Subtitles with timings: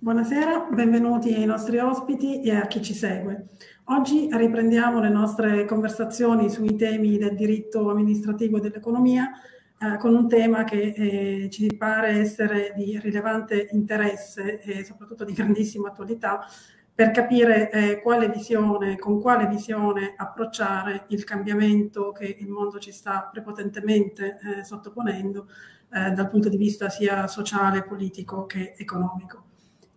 [0.00, 3.46] Buonasera, benvenuti ai nostri ospiti e a chi ci segue.
[3.86, 9.28] Oggi riprendiamo le nostre conversazioni sui temi del diritto amministrativo e dell'economia
[9.76, 15.32] eh, con un tema che eh, ci pare essere di rilevante interesse e soprattutto di
[15.32, 16.46] grandissima attualità
[16.94, 22.92] per capire eh, quale visione, con quale visione approcciare il cambiamento che il mondo ci
[22.92, 25.48] sta prepotentemente eh, sottoponendo
[25.92, 29.47] eh, dal punto di vista sia sociale, politico che economico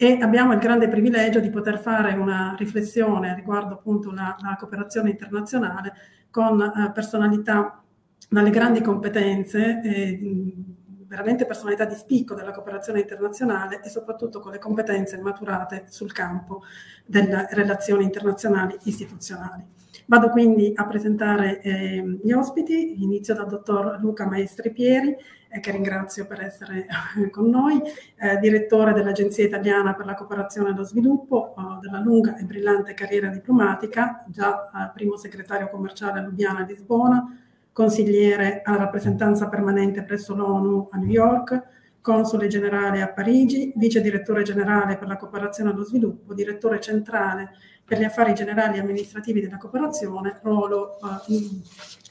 [0.02, 5.12] e abbiamo il grande privilegio di poter fare una riflessione riguardo appunto la, la cooperazione
[5.12, 5.94] internazionale
[6.32, 7.84] con eh, personalità
[8.28, 10.54] dalle grandi competenze, eh,
[11.06, 16.64] veramente personalità di spicco della cooperazione internazionale e soprattutto con le competenze maturate sul campo
[17.06, 19.64] delle relazioni internazionali istituzionali.
[20.06, 25.16] Vado quindi a presentare eh, gli ospiti, inizio dal dottor Luca Maestri Pieri,
[25.50, 26.86] eh, che ringrazio per essere
[27.32, 27.82] con noi,
[28.18, 32.94] eh, direttore dell'Agenzia Italiana per la Cooperazione e lo Sviluppo, eh, della lunga e brillante
[32.94, 37.38] carriera diplomatica, già eh, primo segretario commerciale a Lubiana e Lisbona,
[37.74, 44.44] consigliere alla rappresentanza permanente presso l'ONU a New York, console generale a Parigi, vice direttore
[44.44, 47.52] generale per la cooperazione e lo sviluppo, direttore centrale
[47.86, 51.50] per gli affari generali e amministrativi della cooperazione, ruolo eh,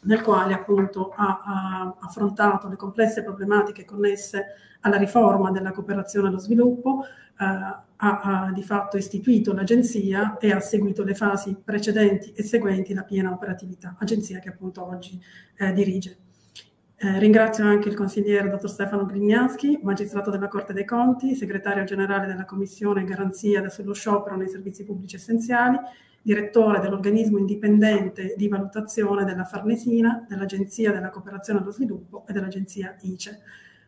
[0.02, 4.47] nel quale appunto ha, ha, affrontato le complesse problematiche connesse
[4.80, 10.52] alla riforma della cooperazione e lo sviluppo, eh, ha, ha, di fatto istituito l'agenzia e
[10.52, 15.20] ha seguito le fasi precedenti e seguenti la piena operatività, agenzia che appunto oggi
[15.56, 16.16] eh, dirige.
[17.02, 22.26] Eh, ringrazio anche il consigliere dottor Stefano Grignaschi, magistrato della Corte dei Conti, segretario generale
[22.26, 25.78] della Commissione Garanzia sullo sciopero nei servizi pubblici essenziali,
[26.20, 33.40] direttore dell'organismo indipendente di valutazione della Farnesina, dell'Agenzia della Cooperazione allo Sviluppo e dell'Agenzia ICE,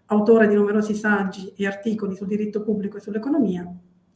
[0.07, 3.71] autore di numerosi saggi e articoli sul diritto pubblico e sull'economia,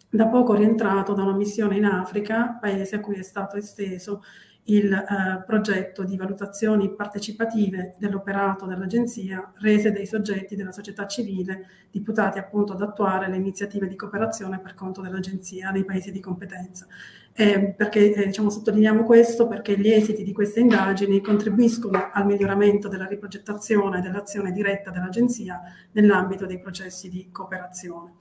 [0.09, 4.23] da poco rientrato da una missione in Africa, paese a cui è stato esteso
[4.69, 12.39] il eh, progetto di valutazioni partecipative dell'operato dell'Agenzia rese dei soggetti della società civile deputati
[12.39, 16.87] appunto ad attuare le iniziative di cooperazione per conto dell'Agenzia nei paesi di competenza.
[17.33, 19.47] Eh, perché eh, diciamo, sottolineiamo questo?
[19.47, 25.61] Perché gli esiti di queste indagini contribuiscono al miglioramento della riprogettazione dell'azione diretta dell'Agenzia
[25.93, 28.15] nell'ambito dei processi di cooperazione.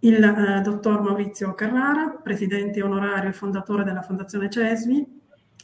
[0.00, 5.19] Il eh, dottor Maurizio Carrara, presidente onorario e fondatore della Fondazione CESVI,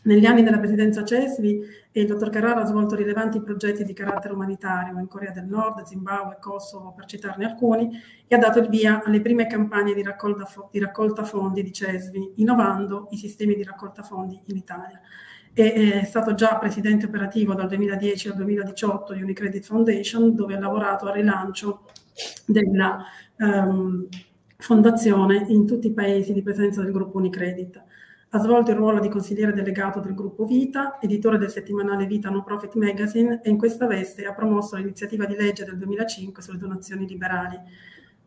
[0.06, 4.98] negli anni della presidenza CESVI il dottor Carrara ha svolto rilevanti progetti di carattere umanitario
[4.98, 7.90] in Corea del Nord, Zimbabwe, Kosovo, per citarne alcuni,
[8.26, 12.32] e ha dato il via alle prime campagne di raccolta, di raccolta fondi di CESVI,
[12.36, 15.00] innovando i sistemi di raccolta fondi in Italia.
[15.54, 20.58] E, è stato già presidente operativo dal 2010 al 2018 di Unicredit Foundation, dove ha
[20.58, 21.84] lavorato al rilancio
[22.44, 23.02] della
[23.38, 24.06] um,
[24.58, 27.82] fondazione in tutti i paesi di presenza del gruppo Unicredit.
[28.30, 32.42] Ha svolto il ruolo di consigliere delegato del gruppo Vita, editore del settimanale Vita No
[32.42, 37.06] Profit Magazine e in questa veste ha promosso l'iniziativa di legge del 2005 sulle donazioni
[37.06, 37.56] liberali.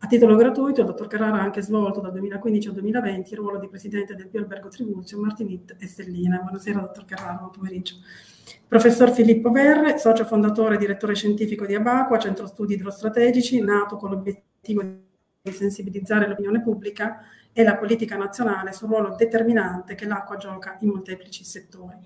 [0.01, 3.59] A titolo gratuito, il dottor Carrara ha anche svolto dal 2015 al 2020 il ruolo
[3.59, 6.37] di presidente del Pio Albergo Tribuzio, Martinit e Stellina.
[6.37, 7.95] Buonasera, dottor Carrara, buon pomeriggio.
[8.65, 14.11] Professor Filippo Verre, socio fondatore e direttore scientifico di Abacua, centro studi idrostrategici, nato con
[14.11, 14.81] l'obiettivo
[15.41, 17.19] di sensibilizzare l'opinione pubblica
[17.59, 21.97] e la politica nazionale sul ruolo determinante che l'acqua gioca in molteplici settori.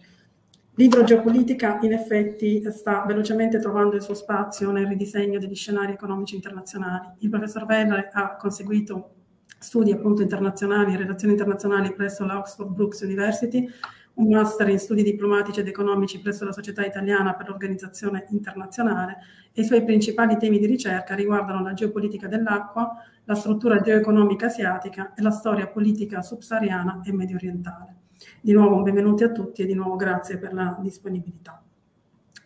[0.73, 7.07] L'idrogeopolitica in effetti sta velocemente trovando il suo spazio nel ridisegno degli scenari economici internazionali.
[7.19, 9.11] Il professor Veller ha conseguito
[9.59, 13.69] studi appunto internazionali e relazioni internazionali presso la Oxford Brooks University,
[14.15, 19.17] un master in studi diplomatici ed economici presso la Società Italiana per l'Organizzazione Internazionale
[19.53, 22.91] e i suoi principali temi di ricerca riguardano la geopolitica dell'acqua,
[23.25, 27.95] la struttura geoeconomica asiatica e la storia politica subsahariana e medio orientale.
[28.41, 31.61] Di nuovo benvenuti a tutti e di nuovo grazie per la disponibilità.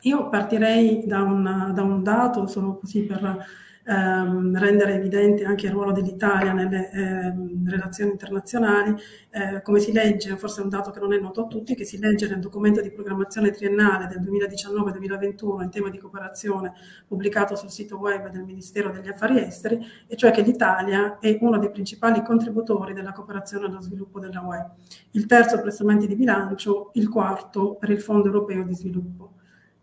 [0.01, 3.45] Io partirei da un, da un dato, solo così per
[3.87, 8.95] ehm, rendere evidente anche il ruolo dell'Italia nelle ehm, relazioni internazionali,
[9.29, 11.85] eh, come si legge, forse è un dato che non è noto a tutti, che
[11.85, 16.73] si legge nel documento di programmazione triennale del 2019-2021 in tema di cooperazione
[17.07, 21.57] pubblicato sul sito web del Ministero degli Affari Esteri, e cioè che l'Italia è uno
[21.57, 24.65] dei principali contributori della cooperazione allo sviluppo della UE,
[25.11, 29.36] il terzo per strumenti di bilancio, il quarto per il Fondo Europeo di Sviluppo.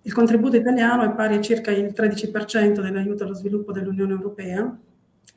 [0.07, 4.79] Il contributo italiano è pari a circa il 13% dell'aiuto allo sviluppo dell'Unione Europea.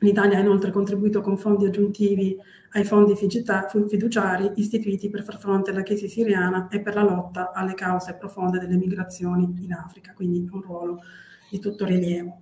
[0.00, 2.36] L'Italia ha inoltre contribuito con fondi aggiuntivi
[2.72, 7.72] ai fondi fiduciari istituiti per far fronte alla crisi siriana e per la lotta alle
[7.72, 11.00] cause profonde delle migrazioni in Africa, quindi un ruolo
[11.50, 12.40] di tutto rilievo.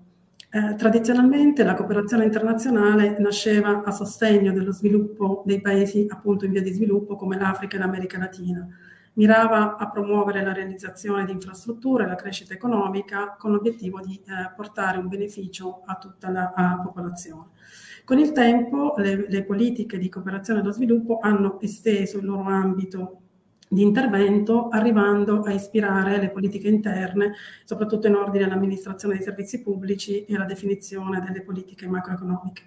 [0.50, 6.62] Eh, tradizionalmente la cooperazione internazionale nasceva a sostegno dello sviluppo dei paesi appunto in via
[6.62, 8.66] di sviluppo come l'Africa e l'America Latina.
[9.16, 14.52] Mirava a promuovere la realizzazione di infrastrutture e la crescita economica con l'obiettivo di eh,
[14.54, 17.48] portare un beneficio a tutta la a popolazione.
[18.04, 23.20] Con il tempo le, le politiche di cooperazione allo sviluppo hanno esteso il loro ambito
[23.68, 27.32] di intervento, arrivando a ispirare le politiche interne,
[27.64, 32.62] soprattutto in ordine all'amministrazione dei servizi pubblici e alla definizione delle politiche macroeconomiche.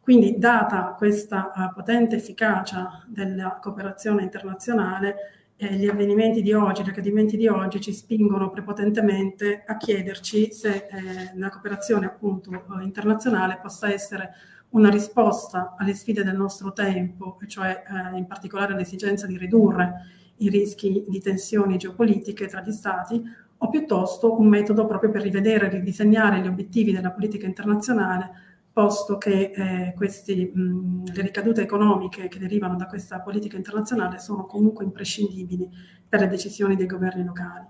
[0.00, 6.88] Quindi, data questa uh, potente efficacia della cooperazione internazionale, eh, gli avvenimenti di oggi, gli
[6.88, 13.58] accadimenti di oggi ci spingono prepotentemente a chiederci se eh, la cooperazione appunto eh, internazionale
[13.60, 14.30] possa essere
[14.70, 20.06] una risposta alle sfide del nostro tempo, cioè eh, in particolare l'esigenza di ridurre
[20.36, 23.20] i rischi di tensioni geopolitiche tra gli Stati,
[23.60, 28.30] o piuttosto un metodo proprio per rivedere e ridisegnare gli obiettivi della politica internazionale,
[28.78, 34.46] posto che eh, questi, mh, le ricadute economiche che derivano da questa politica internazionale sono
[34.46, 35.68] comunque imprescindibili
[36.08, 37.66] per le decisioni dei governi locali.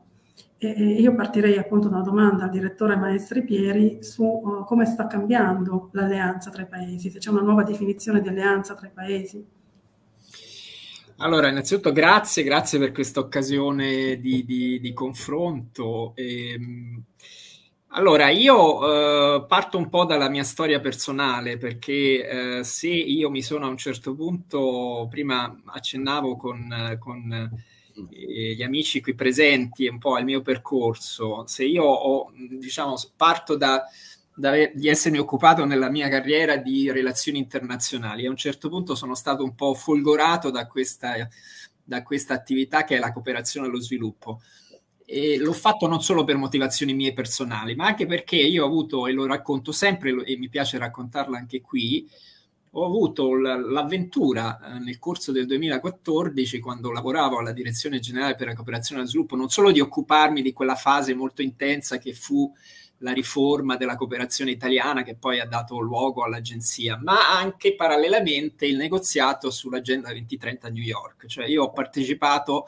[0.59, 4.85] E, e io partirei appunto da una domanda al direttore Maestri Pieri su uh, come
[4.85, 8.93] sta cambiando l'alleanza tra i paesi, se c'è una nuova definizione di alleanza tra i
[8.93, 9.43] paesi.
[11.21, 16.13] Allora, innanzitutto grazie, grazie per questa occasione di, di, di confronto.
[16.15, 17.03] E, ehm,
[17.91, 23.43] allora, io eh, parto un po' dalla mia storia personale perché eh, se io mi
[23.43, 29.99] sono a un certo punto, prima accennavo con, con eh, gli amici qui presenti un
[29.99, 33.85] po' al mio percorso, se io ho, diciamo, parto da
[34.73, 38.25] di essermi occupato nella mia carriera di relazioni internazionali.
[38.25, 41.29] A un certo punto sono stato un po' folgorato da questa,
[41.83, 44.41] da questa attività che è la cooperazione allo sviluppo.
[45.11, 49.07] E l'ho fatto non solo per motivazioni mie personali, ma anche perché io ho avuto,
[49.07, 52.07] e lo racconto sempre e mi piace raccontarlo anche qui,
[52.73, 58.55] ho avuto l'avventura eh, nel corso del 2014, quando lavoravo alla Direzione Generale per la
[58.55, 62.53] Cooperazione allo Sviluppo, non solo di occuparmi di quella fase molto intensa che fu
[62.99, 68.77] la riforma della cooperazione italiana che poi ha dato luogo all'agenzia, ma anche parallelamente il
[68.77, 71.27] negoziato sull'agenda 2030 a New York.
[71.27, 72.67] Cioè io ho partecipato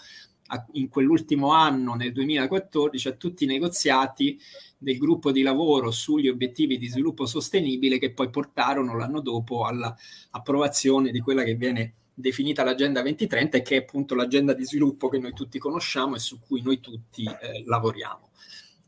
[0.51, 4.39] a, in quell'ultimo anno, nel 2014, a tutti i negoziati
[4.77, 11.11] del gruppo di lavoro sugli obiettivi di sviluppo sostenibile che poi portarono l'anno dopo all'approvazione
[11.11, 15.19] di quella che viene definita l'agenda 2030 e che è appunto l'agenda di sviluppo che
[15.19, 18.29] noi tutti conosciamo e su cui noi tutti eh, lavoriamo.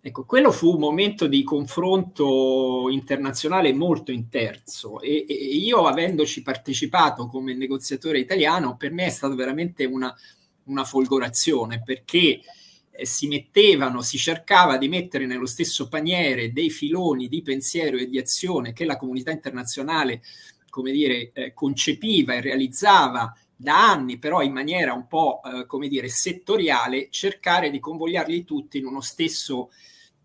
[0.04, 7.26] Ecco, quello fu un momento di confronto internazionale molto interzo e, e, io avendoci partecipato
[7.26, 10.12] come negoziatore italiano, per me è stata veramente una,
[10.72, 12.40] una folgorazione perché
[12.90, 18.08] eh, si mettevano, si cercava di mettere nello stesso paniere dei filoni di pensiero e
[18.08, 20.22] di azione che la comunità internazionale,
[20.68, 25.86] come dire, eh, concepiva e realizzava da anni, però in maniera un po', eh, come
[25.86, 29.70] dire, settoriale, cercare di convogliarli tutti in uno stesso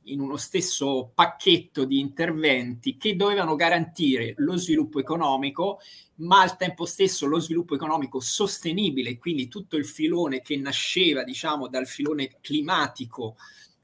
[0.07, 5.79] in uno stesso pacchetto di interventi che dovevano garantire lo sviluppo economico,
[6.15, 11.67] ma al tempo stesso lo sviluppo economico sostenibile, quindi tutto il filone che nasceva, diciamo,
[11.67, 13.35] dal filone climatico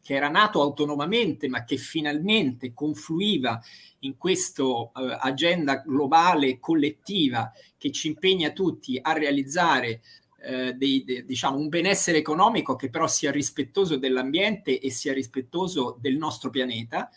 [0.04, 3.62] che era nato autonomamente, ma che finalmente confluiva
[4.00, 10.02] in questa uh, agenda globale collettiva che ci impegna tutti a realizzare
[10.44, 15.98] eh, dei, de, diciamo, un benessere economico che però sia rispettoso dell'ambiente e sia rispettoso
[16.00, 17.10] del nostro pianeta,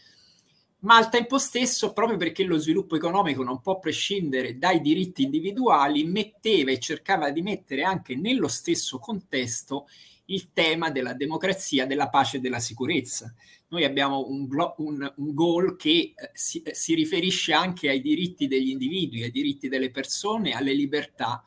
[0.80, 6.04] ma al tempo stesso, proprio perché lo sviluppo economico non può prescindere dai diritti individuali,
[6.04, 9.86] metteva e cercava di mettere anche nello stesso contesto
[10.26, 13.32] il tema della democrazia, della pace e della sicurezza.
[13.68, 18.70] Noi abbiamo un, un, un goal che eh, si, si, riferisce anche ai diritti degli
[18.70, 21.42] individui, ai diritti delle persone, alle libertà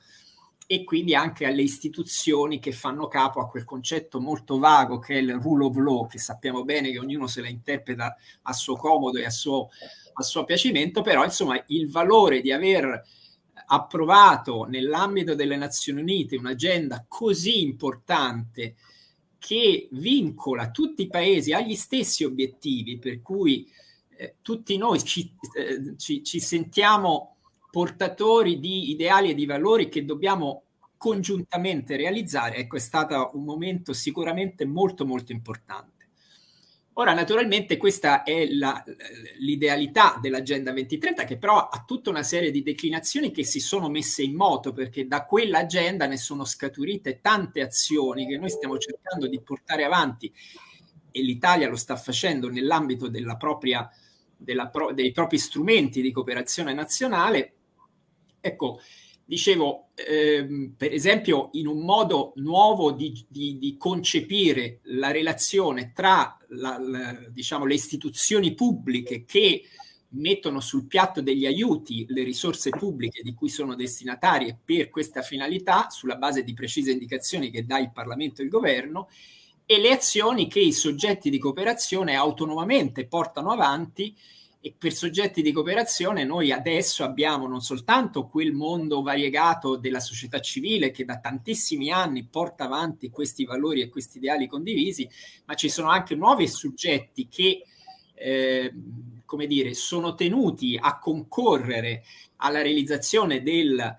[0.72, 5.18] e quindi anche alle istituzioni che fanno capo a quel concetto molto vago che è
[5.18, 9.18] il rule of law, che sappiamo bene che ognuno se la interpreta a suo comodo
[9.18, 9.70] e a suo,
[10.14, 13.04] a suo piacimento, però insomma il valore di aver
[13.66, 18.76] approvato nell'ambito delle Nazioni Unite un'agenda così importante
[19.40, 23.68] che vincola tutti i paesi agli stessi obiettivi, per cui
[24.16, 27.38] eh, tutti noi ci, eh, ci, ci sentiamo
[27.70, 30.64] portatori di ideali e di valori che dobbiamo
[30.98, 36.00] congiuntamente realizzare, ecco, è stato un momento sicuramente molto molto importante.
[37.00, 38.84] Ora, naturalmente, questa è la,
[39.38, 44.22] l'idealità dell'Agenda 2030, che però ha tutta una serie di declinazioni che si sono messe
[44.22, 49.40] in moto, perché da quell'agenda ne sono scaturite tante azioni che noi stiamo cercando di
[49.40, 50.34] portare avanti
[51.12, 53.90] e l'Italia lo sta facendo nell'ambito propria
[54.70, 57.54] pro, dei propri strumenti di cooperazione nazionale.
[58.42, 58.80] Ecco,
[59.26, 66.38] dicevo, ehm, per esempio, in un modo nuovo di, di, di concepire la relazione tra
[66.50, 69.64] la, la, diciamo, le istituzioni pubbliche che
[70.14, 75.90] mettono sul piatto degli aiuti le risorse pubbliche di cui sono destinatarie per questa finalità,
[75.90, 79.10] sulla base di precise indicazioni che dà il Parlamento e il Governo,
[79.66, 84.16] e le azioni che i soggetti di cooperazione autonomamente portano avanti
[84.62, 90.42] e per soggetti di cooperazione noi adesso abbiamo non soltanto quel mondo variegato della società
[90.42, 95.10] civile che da tantissimi anni porta avanti questi valori e questi ideali condivisi,
[95.46, 97.64] ma ci sono anche nuovi soggetti che
[98.16, 98.74] eh,
[99.26, 102.04] come dire, sono tenuti a concorrere
[102.38, 103.98] alla realizzazione del,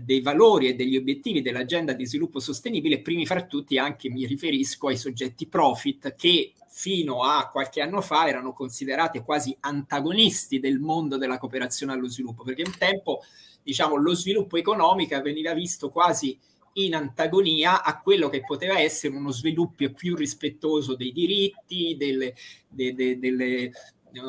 [0.00, 4.88] dei valori e degli obiettivi dell'agenda di sviluppo sostenibile, primi fra tutti anche mi riferisco
[4.88, 11.16] ai soggetti profit che fino a qualche anno fa erano considerati quasi antagonisti del mondo
[11.16, 13.22] della cooperazione allo sviluppo, perché un tempo
[13.62, 16.38] diciamo, lo sviluppo economico veniva visto quasi
[16.74, 22.34] in antagonia a quello che poteva essere uno sviluppo più rispettoso dei diritti, delle,
[22.68, 23.70] de, de, delle,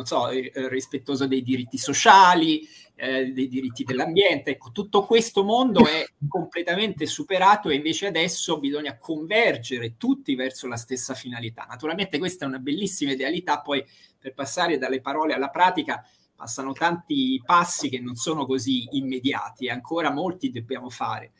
[0.04, 2.68] so, eh, rispettoso dei diritti sociali,
[3.00, 4.51] eh, dei diritti dell'ambiente.
[4.51, 10.75] Ecco, tutto questo mondo è completamente superato e invece adesso bisogna convergere tutti verso la
[10.75, 11.65] stessa finalità.
[11.70, 13.84] Naturalmente questa è una bellissima idealità, poi
[14.18, 19.72] per passare dalle parole alla pratica passano tanti passi che non sono così immediati e
[19.72, 21.32] ancora molti dobbiamo fare.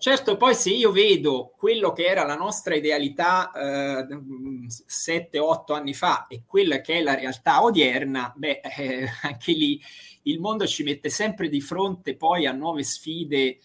[0.00, 4.06] Certo, poi se io vedo quello che era la nostra idealità eh,
[4.88, 9.78] 7-8 anni fa e quella che è la realtà odierna, beh, eh, anche lì
[10.22, 13.58] il mondo ci mette sempre di fronte poi a nuove sfide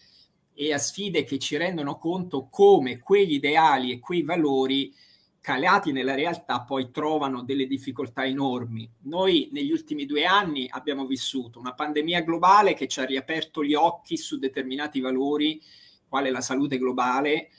[0.54, 4.94] e a sfide che ci rendono conto come quegli ideali e quei valori
[5.40, 8.92] calati nella realtà poi trovano delle difficoltà enormi.
[9.04, 13.74] Noi negli ultimi due anni abbiamo vissuto una pandemia globale che ci ha riaperto gli
[13.74, 15.62] occhi su determinati valori
[16.08, 17.50] quale la salute globale,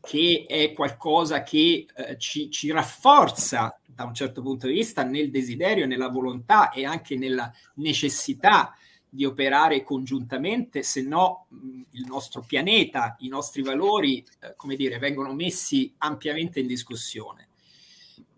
[0.00, 5.30] che è qualcosa che eh, ci, ci, rafforza da un certo punto di vista nel
[5.30, 8.74] desiderio, nella volontà e anche nella necessità
[9.08, 11.46] di operare congiuntamente, se no
[11.90, 17.48] il nostro pianeta, i nostri valori, eh, come dire, vengono messi ampiamente in discussione.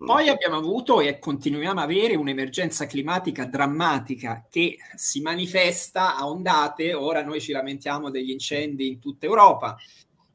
[0.05, 6.93] Poi abbiamo avuto e continuiamo a avere un'emergenza climatica drammatica che si manifesta a ondate.
[6.93, 9.77] Ora noi ci lamentiamo degli incendi in tutta Europa,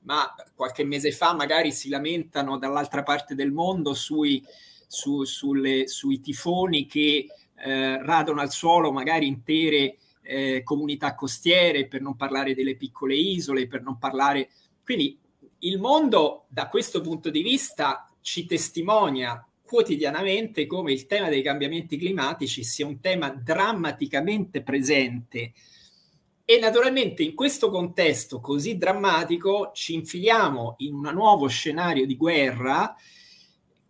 [0.02, 4.44] ma qualche mese fa magari si lamentano dall'altra parte del mondo sui,
[4.88, 12.02] su, sulle, sui tifoni che eh, radono al suolo magari intere eh, comunità costiere, per
[12.02, 14.50] non parlare delle piccole isole, per non parlare...
[14.84, 15.16] Quindi
[15.60, 21.96] il mondo da questo punto di vista ci testimonia quotidianamente come il tema dei cambiamenti
[21.96, 25.54] climatici sia un tema drammaticamente presente
[26.44, 32.96] e naturalmente in questo contesto così drammatico ci infiliamo in un nuovo scenario di guerra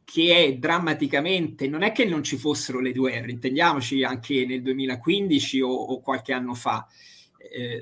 [0.03, 5.61] che è drammaticamente, non è che non ci fossero le guerre, intendiamoci anche nel 2015
[5.61, 6.85] o, o qualche anno fa,
[7.37, 7.79] eh,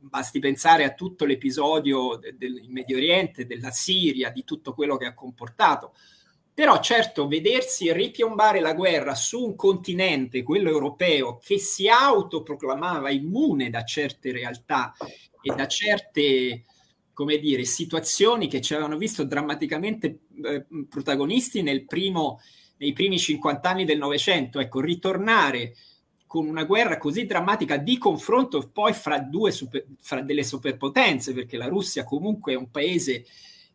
[0.00, 5.06] basti pensare a tutto l'episodio del, del Medio Oriente, della Siria, di tutto quello che
[5.06, 5.94] ha comportato.
[6.58, 13.70] Però certo, vedersi ripiombare la guerra su un continente, quello europeo, che si autoproclamava immune
[13.70, 14.92] da certe realtà
[15.40, 16.64] e da certe,
[17.12, 22.40] come dire, situazioni che ci avevano visto drammaticamente eh, protagonisti primo,
[22.78, 25.76] nei primi 50 anni del Novecento, ecco, ritornare
[26.26, 31.56] con una guerra così drammatica di confronto poi fra, due super, fra delle superpotenze, perché
[31.56, 33.24] la Russia comunque è un paese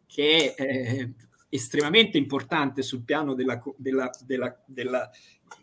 [0.06, 1.14] che eh,
[1.54, 4.10] estremamente importante sul piano della, della,
[4.66, 5.10] della,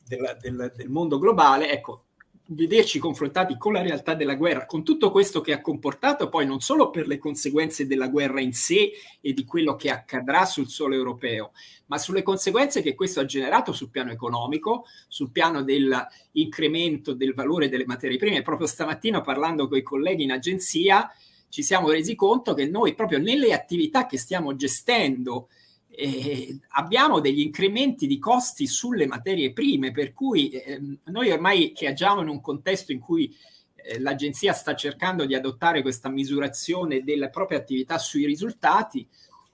[0.04, 2.04] del mondo globale, ecco,
[2.52, 6.60] vederci confrontati con la realtà della guerra, con tutto questo che ha comportato poi non
[6.60, 10.94] solo per le conseguenze della guerra in sé e di quello che accadrà sul suolo
[10.94, 11.50] europeo,
[11.86, 17.68] ma sulle conseguenze che questo ha generato sul piano economico, sul piano dell'incremento del valore
[17.68, 18.42] delle materie prime.
[18.42, 21.10] Proprio stamattina parlando con i colleghi in agenzia
[21.48, 25.48] ci siamo resi conto che noi proprio nelle attività che stiamo gestendo
[25.90, 31.88] eh, abbiamo degli incrementi di costi sulle materie prime, per cui eh, noi ormai che
[31.88, 33.34] agiamo in un contesto in cui
[33.74, 39.06] eh, l'agenzia sta cercando di adottare questa misurazione della propria attività sui risultati,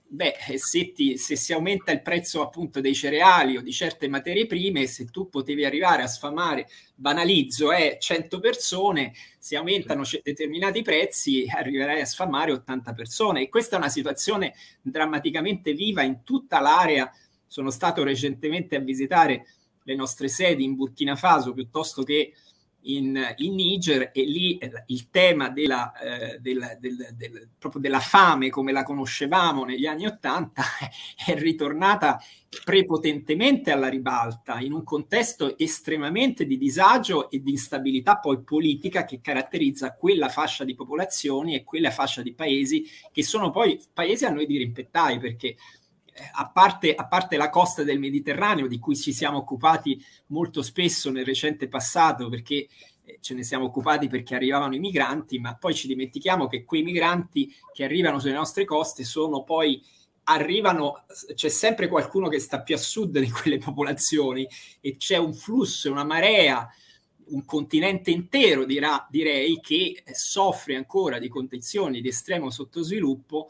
[0.09, 4.47] Beh, se, ti, se, si aumenta il prezzo appunto dei cereali o di certe materie
[4.47, 10.83] prime, se tu potevi arrivare a sfamare, banalizzo, eh, 100 persone, se aumentano c- determinati
[10.83, 13.43] prezzi, arriverai a sfamare 80 persone.
[13.43, 17.11] E questa è una situazione drammaticamente viva in tutta l'area.
[17.45, 19.47] Sono stato recentemente a visitare
[19.83, 22.33] le nostre sedi in Burkina Faso piuttosto che
[22.87, 28.01] in, in Niger e lì eh, il tema della, eh, della, del, del, proprio della
[28.01, 30.63] fame come la conoscevamo negli anni Ottanta
[31.25, 32.21] è ritornata
[32.65, 39.21] prepotentemente alla ribalta in un contesto estremamente di disagio e di instabilità poi politica che
[39.21, 44.31] caratterizza quella fascia di popolazioni e quella fascia di paesi che sono poi paesi a
[44.31, 45.57] noi di rimpettai perché
[46.33, 51.11] a parte, a parte, la costa del Mediterraneo, di cui ci siamo occupati molto spesso
[51.11, 52.69] nel recente passato, perché
[53.05, 56.83] eh, ce ne siamo occupati perché arrivavano i migranti, ma poi ci dimentichiamo che quei
[56.83, 59.83] migranti che arrivano sulle nostre coste sono poi
[60.29, 61.05] arrivano,
[61.35, 64.47] c'è sempre qualcuno che sta più a sud di quelle popolazioni
[64.81, 66.69] e c'è un flusso, una marea,
[67.29, 73.49] un continente intero dirà, direi che soffre ancora di condizioni di estremo sottosviluppo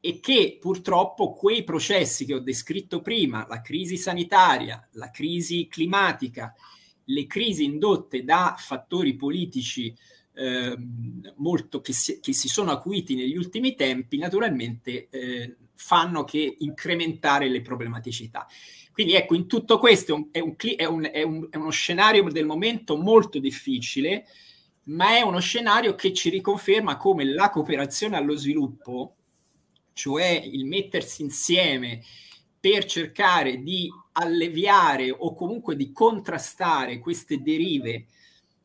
[0.00, 6.54] e che purtroppo quei processi che ho descritto prima, la crisi sanitaria, la crisi climatica,
[7.04, 9.94] le crisi indotte da fattori politici
[10.32, 10.76] eh,
[11.36, 17.48] molto che si, che si, sono acuiti negli ultimi tempi, naturalmente eh, fanno che incrementare
[17.48, 18.46] le problematicità.
[18.92, 22.46] Quindi ecco, in tutto questo è, un, è, un, è, un, è uno scenario del
[22.46, 24.24] momento molto difficile,
[24.84, 29.16] ma è uno scenario che ci riconferma come la cooperazione allo sviluppo,
[30.00, 32.02] cioè il mettersi insieme
[32.58, 38.06] per cercare di alleviare o comunque di contrastare queste derive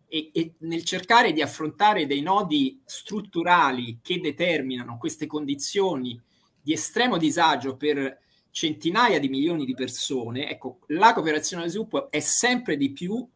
[0.07, 6.17] e, e, nel cercare di affrontare dei nodi strutturali che determinano queste condizioni
[6.61, 8.17] di estremo disagio per
[8.49, 13.27] centinaia di milioni di persone, ecco, la cooperazione allo sviluppo è sempre di più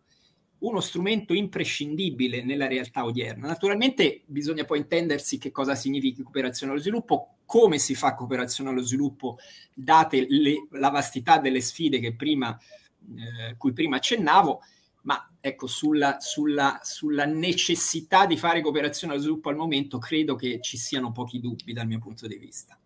[0.59, 3.47] uno strumento imprescindibile nella realtà odierna.
[3.47, 8.81] Naturalmente bisogna poi intendersi che cosa significa cooperazione allo sviluppo, come si fa cooperazione allo
[8.81, 9.37] sviluppo,
[9.73, 14.61] date le, la vastità delle sfide che prima, eh, cui prima accennavo,
[15.03, 20.59] ma ecco, sulla, sulla, sulla necessità di fare cooperazione allo sviluppo al momento credo che
[20.61, 22.77] ci siano pochi dubbi dal mio punto di vista.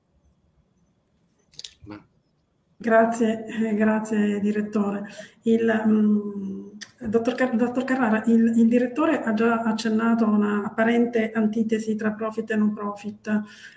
[2.83, 5.07] Grazie, eh, grazie direttore.
[5.43, 6.71] Il, um,
[7.07, 12.11] dottor, Car- dottor, Carrara, il, il, direttore ha già accennato a una apparente antitesi tra
[12.11, 13.27] profit e non profit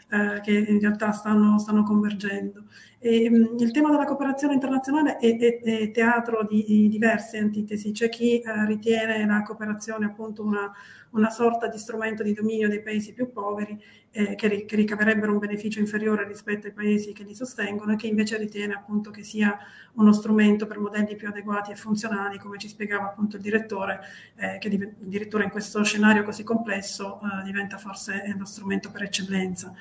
[0.09, 2.65] eh, che in realtà stanno, stanno convergendo.
[2.99, 7.93] E, um, il tema della cooperazione internazionale è, è, è teatro di, di, diverse antitesi.
[7.93, 10.73] C'è chi eh, ritiene la cooperazione appunto una,
[11.11, 13.81] una sorta di strumento di dominio dei paesi più poveri
[14.17, 18.07] eh, che, che, ricaverebbero un beneficio inferiore rispetto ai paesi che li sostengono e che
[18.07, 19.59] invece ritiene appunto che sia
[19.95, 24.01] uno strumento per modelli più adeguati e funzionali, come ci spiegava appunto il direttore,
[24.37, 29.75] eh, che addirittura in questo scenario così complesso eh, diventa forse lo strumento per eccellenza.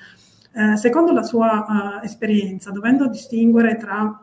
[0.52, 4.22] Eh, secondo la sua eh, esperienza, dovendo distinguere tra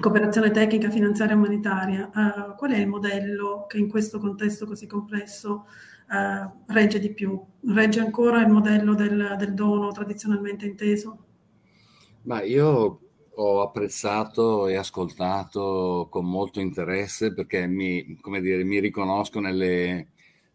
[0.00, 4.88] cooperazione tecnica, finanziaria e umanitaria, eh, qual è il modello che in questo contesto così
[4.88, 5.66] complesso
[6.12, 7.42] eh, regge di più?
[7.68, 11.24] Regge ancora il modello del, del dono tradizionalmente inteso?
[12.24, 13.00] Ma io
[13.34, 20.08] ho apprezzato e ascoltato con molto interesse perché mi, dire, mi riconosco nelle,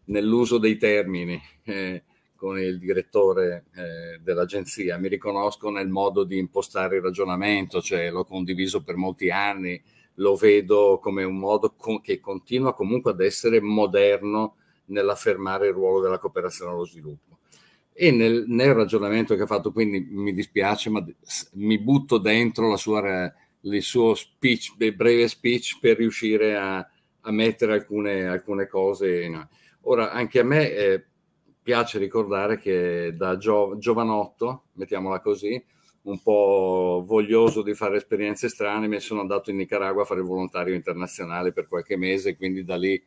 [0.04, 2.04] nell'uso dei termini eh,
[2.36, 8.24] con il direttore eh, dell'agenzia, mi riconosco nel modo di impostare il ragionamento, cioè l'ho
[8.24, 9.82] condiviso per molti anni,
[10.14, 14.57] lo vedo come un modo con, che continua comunque ad essere moderno
[14.88, 17.38] nell'affermare il ruolo della cooperazione allo sviluppo.
[17.92, 21.04] E nel, nel ragionamento che ha fatto, quindi mi dispiace, ma
[21.54, 27.72] mi butto dentro sua, il suo speech, il breve speech per riuscire a, a mettere
[27.72, 29.22] alcune, alcune cose.
[29.22, 29.48] In...
[29.82, 31.04] Ora, anche a me eh,
[31.60, 35.62] piace ricordare che da gio, giovanotto, mettiamola così,
[36.02, 40.26] un po' voglioso di fare esperienze strane, mi sono andato in Nicaragua a fare il
[40.26, 43.02] volontario internazionale per qualche mese, quindi da lì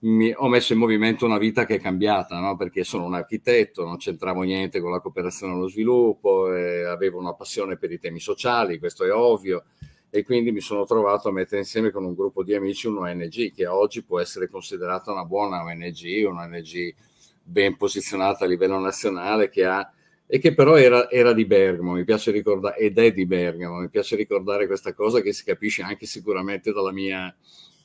[0.00, 2.56] mi, ho messo in movimento una vita che è cambiata, no?
[2.56, 7.34] perché sono un architetto, non c'entravo niente con la cooperazione allo sviluppo, eh, avevo una
[7.34, 9.64] passione per i temi sociali, questo è ovvio,
[10.08, 13.66] e quindi mi sono trovato a mettere insieme con un gruppo di amici un'ONG che
[13.66, 16.94] oggi può essere considerata una buona ONG, un'ONG
[17.42, 19.92] ben posizionata a livello nazionale che ha
[20.32, 23.88] e che però era, era, di Bergamo, mi piace ricordare, ed è di Bergamo, mi
[23.88, 27.34] piace ricordare questa cosa che si capisce anche sicuramente dalla mia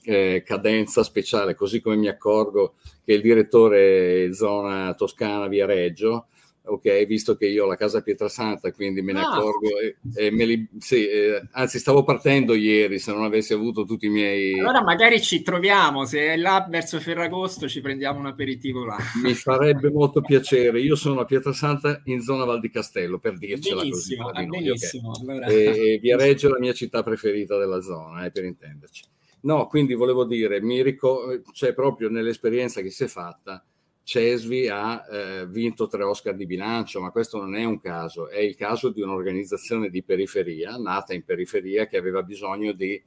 [0.06, 6.28] eh, cadenza speciale, così come mi accorgo che il direttore zona toscana via Reggio,
[6.68, 9.32] ok, visto che io ho la casa Pietrasanta, quindi me ne ah.
[9.32, 13.86] accorgo e, e me li, sì, eh, anzi stavo partendo ieri se non avessi avuto
[13.86, 14.60] tutti i miei...
[14.60, 18.98] Allora magari ci troviamo, se è là verso Ferragosto ci prendiamo un aperitivo là.
[19.22, 23.82] Mi farebbe molto piacere, io sono a Pietrasanta in zona Val di Castello, per dircela
[23.82, 24.46] benissimo, così.
[24.48, 25.30] Benissimo, okay.
[25.30, 25.46] allora...
[25.46, 29.04] e, e Via Reggio è la mia città preferita della zona, eh, per intenderci.
[29.41, 33.63] No, quindi volevo dire, mi ricordo, cioè proprio nell'esperienza che si è fatta,
[34.06, 38.39] Cesvi ha eh, vinto tre Oscar di bilancio, ma questo non è un caso, è
[38.39, 43.02] il caso di un'organizzazione di periferia, nata in periferia, che aveva bisogno di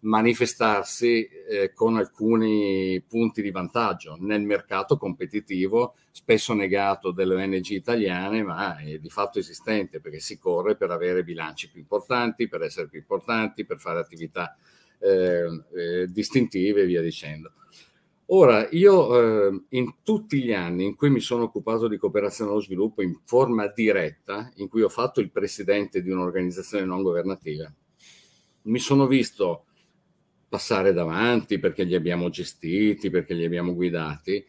[0.00, 8.42] manifestarsi eh, con alcuni punti di vantaggio nel mercato competitivo, spesso negato delle ONG italiane,
[8.42, 12.88] ma è di fatto esistente perché si corre per avere bilanci più importanti, per essere
[12.88, 14.56] più importanti, per fare attività
[15.00, 17.52] eh, eh, distintive e via dicendo.
[18.32, 22.60] Ora, io eh, in tutti gli anni in cui mi sono occupato di cooperazione allo
[22.60, 27.72] sviluppo in forma diretta, in cui ho fatto il presidente di un'organizzazione non governativa,
[28.62, 29.64] mi sono visto
[30.48, 34.44] passare davanti perché li abbiamo gestiti, perché li abbiamo guidati,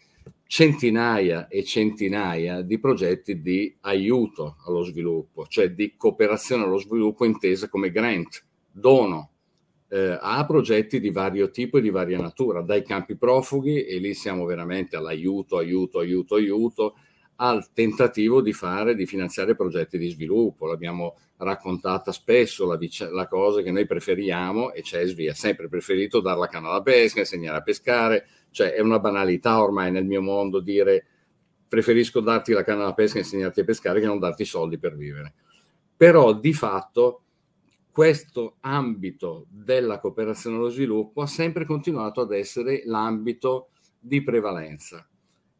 [0.46, 7.68] centinaia e centinaia di progetti di aiuto allo sviluppo, cioè di cooperazione allo sviluppo intesa
[7.68, 9.31] come grant, dono,
[9.94, 14.14] eh, a progetti di vario tipo e di varia natura, dai campi profughi, e lì
[14.14, 16.96] siamo veramente all'aiuto, aiuto, aiuto, aiuto,
[17.36, 20.66] al tentativo di fare, di finanziare progetti di sviluppo.
[20.66, 22.80] L'abbiamo raccontata spesso la,
[23.12, 27.20] la cosa che noi preferiamo, e Cesvi ha sempre preferito dare la canna alla pesca,
[27.20, 31.06] insegnare a pescare, cioè è una banalità ormai nel mio mondo dire
[31.68, 34.96] preferisco darti la canna alla pesca e insegnarti a pescare che non darti soldi per
[34.96, 35.34] vivere.
[35.98, 37.24] Però di fatto
[37.92, 45.08] questo ambito della cooperazione allo sviluppo ha sempre continuato ad essere l'ambito di prevalenza.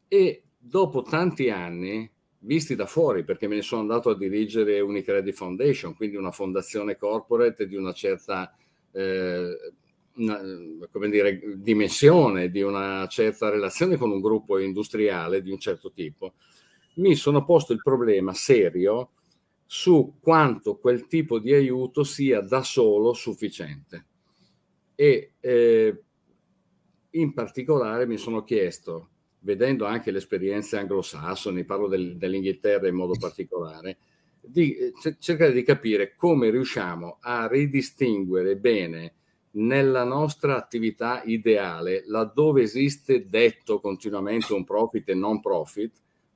[0.08, 5.34] E dopo tanti anni, visti da fuori, perché me ne sono andato a dirigere Unicredit
[5.34, 8.54] Foundation, quindi una fondazione corporate di una certa
[8.92, 9.56] eh,
[10.14, 10.40] una,
[10.90, 16.34] come dire, dimensione, di una certa relazione con un gruppo industriale di un certo tipo,
[16.94, 19.12] mi sono posto il problema serio
[19.74, 24.04] su quanto quel tipo di aiuto sia da solo sufficiente.
[24.94, 26.02] E eh,
[27.08, 29.08] in particolare mi sono chiesto
[29.38, 33.96] vedendo anche le esperienze anglosassoni, parlo del, dell'Inghilterra in modo particolare,
[34.42, 39.14] di eh, cercare di capire come riusciamo a ridistinguere bene
[39.52, 45.92] nella nostra attività ideale, laddove esiste detto continuamente un profit e non profit,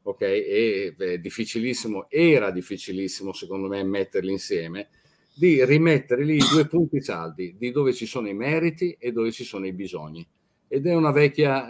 [0.07, 0.21] ok?
[0.21, 4.89] E è difficilissimo, era difficilissimo secondo me metterli insieme,
[5.35, 9.33] di rimettere lì i due punti saldi di dove ci sono i meriti e dove
[9.33, 10.27] ci sono i bisogni
[10.69, 11.69] ed è una vecchia,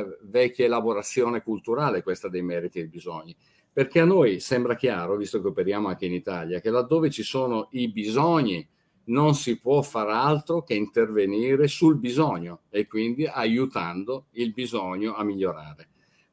[0.00, 3.36] eh, vecchia elaborazione culturale questa dei meriti e dei bisogni,
[3.72, 7.68] perché a noi sembra chiaro, visto che operiamo anche in Italia, che laddove ci sono
[7.72, 8.66] i bisogni
[9.04, 15.24] non si può fare altro che intervenire sul bisogno e quindi aiutando il bisogno a
[15.24, 15.88] migliorare.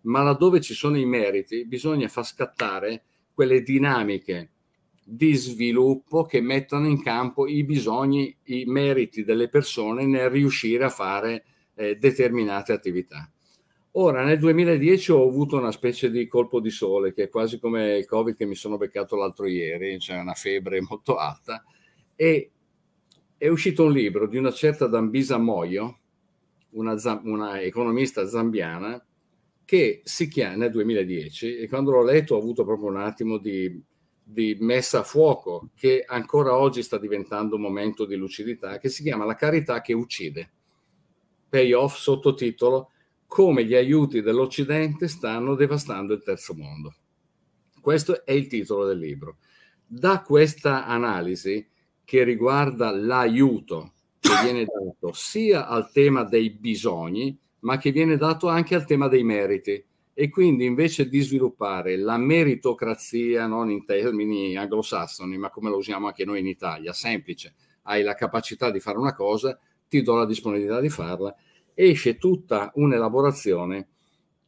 [0.05, 4.51] Ma laddove ci sono i meriti bisogna far scattare quelle dinamiche
[5.03, 10.89] di sviluppo che mettono in campo i bisogni, i meriti delle persone nel riuscire a
[10.89, 13.29] fare eh, determinate attività.
[13.97, 17.97] Ora, nel 2010 ho avuto una specie di colpo di sole, che è quasi come
[17.97, 21.63] il Covid che mi sono beccato l'altro ieri, c'è una febbre molto alta,
[22.15, 22.51] e
[23.37, 25.99] è uscito un libro di una certa Dambisa Moyo,
[26.71, 29.01] una, una economista zambiana,
[29.65, 33.81] che si chiama nel 2010, e quando l'ho letto ho avuto proprio un attimo di,
[34.23, 39.03] di messa a fuoco, che ancora oggi sta diventando un momento di lucidità, che si
[39.03, 40.51] chiama La carità che uccide
[41.55, 42.91] payoff sottotitolo
[43.27, 46.95] Come gli aiuti dell'Occidente stanno devastando il terzo mondo.
[47.81, 49.37] Questo è il titolo del libro.
[49.85, 51.67] Da questa analisi
[52.03, 58.47] che riguarda l'aiuto che viene dato sia al tema dei bisogni, ma che viene dato
[58.47, 59.83] anche al tema dei meriti.
[60.13, 66.07] E quindi invece di sviluppare la meritocrazia, non in termini anglosassoni, ma come lo usiamo
[66.07, 70.25] anche noi in Italia, semplice, hai la capacità di fare una cosa, ti do la
[70.25, 71.35] disponibilità di farla,
[71.73, 73.89] esce tutta un'elaborazione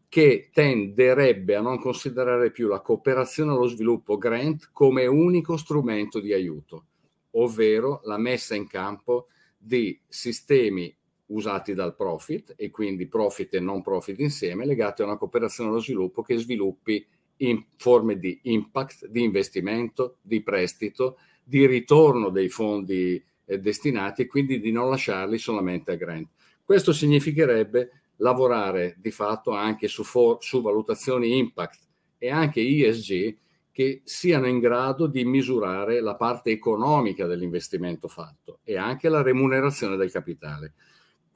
[0.08, 6.32] che tenderebbe a non considerare più la cooperazione allo sviluppo grant come unico strumento di
[6.32, 6.86] aiuto,
[7.32, 9.26] ovvero la messa in campo
[9.58, 10.97] di sistemi
[11.28, 15.80] usati dal profit e quindi profit e non profit insieme legati a una cooperazione allo
[15.80, 17.06] sviluppo che sviluppi
[17.38, 24.28] in forme di impact, di investimento, di prestito, di ritorno dei fondi eh, destinati e
[24.28, 26.30] quindi di non lasciarli solamente a grant.
[26.64, 31.80] Questo significherebbe lavorare di fatto anche su, for- su valutazioni impact
[32.18, 33.38] e anche ESG
[33.72, 39.96] che siano in grado di misurare la parte economica dell'investimento fatto e anche la remunerazione
[39.96, 40.74] del capitale.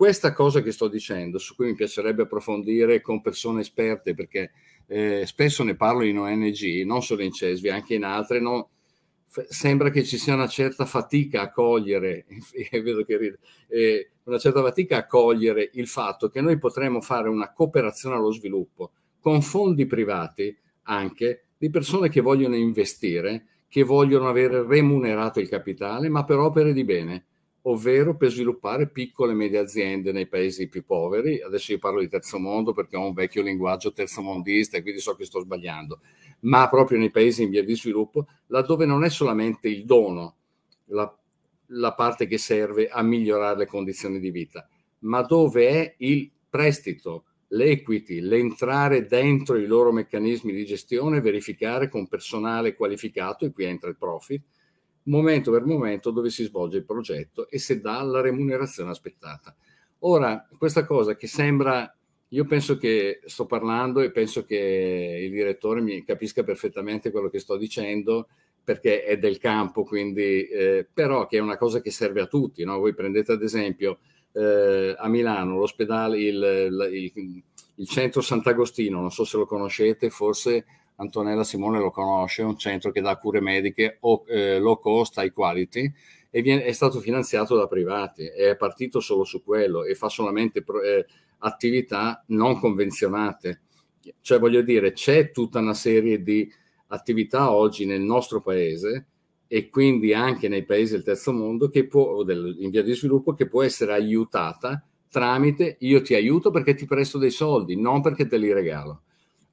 [0.02, 4.52] Questa cosa che sto dicendo, su cui mi piacerebbe approfondire con persone esperte, perché
[4.88, 8.72] eh, spesso ne parlo in ONG, non solo in CESVI, anche in altre, no,
[9.28, 12.26] sembra che ci sia una certa fatica a cogliere,
[12.82, 17.30] vedo che ride, eh, una certa fatica a cogliere il fatto che noi potremmo fare
[17.30, 24.30] una cooperazione allo sviluppo con fondi privati anche di persone che vogliono investire, che vogliono
[24.30, 27.26] avere remunerato il capitale, ma per opere di bene,
[27.64, 31.42] ovvero per sviluppare piccole e medie aziende nei paesi più poveri.
[31.42, 35.16] Adesso io parlo di terzo mondo perché ho un vecchio linguaggio terzomondista e quindi so
[35.16, 36.00] che sto sbagliando,
[36.42, 40.36] ma proprio nei paesi in via di sviluppo, laddove non è solamente il dono
[40.86, 41.14] la,
[41.68, 44.68] la parte che serve a migliorare le condizioni di vita,
[45.00, 52.08] ma dove è il prestito, l'equity, l'entrare dentro i loro meccanismi di gestione, verificare con
[52.08, 54.42] personale qualificato, e qui entra il profit,
[55.04, 59.56] momento per momento dove si svolge il progetto e se dà la remunerazione aspettata.
[60.00, 61.96] Ora, questa cosa che sembra,
[62.30, 67.40] io penso che sto parlando e penso che il direttore mi capisca perfettamente quello che
[67.40, 68.28] sto dicendo
[68.64, 72.64] perché è del campo, quindi, eh, però che è una cosa che serve a tutti.
[72.64, 72.78] No?
[72.78, 74.00] Voi prendete ad esempio
[74.34, 77.44] eh, a Milano l'ospedale, il, il,
[77.76, 80.66] il centro Sant'Agostino, non so se lo conoscete, forse
[81.02, 85.18] Antonella Simone lo conosce, è un centro che dà cure mediche o, eh, low cost,
[85.18, 85.92] high quality,
[86.30, 90.64] e viene, è stato finanziato da privati, è partito solo su quello e fa solamente
[90.64, 91.06] pro, eh,
[91.40, 93.62] attività non convenzionate.
[94.22, 96.50] Cioè voglio dire, c'è tutta una serie di
[96.88, 99.08] attività oggi nel nostro paese
[99.48, 103.34] e quindi anche nei paesi del terzo mondo che può, del, in via di sviluppo
[103.34, 108.28] che può essere aiutata tramite io ti aiuto perché ti presto dei soldi, non perché
[108.28, 109.02] te li regalo.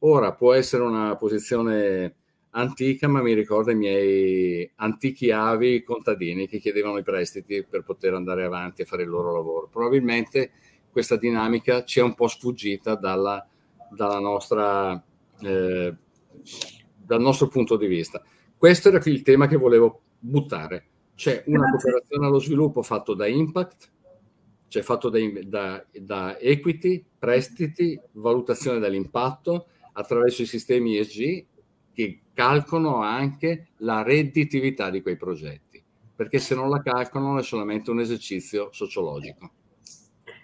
[0.00, 2.14] Ora può essere una posizione
[2.50, 8.14] antica, ma mi ricorda i miei antichi avi contadini che chiedevano i prestiti per poter
[8.14, 9.68] andare avanti e fare il loro lavoro.
[9.68, 10.52] Probabilmente
[10.90, 13.46] questa dinamica ci è un po' sfuggita dalla,
[13.90, 15.02] dalla nostra,
[15.40, 15.94] eh,
[16.96, 18.22] dal nostro punto di vista.
[18.56, 20.87] Questo era il tema che volevo buttare.
[21.14, 23.90] C'è una cooperazione allo sviluppo fatto da Impact,
[24.68, 29.66] cioè fatto da, da, da equity, prestiti, valutazione dell'impatto,
[29.98, 31.44] attraverso i sistemi ESG
[31.92, 35.82] che calcolano anche la redditività di quei progetti,
[36.14, 39.50] perché se non la calcolano è solamente un esercizio sociologico.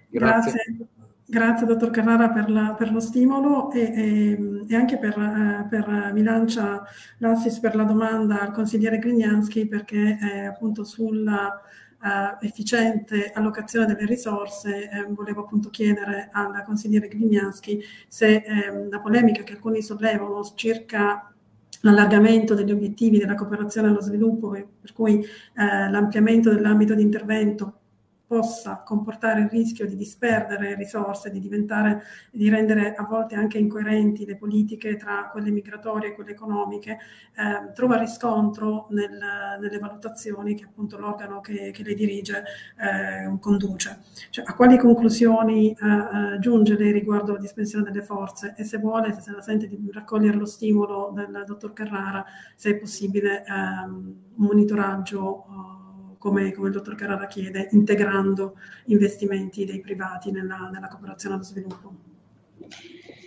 [0.08, 0.52] Grazie.
[0.52, 0.88] Grazie,
[1.26, 6.12] Grazie dottor Carrara per, la, per lo stimolo e, e, e anche per, eh, per,
[6.12, 6.84] mi lancia
[7.18, 11.62] l'assist per la domanda al consigliere Grignanski perché eh, appunto sulla
[12.04, 19.00] eh, efficiente allocazione delle risorse, eh, volevo appunto chiedere al consigliere Grignaschi se eh, la
[19.00, 21.32] polemica che alcuni sollevano circa
[21.80, 27.80] l'allargamento degli obiettivi della cooperazione allo sviluppo, per cui eh, l'ampliamento dell'ambito di intervento
[28.26, 34.24] possa comportare il rischio di disperdere risorse, di diventare, di rendere a volte anche incoerenti
[34.24, 39.18] le politiche tra quelle migratorie e quelle economiche, eh, trova riscontro nel,
[39.60, 42.44] nelle valutazioni che appunto l'organo che, che le dirige
[42.76, 43.98] eh, conduce.
[44.30, 48.78] Cioè, a quali conclusioni eh, eh, giunge lei riguardo alla dispensione delle forze e se
[48.78, 53.44] vuole, se se la sente di raccogliere lo stimolo del dottor Carrara, se è possibile
[53.46, 55.83] ehm, un monitoraggio
[56.24, 58.54] come, come, il dottor Carrara chiede, integrando
[58.86, 61.92] investimenti dei privati nella, nella cooperazione allo sviluppo.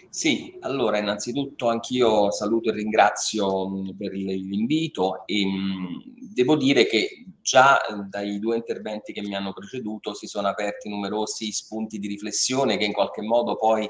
[0.10, 5.46] Sì, allora innanzitutto anch'io saluto e ringrazio per l'invito e
[6.34, 7.78] devo dire che già
[8.10, 12.86] dai due interventi che mi hanno preceduto si sono aperti numerosi spunti di riflessione che
[12.86, 13.88] in qualche modo poi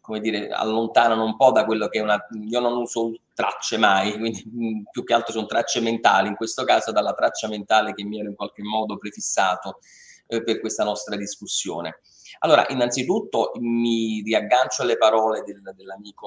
[0.00, 2.18] come dire, allontanano un po' da quello che è una...
[2.48, 6.64] Io non uso tracce mai, quindi mm, più che altro sono tracce mentali, in questo
[6.64, 9.78] caso dalla traccia mentale che mi ero in qualche modo prefissato
[10.26, 12.00] eh, per questa nostra discussione.
[12.40, 16.26] Allora, innanzitutto mi riaggancio alle parole del, dell'amico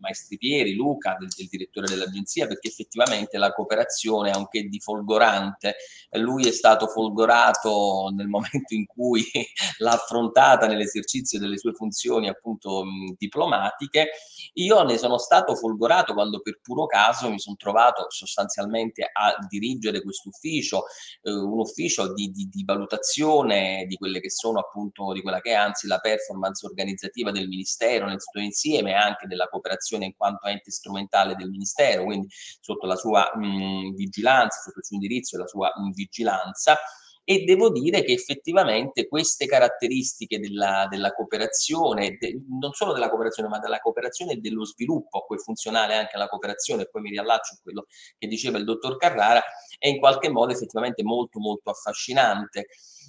[0.00, 5.76] Maestri Pieri, Luca, del, del, direttore dell'agenzia, perché effettivamente la cooperazione, anche di folgorante,
[6.12, 9.24] lui è stato folgorato nel momento in cui
[9.78, 14.10] l'ha affrontata nell'esercizio delle sue funzioni appunto mh, diplomatiche.
[14.54, 20.02] Io ne sono stato folgorato quando per puro caso mi sono trovato sostanzialmente a dirigere
[20.02, 20.84] questo ufficio,
[21.22, 25.50] eh, un ufficio di, di, di valutazione di quelle che sono appunto, di quella che
[25.50, 30.16] è anzi la performance organizzativa del Ministero nel suo insieme anche della cooperazione amministrazione in
[30.16, 32.28] quanto ente strumentale del Ministero, quindi
[32.60, 36.78] sotto la sua mh, vigilanza, sotto il suo indirizzo e la sua mh, vigilanza.
[37.22, 43.48] E devo dire che effettivamente queste caratteristiche della, della cooperazione, de, non solo della cooperazione,
[43.48, 47.02] ma della cooperazione e dello sviluppo, a cui è funzionale anche la cooperazione, e poi
[47.02, 47.86] mi riallaccio a quello
[48.18, 49.40] che diceva il dottor Carrara,
[49.80, 52.66] è in qualche modo effettivamente molto molto affascinante.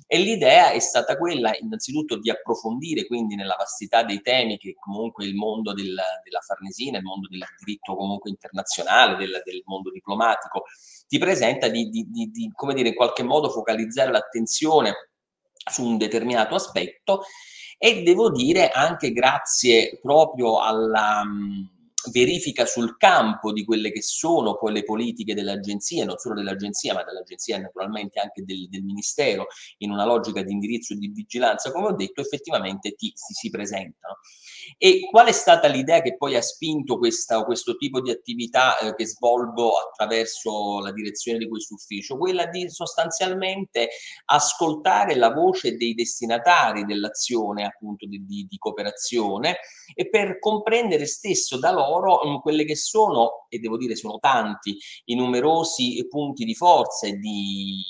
[0.07, 5.25] E l'idea è stata quella innanzitutto di approfondire quindi nella vastità dei temi che comunque
[5.25, 10.63] il mondo del, della Farnesina, il mondo del diritto comunque internazionale, del, del mondo diplomatico
[11.07, 14.93] ti presenta di, di, di, di, come dire, in qualche modo focalizzare l'attenzione
[15.69, 17.23] su un determinato aspetto
[17.77, 21.23] e devo dire anche grazie proprio alla
[22.09, 27.03] verifica sul campo di quelle che sono poi le politiche dell'agenzia, non solo dell'agenzia, ma
[27.03, 29.47] dell'agenzia naturalmente anche del, del, Ministero,
[29.79, 33.49] in una logica di indirizzo e di vigilanza, come ho detto, effettivamente ti, ti si
[33.49, 34.17] presentano.
[34.77, 38.95] E qual è stata l'idea che poi ha spinto questa, questo tipo di attività eh,
[38.95, 42.17] che svolgo attraverso la direzione di questo ufficio?
[42.17, 43.89] Quella di sostanzialmente
[44.25, 49.57] ascoltare la voce dei destinatari dell'azione appunto di, di, di cooperazione
[49.93, 54.77] e per comprendere stesso da loro mh, quelle che sono, e devo dire sono tanti,
[55.05, 57.83] i numerosi punti di forza e di,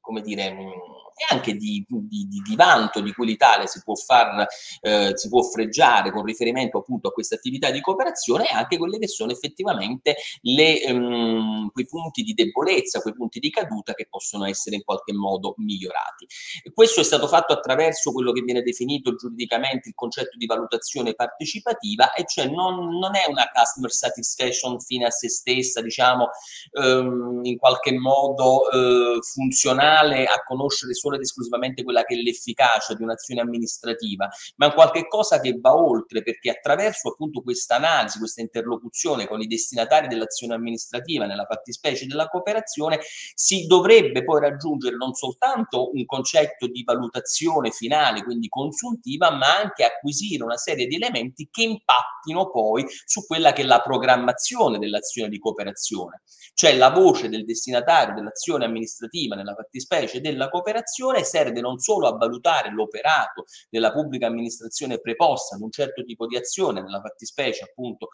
[0.00, 0.70] come dire, mh,
[1.16, 4.46] e anche di, di, di, vanto di cui l'Italia si può far,
[4.82, 8.98] eh, si può freggiare con riferimento appunto a queste attività di cooperazione e anche quelle
[8.98, 14.44] che sono effettivamente le, um, quei punti di debolezza, quei punti di caduta che possono
[14.44, 16.26] essere in qualche modo migliorati.
[16.62, 21.14] E questo è stato fatto attraverso quello che viene definito giuridicamente il concetto di valutazione
[21.14, 26.28] partecipativa, e cioè non, non è una customer satisfaction fine a se stessa, diciamo,
[26.72, 32.18] um, in qualche modo uh, funzionale a conoscere solo solo ed esclusivamente quella che è
[32.18, 38.18] l'efficacia di un'azione amministrativa, ma qualche cosa che va oltre, perché attraverso appunto questa analisi,
[38.18, 42.98] questa interlocuzione con i destinatari dell'azione amministrativa, nella fattispecie della cooperazione,
[43.34, 49.84] si dovrebbe poi raggiungere non soltanto un concetto di valutazione finale, quindi consultiva, ma anche
[49.84, 55.28] acquisire una serie di elementi che impattino poi su quella che è la programmazione dell'azione
[55.28, 56.22] di cooperazione,
[56.54, 62.06] cioè la voce del destinatario dell'azione amministrativa, nella fattispecie della cooperazione, valutazione serve non solo
[62.06, 67.64] a valutare l'operato della pubblica amministrazione preposta ad un certo tipo di azione, nella fattispecie
[67.64, 68.08] appunto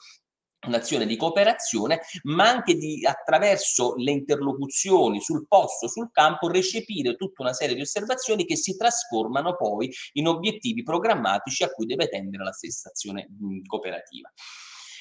[0.64, 7.42] un'azione di cooperazione, ma anche di, attraverso le interlocuzioni sul posto, sul campo, recepire tutta
[7.42, 12.44] una serie di osservazioni che si trasformano poi in obiettivi programmatici a cui deve tendere
[12.44, 14.32] la stessa azione mh, cooperativa.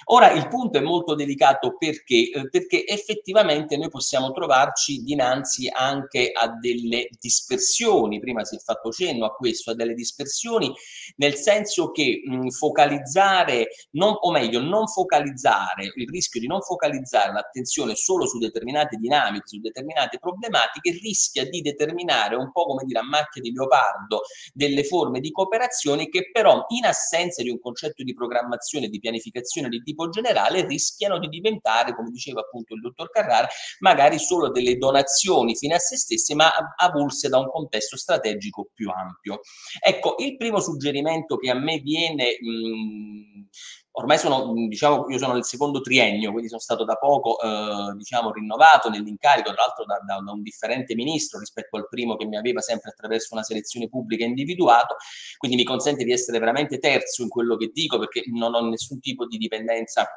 [0.05, 2.29] Ora il punto è molto delicato perché?
[2.31, 8.91] Eh, perché effettivamente noi possiamo trovarci dinanzi anche a delle dispersioni, prima si è fatto
[8.91, 10.73] cenno a questo, a delle dispersioni
[11.17, 17.31] nel senso che mh, focalizzare, non, o meglio non focalizzare, il rischio di non focalizzare
[17.31, 22.99] l'attenzione solo su determinate dinamiche, su determinate problematiche rischia di determinare un po' come dire
[22.99, 24.21] a macchia di leopardo
[24.53, 29.69] delle forme di cooperazione che però in assenza di un concetto di programmazione, di pianificazione
[29.69, 33.47] di tipo generale rischiano di diventare, come diceva appunto il dottor Carrara,
[33.79, 38.89] magari solo delle donazioni fine a se stesse, ma avulse da un contesto strategico più
[38.89, 39.41] ampio.
[39.79, 42.37] Ecco, il primo suggerimento che a me viene...
[42.39, 43.49] Mh,
[43.93, 48.31] ormai sono, diciamo, io sono nel secondo triennio, quindi sono stato da poco, eh, diciamo,
[48.31, 52.37] rinnovato nell'incarico, tra l'altro da, da, da, un differente ministro rispetto al primo che mi
[52.37, 54.95] aveva sempre attraverso una selezione pubblica individuato,
[55.37, 58.99] quindi mi consente di essere veramente terzo in quello che dico perché non ho nessun
[58.99, 60.07] tipo di dipendenza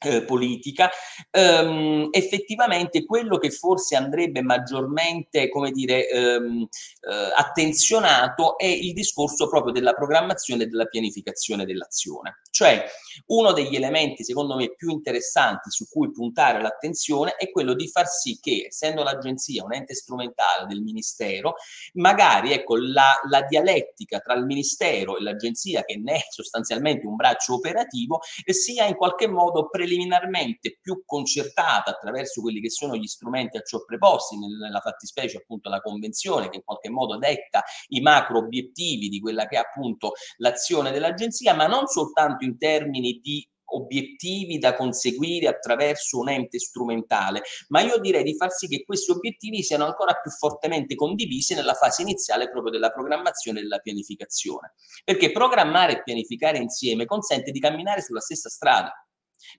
[0.00, 0.90] eh, politica,
[1.30, 9.48] ehm, effettivamente quello che forse andrebbe maggiormente, come dire, ehm, eh, attenzionato è il discorso
[9.48, 12.40] proprio della programmazione e della pianificazione dell'azione.
[12.50, 12.84] Cioè,
[13.26, 18.06] uno degli elementi, secondo me, più interessanti su cui puntare l'attenzione è quello di far
[18.06, 21.54] sì che, essendo l'agenzia un ente strumentale del Ministero,
[21.94, 27.16] magari, ecco, la, la dialettica tra il Ministero e l'agenzia, che ne è sostanzialmente un
[27.16, 33.06] braccio operativo, sia in qualche modo pre preliminarmente più concertata attraverso quelli che sono gli
[33.06, 38.00] strumenti a ciò preposti, nella fattispecie appunto la convenzione che in qualche modo detta i
[38.00, 43.46] macro obiettivi di quella che è appunto l'azione dell'agenzia, ma non soltanto in termini di
[43.68, 49.10] obiettivi da conseguire attraverso un ente strumentale, ma io direi di far sì che questi
[49.10, 54.74] obiettivi siano ancora più fortemente condivisi nella fase iniziale proprio della programmazione e della pianificazione.
[55.04, 58.92] Perché programmare e pianificare insieme consente di camminare sulla stessa strada.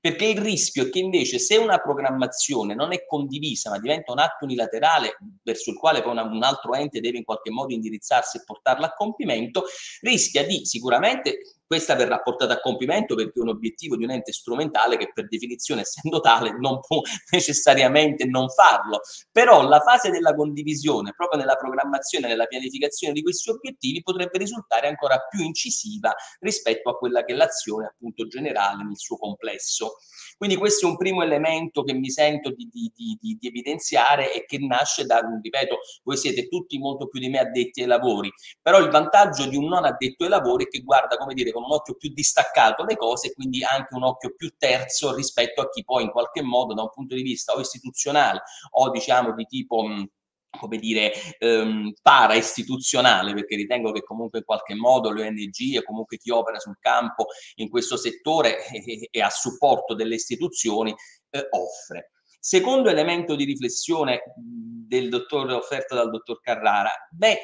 [0.02, 4.20] Perché il rischio è che invece se una programmazione non è condivisa ma diventa un
[4.20, 8.38] atto unilaterale verso il quale poi una, un altro ente deve in qualche modo indirizzarsi
[8.38, 9.64] e portarla a compimento,
[10.02, 14.32] rischia di sicuramente questa verrà portata a compimento perché è un obiettivo di un ente
[14.32, 17.02] strumentale che per definizione, essendo tale, non può
[17.32, 19.02] necessariamente non farlo.
[19.32, 24.88] Però la fase della condivisione, proprio nella programmazione, nella pianificazione di questi obiettivi, potrebbe risultare
[24.88, 29.98] ancora più incisiva rispetto a quella che è l'azione appunto generale nel suo complesso.
[30.38, 34.46] Quindi questo è un primo elemento che mi sento di, di, di, di, evidenziare e
[34.46, 38.78] che nasce da, ripeto, voi siete tutti molto più di me addetti ai lavori, però
[38.78, 41.74] il vantaggio di un non addetto ai lavori è che guarda, come dire, con un
[41.74, 45.84] occhio più distaccato le cose e quindi anche un occhio più terzo rispetto a chi
[45.84, 49.84] poi in qualche modo da un punto di vista o istituzionale o diciamo di tipo...
[49.84, 50.10] Mh,
[50.50, 56.18] come dire, ehm, para-istituzionale, perché ritengo che comunque in qualche modo le ONG e comunque
[56.18, 58.66] chi opera sul campo in questo settore
[59.12, 60.96] e, a supporto delle istituzioni
[61.30, 62.14] eh, offre.
[62.40, 67.40] Secondo elemento di riflessione del dottor, offerto dal dottor Carrara, beh,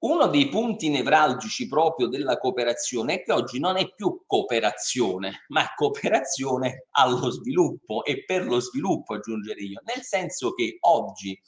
[0.00, 5.66] uno dei punti nevralgici proprio della cooperazione è che oggi non è più cooperazione, ma
[5.74, 11.38] cooperazione allo sviluppo e per lo sviluppo, aggiungerei io, nel senso che oggi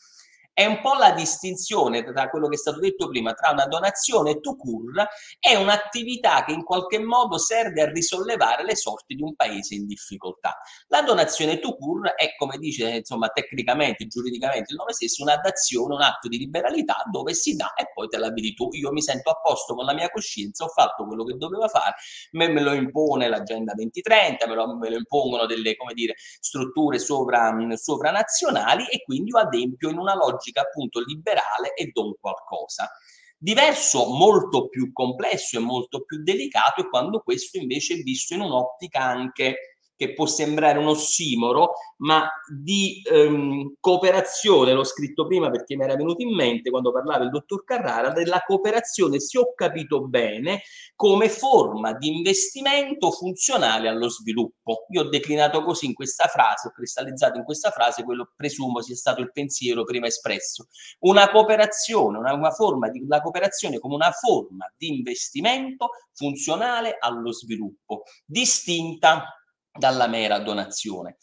[0.60, 4.40] è un po' la distinzione tra quello che è stato detto prima, tra una donazione
[4.40, 5.08] to cure
[5.40, 9.86] e un'attività che in qualche modo serve a risollevare le sorti di un paese in
[9.86, 10.58] difficoltà.
[10.88, 15.94] La donazione to cure è, come dice insomma tecnicamente, giuridicamente il nome stesso, una dazione,
[15.94, 18.68] un atto di liberalità dove si dà e poi te la vedi tu.
[18.72, 21.94] Io mi sento a posto con la mia coscienza, ho fatto quello che dovevo fare,
[22.32, 27.50] me, me lo impone l'agenda 2030, me lo, me lo impongono delle dire, strutture sovra,
[27.76, 32.90] sovranazionali e quindi io adempio in una logica logica appunto liberale e do qualcosa.
[33.38, 38.40] Diverso, molto più complesso e molto più delicato è quando questo invece è visto in
[38.40, 39.69] un'ottica anche
[40.00, 45.94] che può sembrare un ossimoro, ma di ehm, cooperazione, l'ho scritto prima perché mi era
[45.94, 50.62] venuto in mente quando parlava il dottor Carrara, della cooperazione, se ho capito bene,
[50.96, 54.86] come forma di investimento funzionale allo sviluppo.
[54.88, 58.96] Io ho declinato così in questa frase, ho cristallizzato in questa frase quello presumo sia
[58.96, 60.68] stato il pensiero prima espresso.
[61.00, 67.32] Una cooperazione, una, una forma di la cooperazione come una forma di investimento funzionale allo
[67.32, 69.34] sviluppo, distinta
[69.72, 71.18] dalla mera donazione.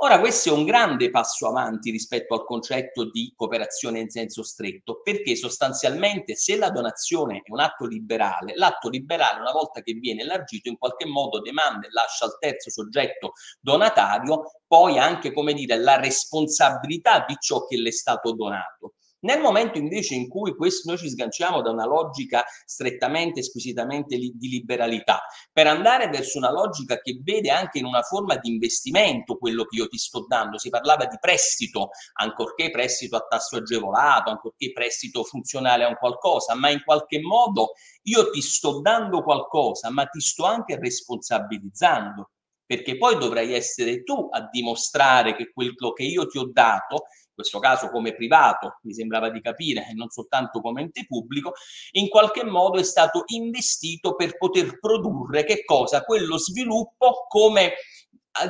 [0.00, 5.00] Ora, questo è un grande passo avanti rispetto al concetto di cooperazione in senso stretto,
[5.02, 10.20] perché sostanzialmente se la donazione è un atto liberale, l'atto liberale, una volta che viene
[10.20, 15.78] elargito, in qualche modo demanda e lascia al terzo soggetto donatario poi anche, come dire,
[15.78, 18.95] la responsabilità di ciò che le è stato donato.
[19.26, 24.32] Nel momento invece in cui questo, noi ci sganciamo da una logica strettamente, squisitamente li,
[24.36, 25.22] di liberalità,
[25.52, 29.78] per andare verso una logica che vede anche in una forma di investimento quello che
[29.78, 35.24] io ti sto dando, si parlava di prestito, ancorché prestito a tasso agevolato, ancorché prestito
[35.24, 37.72] funzionale a un qualcosa, ma in qualche modo
[38.02, 42.30] io ti sto dando qualcosa, ma ti sto anche responsabilizzando
[42.66, 47.04] perché poi dovrai essere tu a dimostrare che quello che io ti ho dato
[47.36, 51.52] questo caso come privato, mi sembrava di capire, e non soltanto come ente pubblico,
[51.92, 56.00] in qualche modo è stato investito per poter produrre che cosa?
[56.00, 57.74] Quello sviluppo come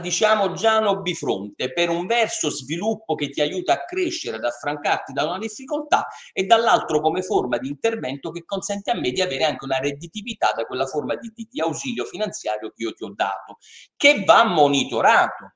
[0.01, 5.25] diciamo Giano bifronte, per un verso sviluppo che ti aiuta a crescere, ad affrancarti da
[5.25, 9.65] una difficoltà e dall'altro come forma di intervento che consente a me di avere anche
[9.65, 13.59] una redditività da quella forma di, di, di ausilio finanziario che io ti ho dato,
[13.97, 15.56] che va monitorato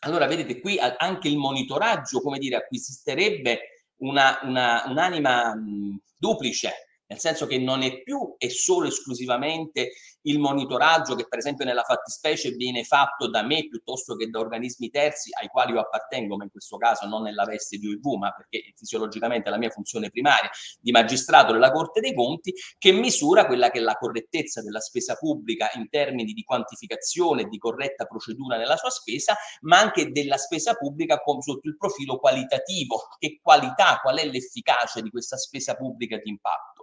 [0.00, 3.60] allora, vedete, qui anche il monitoraggio, come dire, acquisisterebbe
[3.98, 9.92] una, una, un'anima mh, duplice, nel senso che non è più e solo esclusivamente
[10.28, 14.90] il monitoraggio che per esempio nella fattispecie viene fatto da me piuttosto che da organismi
[14.90, 18.32] terzi ai quali io appartengo, ma in questo caso non nella veste di OIV, ma
[18.32, 20.50] perché fisiologicamente la mia funzione primaria
[20.80, 25.14] di magistrato della Corte dei Conti, che misura quella che è la correttezza della spesa
[25.14, 30.74] pubblica in termini di quantificazione di corretta procedura nella sua spesa, ma anche della spesa
[30.74, 36.30] pubblica sotto il profilo qualitativo, che qualità, qual è l'efficacia di questa spesa pubblica di
[36.30, 36.77] impatto.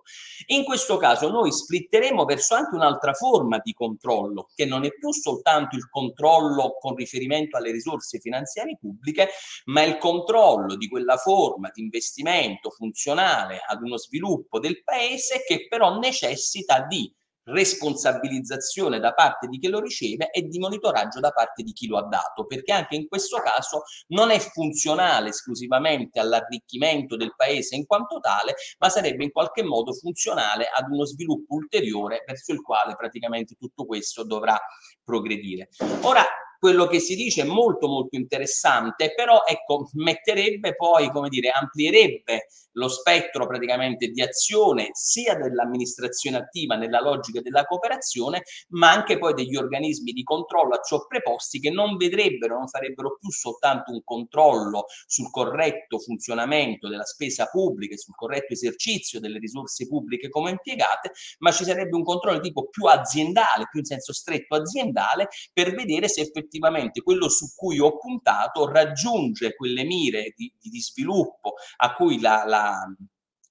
[0.47, 5.11] In questo caso noi splitteremo verso anche un'altra forma di controllo, che non è più
[5.11, 9.29] soltanto il controllo con riferimento alle risorse finanziarie pubbliche,
[9.65, 15.67] ma il controllo di quella forma di investimento funzionale ad uno sviluppo del paese che
[15.67, 17.11] però necessita di
[17.45, 21.97] responsabilizzazione da parte di chi lo riceve e di monitoraggio da parte di chi lo
[21.97, 27.85] ha dato, perché anche in questo caso non è funzionale esclusivamente all'arricchimento del paese in
[27.85, 32.95] quanto tale, ma sarebbe in qualche modo funzionale ad uno sviluppo ulteriore verso il quale
[32.95, 34.59] praticamente tutto questo dovrà
[35.03, 35.69] progredire.
[36.01, 36.23] Ora,
[36.65, 42.47] quello che si dice è molto molto interessante, però ecco, metterebbe poi, come dire, amplierebbe
[42.71, 49.35] lo spettro praticamente di azione sia dell'amministrazione attiva nella logica della cooperazione, ma anche poi
[49.35, 54.01] degli organismi di controllo a ciò preposti che non vedrebbero, non farebbero più soltanto un
[54.03, 60.49] controllo sul corretto funzionamento della spesa pubblica e sul corretto esercizio delle risorse pubbliche come
[60.49, 65.75] impiegate, ma ci sarebbe un controllo tipo più aziendale, più in senso stretto aziendale, per
[65.75, 66.53] vedere se effettivamente
[67.03, 72.95] quello su cui ho puntato raggiunge quelle mire di, di sviluppo a cui la, la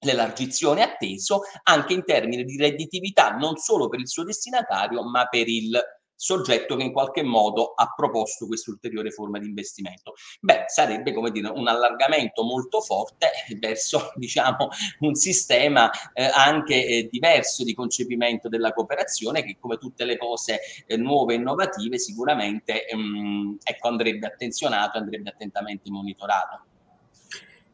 [0.05, 5.48] l'elargizione atteso anche in termini di redditività non solo per il suo destinatario ma per
[5.48, 5.80] il
[6.14, 10.14] soggetto che in qualche modo ha proposto questa ulteriore forma di investimento.
[10.40, 14.68] Beh, sarebbe come dire un allargamento molto forte verso diciamo
[15.00, 20.60] un sistema eh, anche eh, diverso di concepimento della cooperazione che come tutte le cose
[20.86, 26.64] eh, nuove e innovative sicuramente ehm, ecco, andrebbe attenzionato, andrebbe attentamente monitorato.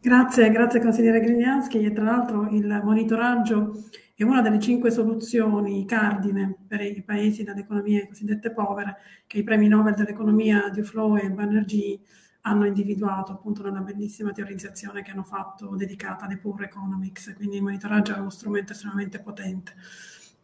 [0.03, 3.85] Grazie, grazie consigliere Grignaschi e tra l'altro il monitoraggio
[4.21, 9.43] è una delle cinque soluzioni cardine per i paesi dalle economie cosiddette povere che i
[9.43, 12.01] premi Nobel dell'economia Duflo e Banerjee
[12.43, 17.63] hanno individuato appunto nella bellissima teorizzazione che hanno fatto dedicata alle poor economics, quindi il
[17.63, 19.73] monitoraggio è uno strumento estremamente potente.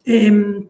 [0.01, 0.69] E, ehm,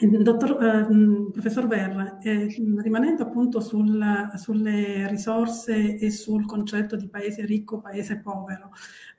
[0.00, 7.08] il dottor, eh, professor Verra, eh, rimanendo appunto sul, sulle risorse e sul concetto di
[7.08, 8.70] paese ricco, paese povero,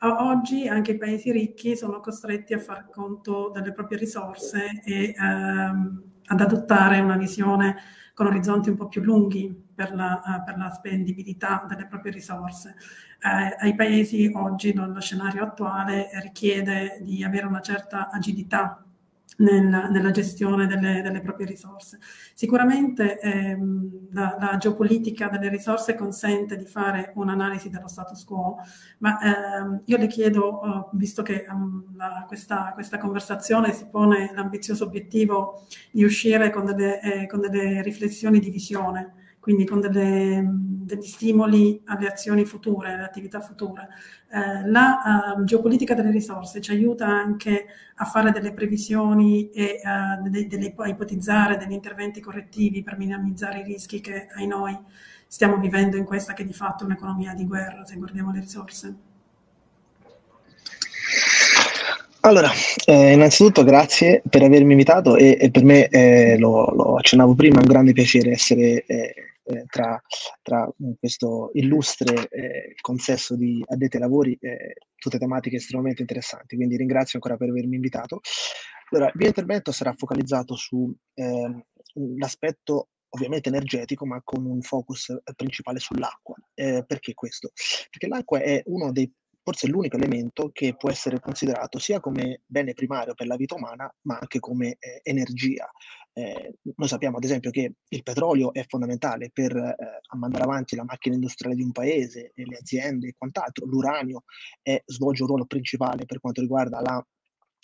[0.02, 6.04] oggi anche i paesi ricchi sono costretti a far conto delle proprie risorse e ehm,
[6.28, 7.76] ad adottare una visione
[8.14, 12.76] con orizzonti un po' più lunghi per la, per la spendibilità delle proprie risorse.
[13.22, 18.84] Eh, ai paesi oggi, lo scenario attuale richiede di avere una certa agilità
[19.40, 22.00] nella, nella gestione delle, delle, proprie risorse.
[22.34, 28.58] Sicuramente ehm, la, la, geopolitica delle risorse consente di fare un'analisi dello status quo,
[29.00, 34.32] ma ehm, io le chiedo, uh, visto che um, la, questa, questa, conversazione si pone
[34.34, 40.44] l'ambizioso obiettivo di uscire con delle, eh, con delle riflessioni di visione, quindi con delle,
[40.46, 43.88] degli stimoli alle azioni future, alle attività future.
[44.32, 47.66] Eh, la uh, geopolitica delle risorse ci aiuta anche
[47.96, 53.60] a fare delle previsioni e uh, delle, delle, a ipotizzare degli interventi correttivi per minimizzare
[53.60, 54.78] i rischi che ai noi
[55.26, 58.96] stiamo vivendo in questa che di fatto è un'economia di guerra, se guardiamo le risorse.
[62.22, 62.52] Allora,
[62.86, 67.60] eh, innanzitutto grazie per avermi invitato e, e per me, eh, lo, lo, accennavo prima,
[67.60, 69.14] è un grande piacere essere eh,
[69.50, 70.00] eh, tra,
[70.44, 76.78] tra, questo illustre eh, consesso di addetti ai lavori, eh, tutte tematiche estremamente interessanti, quindi
[76.78, 78.20] ringrazio ancora per avermi invitato.
[78.92, 85.80] Allora, il mio intervento sarà focalizzato sull'aspetto ehm, ovviamente energetico, ma con un focus principale
[85.80, 86.36] sull'acqua.
[86.54, 87.50] Eh, perché questo?
[87.90, 89.12] Perché l'acqua è uno dei
[89.50, 93.92] forse l'unico elemento che può essere considerato sia come bene primario per la vita umana,
[94.02, 95.68] ma anche come eh, energia.
[96.14, 99.76] Eh, noi sappiamo ad esempio che il petrolio è fondamentale per eh,
[100.18, 103.66] mandare avanti la macchina industriale di un paese, le aziende e quant'altro.
[103.66, 104.24] L'uranio
[104.62, 107.06] è, svolge un ruolo principale per quanto riguarda la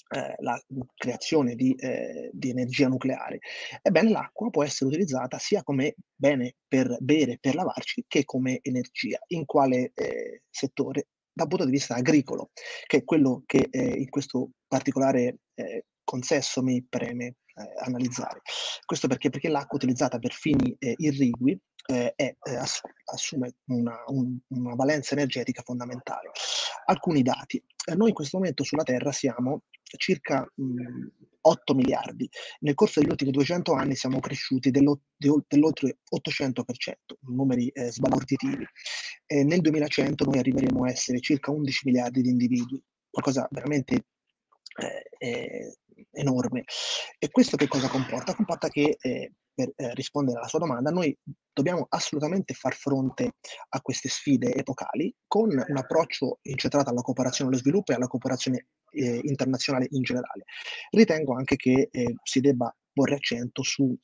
[0.08, 0.62] eh, la
[0.94, 3.40] creazione di, eh, di, energia nucleare,
[3.82, 9.18] ebbene l'acqua può essere utilizzata sia come bene per bere, per lavarci, che come energia.
[9.30, 11.08] In quale eh, settore?
[11.36, 12.52] dal punto di vista agricolo,
[12.86, 17.36] che è quello che eh, in questo particolare eh, consesso mi preme eh,
[17.84, 18.42] analizzare.
[18.86, 19.30] Questo perché?
[19.30, 24.76] Perché l'acqua utilizzata per fini eh, irrigui eh, è, eh, ass- assume una, un, una,
[24.76, 26.32] valenza energetica fondamentale.
[26.86, 27.62] Alcuni dati.
[27.96, 29.64] noi in questo momento sulla Terra siamo
[29.98, 31.08] circa mh,
[31.42, 32.28] 8 miliardi.
[32.62, 36.64] Nel corso degli ultimi 200 anni siamo cresciuti dell'o- dell'oltre 800%,
[37.28, 38.66] numeri eh, sbalorditivi.
[39.28, 44.06] Eh, nel 2100 noi arriveremo a essere circa 11 miliardi di individui, qualcosa veramente
[45.20, 45.76] eh,
[46.12, 46.64] enorme.
[47.20, 48.36] E questo che cosa comporta?
[48.36, 51.18] Comporta che eh, per eh, rispondere alla sua domanda, noi
[51.54, 53.36] dobbiamo assolutamente far fronte
[53.70, 58.68] a queste sfide epocali con un approccio incentrato alla cooperazione allo sviluppo e alla cooperazione
[58.92, 60.44] eh, internazionale in generale.
[60.92, 63.98] Ritengo anche che eh, si debba porre accento sulla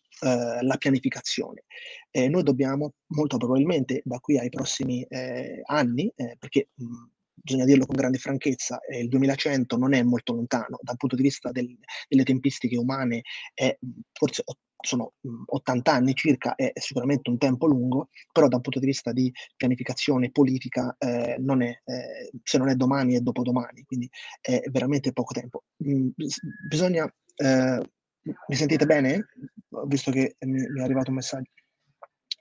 [0.73, 1.65] eh, pianificazione.
[2.09, 5.05] Eh, noi dobbiamo molto probabilmente da qui ai prossimi
[5.65, 6.85] anni, perché mh,
[7.41, 11.23] bisogna dirlo con grande franchezza, eh, il 2100 non è molto lontano dal punto di
[11.23, 11.77] vista del,
[12.07, 13.21] delle tempistiche umane,
[13.53, 13.77] è
[14.11, 14.43] forse
[14.81, 15.13] sono
[15.45, 19.31] 80 anni circa, è sicuramente un tempo lungo, però da un punto di vista di
[19.55, 24.09] pianificazione politica eh, non è, eh, se non è domani è dopodomani, quindi
[24.41, 25.63] è veramente poco tempo.
[25.87, 26.09] Mm,
[26.67, 27.81] bisogna, eh,
[28.23, 29.27] mi sentite bene?
[29.85, 31.51] Visto che mi, mi, è arrivato un messaggio.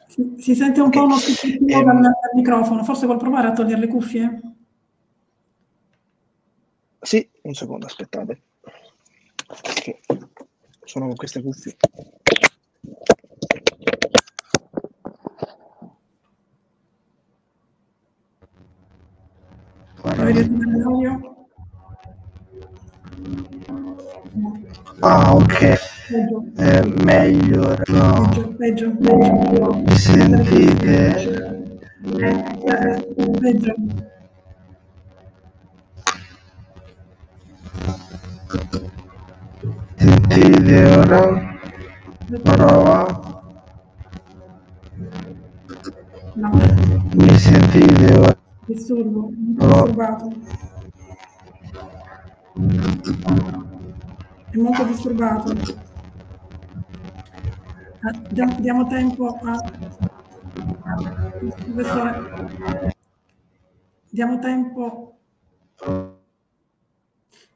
[0.09, 1.01] Si, si sente un okay.
[1.01, 4.40] po' uno ehm, dal, dal microfono, forse vuol provare a togliere le cuffie?
[7.03, 8.42] Sì, un secondo, aspettate.
[9.48, 10.01] Okay
[10.90, 11.76] sono con queste cuffie.
[25.01, 25.78] Ah, ok.
[26.57, 27.76] È meglio.
[27.86, 28.28] No.
[28.30, 29.74] Peggio, peggio, peggio.
[29.74, 31.64] Mi sentite?
[33.40, 33.74] Peggio.
[40.31, 41.59] Eleonora
[46.37, 46.51] No.
[47.14, 48.35] Mi senti ideo.
[48.64, 50.33] Disturbo, disturbato.
[54.51, 55.53] È molto disturbato.
[58.03, 58.12] Ah,
[58.61, 59.70] diamo, tempo a...
[61.64, 62.95] Professore,
[64.09, 65.18] diamo tempo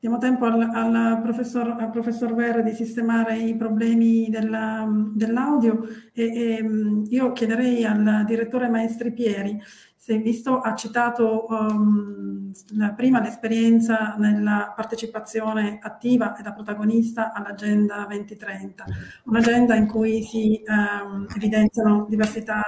[0.04, 5.80] Diamo tempo al, al, professor, al, professor, Ver di sistemare i problemi della, dell'audio
[6.12, 6.70] e, e,
[7.08, 9.58] io chiederei al direttore Maestri Pieri
[9.96, 12.52] se visto ha citato um,
[12.94, 18.84] prima l'esperienza nella partecipazione attiva e da protagonista all'Agenda 2030,
[19.24, 22.60] un'agenda in cui si um, evidenziano diversità,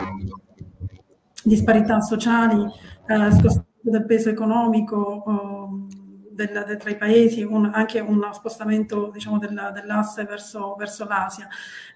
[0.00, 1.02] uh,
[1.44, 5.97] disparità sociali, uh, scostamento del peso economico, uh,
[6.38, 11.48] del, del, tra i paesi, un, anche uno spostamento diciamo, della, dell'asse verso, verso l'Asia.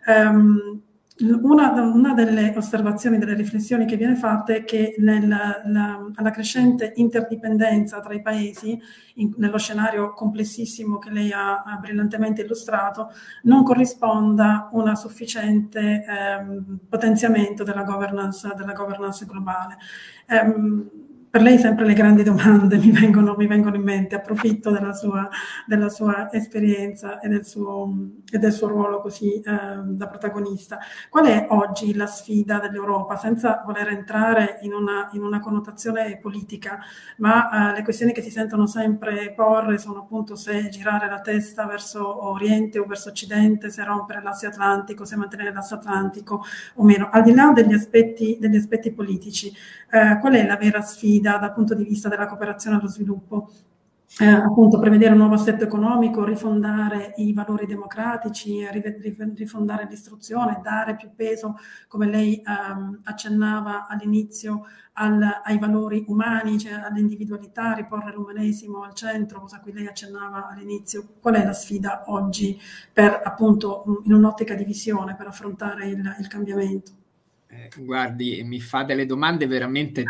[0.06, 0.82] Um,
[1.20, 6.94] una, una, delle osservazioni, delle riflessioni che viene fatta è che nel, la, alla crescente
[6.96, 8.80] interdipendenza tra i paesi,
[9.16, 13.10] in, nello scenario complessissimo che lei ha, ha, brillantemente illustrato,
[13.42, 19.76] non corrisponda un sufficiente ehm, potenziamento della governance, della governance globale.
[20.26, 21.01] Ehm,
[21.32, 25.30] per lei sempre le grandi domande mi vengono, mi vengono in mente, approfitto della sua,
[25.66, 27.90] della sua esperienza e del suo,
[28.30, 29.42] e del suo ruolo così eh,
[29.82, 30.78] da protagonista.
[31.08, 36.80] Qual è oggi la sfida dell'Europa, senza voler entrare in una, in una connotazione politica,
[37.16, 41.64] ma eh, le questioni che si sentono sempre porre sono appunto se girare la testa
[41.64, 47.08] verso Oriente o verso Occidente, se rompere l'asse atlantico, se mantenere l'asse atlantico o meno.
[47.10, 49.50] Al di là degli aspetti, degli aspetti politici,
[49.92, 51.36] eh, qual è la vera sfida?
[51.36, 53.50] dal punto di vista della cooperazione allo sviluppo.
[54.20, 58.66] Eh, appunto prevedere un nuovo assetto economico, rifondare i valori democratici,
[59.34, 61.56] rifondare l'istruzione, dare più peso,
[61.88, 69.40] come lei ehm, accennava all'inizio, al, ai valori umani, cioè all'individualità, riporre l'umanesimo al centro,
[69.40, 71.14] cosa a cui lei accennava all'inizio.
[71.20, 72.58] Qual è la sfida oggi
[72.92, 77.01] per appunto in un'ottica di visione per affrontare il, il cambiamento?
[77.54, 80.04] Eh, guardi, mi fa delle domande veramente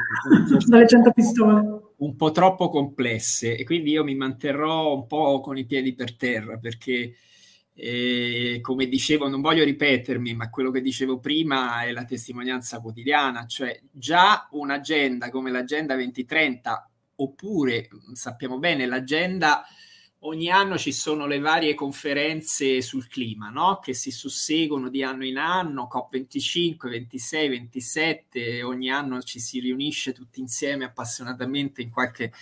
[1.97, 6.15] un po' troppo complesse e quindi io mi manterrò un po' con i piedi per
[6.15, 7.17] terra perché,
[7.75, 13.45] eh, come dicevo, non voglio ripetermi, ma quello che dicevo prima è la testimonianza quotidiana,
[13.47, 19.65] cioè già un'agenda come l'agenda 2030 oppure sappiamo bene l'agenda
[20.25, 23.79] ogni anno ci sono le varie conferenze sul clima, no?
[23.83, 30.13] che si susseguono di anno in anno, COP25, 26, 27, ogni anno ci si riunisce
[30.13, 32.33] tutti insieme appassionatamente in qualche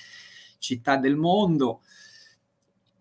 [0.58, 1.80] città del mondo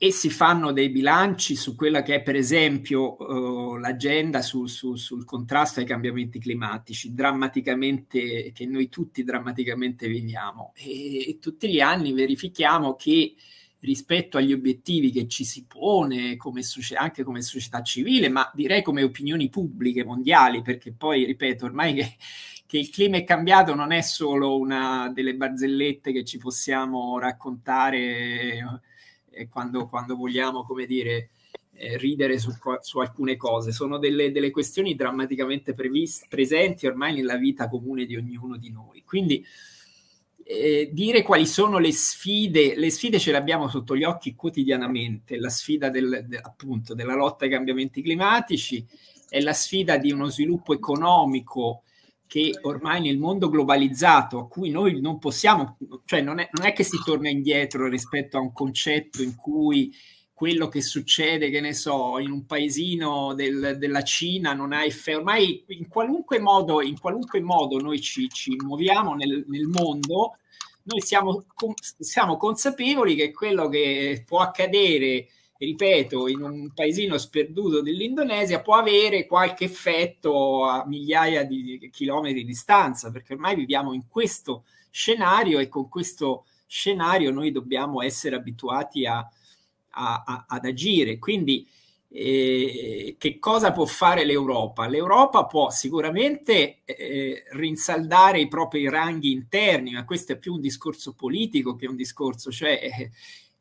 [0.01, 4.95] e si fanno dei bilanci su quella che è per esempio uh, l'agenda su, su,
[4.95, 10.71] sul contrasto ai cambiamenti climatici, drammaticamente, che noi tutti drammaticamente viviamo.
[10.75, 13.35] E, e tutti gli anni verifichiamo che
[13.81, 16.61] rispetto agli obiettivi che ci si pone come
[16.95, 22.15] anche come società civile, ma direi come opinioni pubbliche mondiali, perché poi, ripeto, ormai che,
[22.65, 28.81] che il clima è cambiato non è solo una delle barzellette che ci possiamo raccontare
[29.31, 31.29] eh, quando, quando, vogliamo, come dire,
[31.73, 32.51] eh, ridere su,
[32.81, 38.17] su, alcune cose, sono delle, delle questioni drammaticamente previst- presenti ormai nella vita comune di
[38.17, 39.03] ognuno di noi.
[39.05, 39.43] Quindi
[40.51, 45.37] eh, dire quali sono le sfide, le sfide ce le abbiamo sotto gli occhi quotidianamente,
[45.37, 48.83] la sfida del, de, appunto della lotta ai cambiamenti climatici,
[49.29, 51.83] è la sfida di uno sviluppo economico
[52.25, 56.73] che ormai nel mondo globalizzato, a cui noi non possiamo, cioè non è, non è
[56.73, 59.93] che si torna indietro rispetto a un concetto in cui
[60.39, 65.17] quello che succede, che ne so, in un paesino del, della Cina non ha effetto.
[65.17, 70.37] Ormai in qualunque modo, in qualunque modo noi ci, ci muoviamo nel, nel, mondo,
[70.83, 71.43] noi siamo,
[71.99, 75.27] siamo consapevoli che quello che può accadere
[75.57, 82.45] ripeto, in un paesino sperduto dell'Indonesia può avere qualche effetto a migliaia di chilometri di
[82.45, 89.05] distanza, perché ormai viviamo in questo scenario e con questo scenario noi dobbiamo essere abituati
[89.05, 89.29] a,
[89.91, 91.17] a, a, ad agire.
[91.17, 91.67] Quindi
[92.11, 94.87] eh, che cosa può fare l'Europa?
[94.87, 101.13] L'Europa può sicuramente eh, rinsaldare i propri ranghi interni, ma questo è più un discorso
[101.13, 103.11] politico che un discorso, cioè eh,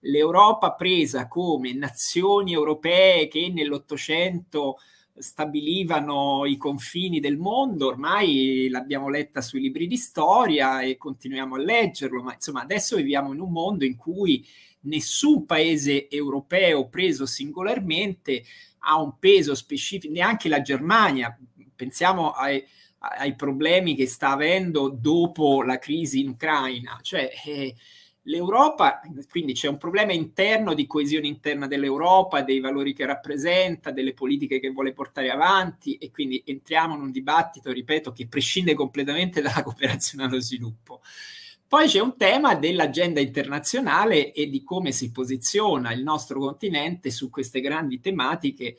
[0.00, 4.78] l'Europa presa come nazioni europee che nell'Ottocento
[5.18, 11.58] stabilivano i confini del mondo, ormai l'abbiamo letta sui libri di storia e continuiamo a
[11.58, 14.46] leggerlo, ma insomma adesso viviamo in un mondo in cui
[14.80, 18.44] nessun paese europeo preso singolarmente
[18.80, 21.36] ha un peso specifico, neanche la Germania.
[21.74, 22.64] Pensiamo ai,
[22.98, 26.98] ai problemi che sta avendo dopo la crisi in Ucraina.
[27.02, 27.74] Cioè, eh,
[28.22, 34.14] l'Europa, quindi c'è un problema interno di coesione interna dell'Europa, dei valori che rappresenta, delle
[34.14, 39.40] politiche che vuole portare avanti e quindi entriamo in un dibattito, ripeto, che prescinde completamente
[39.42, 41.00] dalla cooperazione allo sviluppo.
[41.68, 47.28] Poi c'è un tema dell'agenda internazionale e di come si posiziona il nostro continente su
[47.28, 48.78] queste grandi tematiche,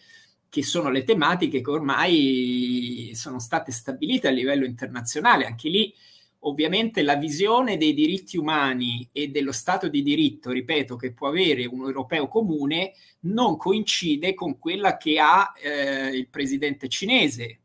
[0.50, 5.46] che sono le tematiche che ormai sono state stabilite a livello internazionale.
[5.46, 5.94] Anche lì,
[6.40, 11.68] ovviamente, la visione dei diritti umani e dello Stato di diritto, ripeto, che può avere
[11.68, 17.60] un europeo comune, non coincide con quella che ha eh, il presidente cinese,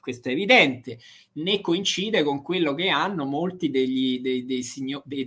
[0.00, 0.98] questo è evidente,
[1.34, 5.26] né coincide con quello che hanno molti degli, dei, dei, signor, dei,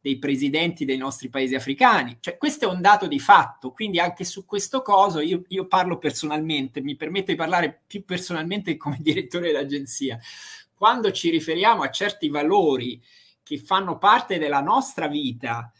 [0.00, 2.18] dei, presidenti dei nostri paesi africani.
[2.20, 5.98] Cioè, questo è un dato di fatto, quindi anche su questo coso io, io parlo
[5.98, 10.18] personalmente, mi permetto di parlare più personalmente come direttore dell'agenzia.
[10.74, 13.02] Quando ci riferiamo a certi valori
[13.42, 15.72] che fanno parte della nostra vita,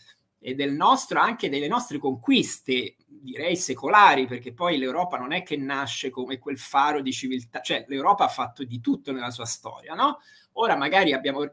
[0.43, 5.57] e del nostro, anche delle nostre conquiste, direi secolari, perché poi l'Europa non è che
[5.57, 9.95] nasce come quel faro di civiltà, cioè l'Europa ha fatto di tutto nella sua storia,
[9.95, 10.21] no?
[10.55, 11.51] Ora magari abbiamo eh,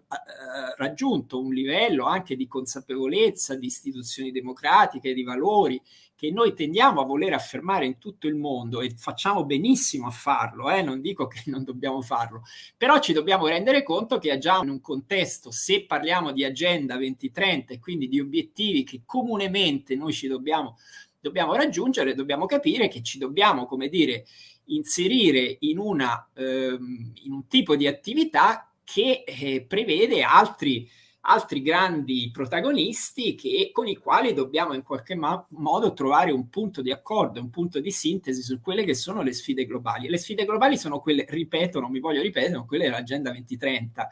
[0.77, 5.79] raggiunto un livello anche di consapevolezza di istituzioni democratiche, di valori
[6.17, 10.71] che noi tendiamo a voler affermare in tutto il mondo e facciamo benissimo a farlo,
[10.71, 10.81] eh?
[10.81, 12.41] non dico che non dobbiamo farlo,
[12.75, 17.73] però ci dobbiamo rendere conto che già in un contesto, se parliamo di agenda 2030
[17.73, 20.79] e quindi di obiettivi che comunemente noi ci dobbiamo,
[21.19, 24.25] dobbiamo raggiungere, dobbiamo capire che ci dobbiamo, come dire,
[24.69, 30.89] inserire in, una, ehm, in un tipo di attività che eh, prevede altri,
[31.29, 36.81] altri grandi protagonisti che, con i quali dobbiamo in qualche ma- modo trovare un punto
[36.81, 40.07] di accordo, un punto di sintesi su quelle che sono le sfide globali.
[40.07, 44.09] Le sfide globali sono quelle, ripeto, non mi voglio ripetere, quelle dell'Agenda 2030,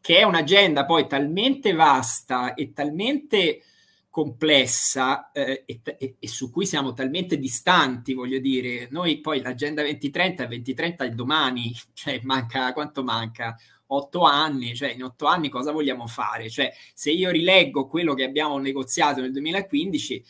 [0.00, 3.62] che è un'agenda poi talmente vasta e talmente
[4.10, 9.82] complessa eh, e, e, e, su cui siamo talmente distanti, voglio dire, noi poi l'agenda
[9.82, 13.56] 2030 2030 è domani, cioè manca quanto manca?
[13.88, 16.50] Otto anni, cioè in otto anni cosa vogliamo fare?
[16.50, 20.24] Cioè, se io rileggo quello che abbiamo negoziato nel 2015,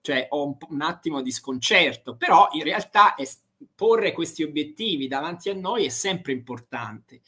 [0.00, 3.26] cioè ho un, un attimo di sconcerto, però in realtà è,
[3.74, 7.20] porre questi obiettivi davanti a noi è sempre importante.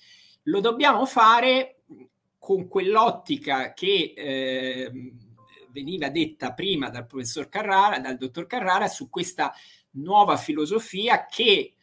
[0.45, 1.83] Lo dobbiamo fare
[2.39, 5.13] con quell'ottica che eh,
[5.71, 9.53] veniva detta prima dal professor Carrara, dal dottor Carrara, su questa
[9.93, 11.75] nuova filosofia che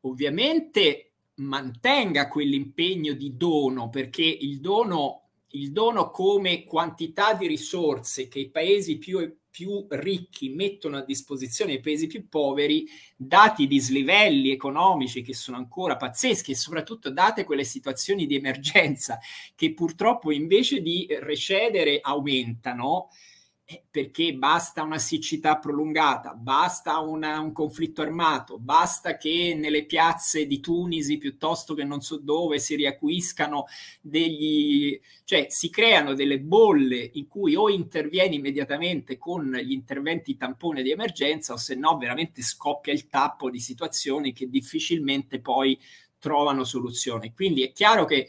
[0.00, 8.38] ovviamente mantenga quell'impegno di dono, perché il dono, il dono come quantità di risorse che
[8.38, 15.22] i paesi più, più ricchi mettono a disposizione ai paesi più poveri, dati dislivelli economici
[15.22, 19.18] che sono ancora pazzeschi e soprattutto date quelle situazioni di emergenza
[19.54, 23.10] che purtroppo invece di recedere aumentano,
[23.90, 30.60] perché basta una siccità prolungata, basta una, un conflitto armato, basta che nelle piazze di
[30.60, 33.64] Tunisi piuttosto che non so dove si riacquiscano
[34.02, 40.82] degli, cioè si creano delle bolle in cui o intervieni immediatamente con gli interventi tampone
[40.82, 45.78] di emergenza o se no veramente scoppia il tappo di situazioni che difficilmente poi
[46.18, 47.32] trovano soluzione.
[47.32, 48.28] Quindi è chiaro che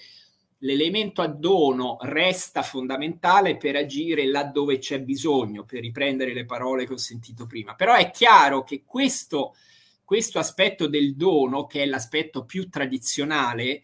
[0.59, 6.93] l'elemento a dono resta fondamentale per agire laddove c'è bisogno, per riprendere le parole che
[6.93, 7.75] ho sentito prima.
[7.75, 9.55] Però è chiaro che questo,
[10.03, 13.83] questo aspetto del dono, che è l'aspetto più tradizionale,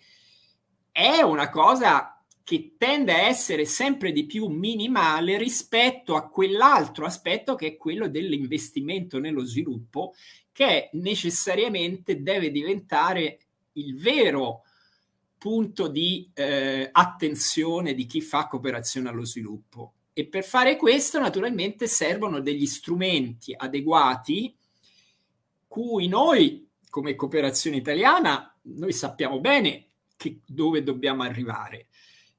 [0.92, 7.56] è una cosa che tende a essere sempre di più minimale rispetto a quell'altro aspetto
[7.56, 10.14] che è quello dell'investimento nello sviluppo,
[10.52, 13.40] che necessariamente deve diventare
[13.74, 14.64] il vero
[15.42, 19.94] punto di eh, attenzione di chi fa cooperazione allo sviluppo.
[20.14, 24.56] E per fare questo naturalmente servono degli strumenti adeguati
[25.68, 31.88] cui noi come cooperazione italiana noi sappiamo bene che, dove dobbiamo arrivare.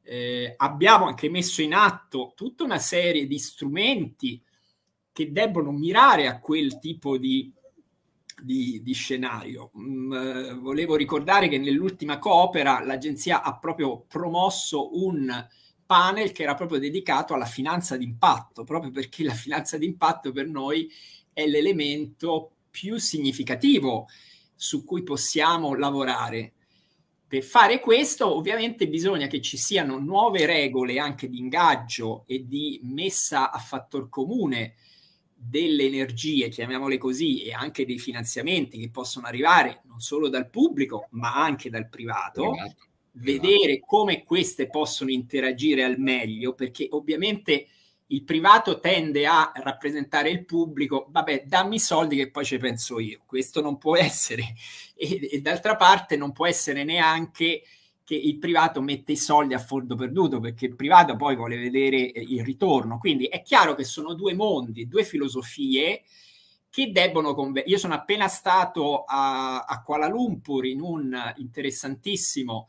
[0.04, 4.40] Eh, abbiamo anche messo in atto tutta una serie di strumenti
[5.10, 7.52] che debbono mirare a quel tipo di
[8.42, 9.70] di, di scenario.
[9.78, 15.46] Mm, eh, volevo ricordare che nell'ultima coopera l'agenzia ha proprio promosso un
[15.84, 20.90] panel che era proprio dedicato alla finanza d'impatto, proprio perché la finanza d'impatto per noi
[21.32, 24.06] è l'elemento più significativo
[24.54, 26.52] su cui possiamo lavorare.
[27.26, 32.80] Per fare questo ovviamente bisogna che ci siano nuove regole anche di ingaggio e di
[32.84, 34.74] messa a fattor comune
[35.44, 41.08] delle energie, chiamiamole così, e anche dei finanziamenti che possono arrivare non solo dal pubblico,
[41.10, 42.54] ma anche dal privato,
[43.12, 47.66] vedere come queste possono interagire al meglio, perché ovviamente
[48.06, 53.00] il privato tende a rappresentare il pubblico, vabbè, dammi i soldi che poi ci penso
[53.00, 53.22] io.
[53.26, 54.54] Questo non può essere.
[54.94, 57.62] E, e d'altra parte non può essere neanche
[58.12, 62.12] che il privato mette i soldi a fondo perduto, perché il privato poi vuole vedere
[62.12, 62.98] eh, il ritorno.
[62.98, 66.02] Quindi è chiaro che sono due mondi, due filosofie
[66.68, 67.72] che debbono convergere.
[67.72, 72.68] Io sono appena stato a, a Kuala Lumpur in un interessantissimo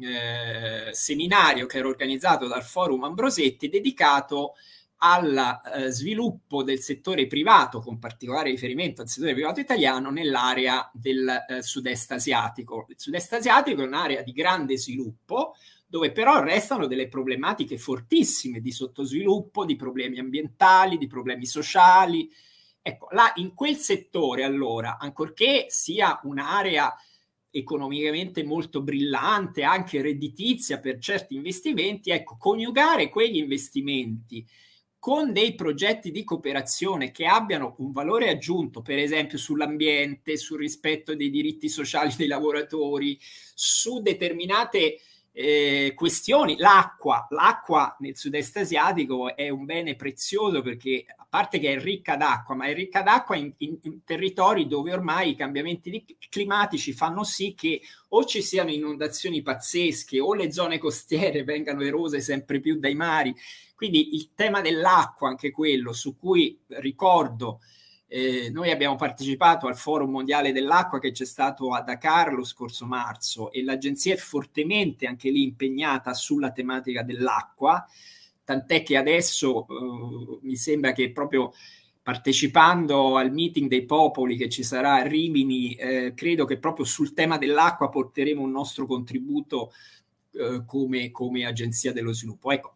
[0.00, 4.54] eh, seminario che era organizzato dal Forum Ambrosetti dedicato
[5.02, 11.44] al eh, sviluppo del settore privato, con particolare riferimento al settore privato italiano, nell'area del
[11.48, 12.86] eh, sud-est asiatico.
[12.88, 15.54] Il sud-est asiatico è un'area di grande sviluppo,
[15.86, 22.30] dove però restano delle problematiche fortissime di sottosviluppo, di problemi ambientali, di problemi sociali.
[22.82, 26.94] Ecco, là in quel settore allora, ancorché sia un'area
[27.50, 34.46] economicamente molto brillante, anche redditizia per certi investimenti, ecco, coniugare quegli investimenti
[35.00, 41.16] con dei progetti di cooperazione che abbiano un valore aggiunto, per esempio sull'ambiente, sul rispetto
[41.16, 43.18] dei diritti sociali dei lavoratori,
[43.54, 44.98] su determinate
[45.32, 46.58] eh, questioni.
[46.58, 52.56] L'acqua, l'acqua nel sud-est asiatico è un bene prezioso perché parte che è ricca d'acqua,
[52.56, 57.54] ma è ricca d'acqua in, in, in territori dove ormai i cambiamenti climatici fanno sì
[57.54, 62.96] che o ci siano inondazioni pazzesche o le zone costiere vengano erose sempre più dai
[62.96, 63.34] mari.
[63.76, 67.60] Quindi il tema dell'acqua, anche quello su cui ricordo,
[68.12, 72.84] eh, noi abbiamo partecipato al Forum Mondiale dell'Acqua che c'è stato a Dakar lo scorso
[72.84, 77.86] marzo e l'agenzia è fortemente anche lì impegnata sulla tematica dell'acqua,
[78.50, 81.52] tant'è che adesso eh, mi sembra che proprio
[82.02, 87.12] partecipando al meeting dei popoli che ci sarà a Rimini, eh, credo che proprio sul
[87.12, 89.72] tema dell'acqua porteremo un nostro contributo
[90.32, 92.50] eh, come, come agenzia dello sviluppo.
[92.50, 92.74] Ecco,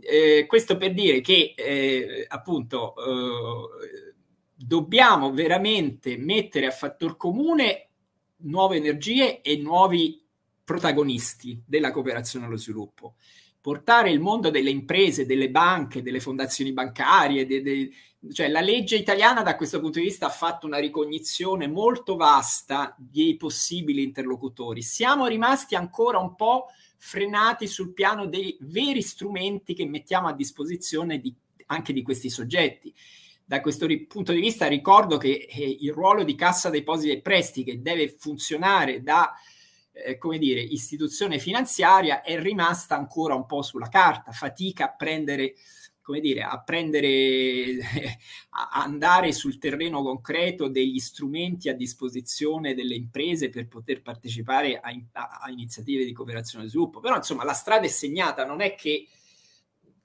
[0.00, 4.14] eh, questo per dire che eh, appunto eh,
[4.54, 7.88] dobbiamo veramente mettere a fattor comune
[8.36, 10.18] nuove energie e nuovi
[10.64, 13.16] protagonisti della cooperazione allo sviluppo.
[13.60, 17.90] Portare il mondo delle imprese, delle banche, delle fondazioni bancarie, de, de,
[18.32, 22.94] cioè la legge italiana da questo punto di vista ha fatto una ricognizione molto vasta
[22.98, 24.82] dei possibili interlocutori.
[24.82, 31.18] Siamo rimasti ancora un po' frenati sul piano dei veri strumenti che mettiamo a disposizione
[31.18, 31.34] di,
[31.66, 32.94] anche di questi soggetti.
[33.42, 37.22] Da questo ri- punto di vista ricordo che eh, il ruolo di Cassa Depositi e
[37.22, 39.32] Prestiti che deve funzionare da
[40.04, 45.54] eh, come dire, istituzione finanziaria è rimasta ancora un po' sulla carta, fatica a prendere
[46.10, 47.78] come dire, a prendere,
[48.50, 54.90] a andare sul terreno concreto degli strumenti a disposizione delle imprese per poter partecipare a,
[55.12, 56.98] a, a iniziative di cooperazione e sviluppo.
[56.98, 59.06] Però insomma la strada è segnata, non è che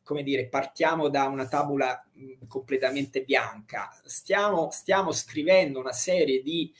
[0.03, 2.07] come dire, partiamo da una tavola
[2.47, 6.71] completamente bianca, stiamo, stiamo scrivendo una serie di,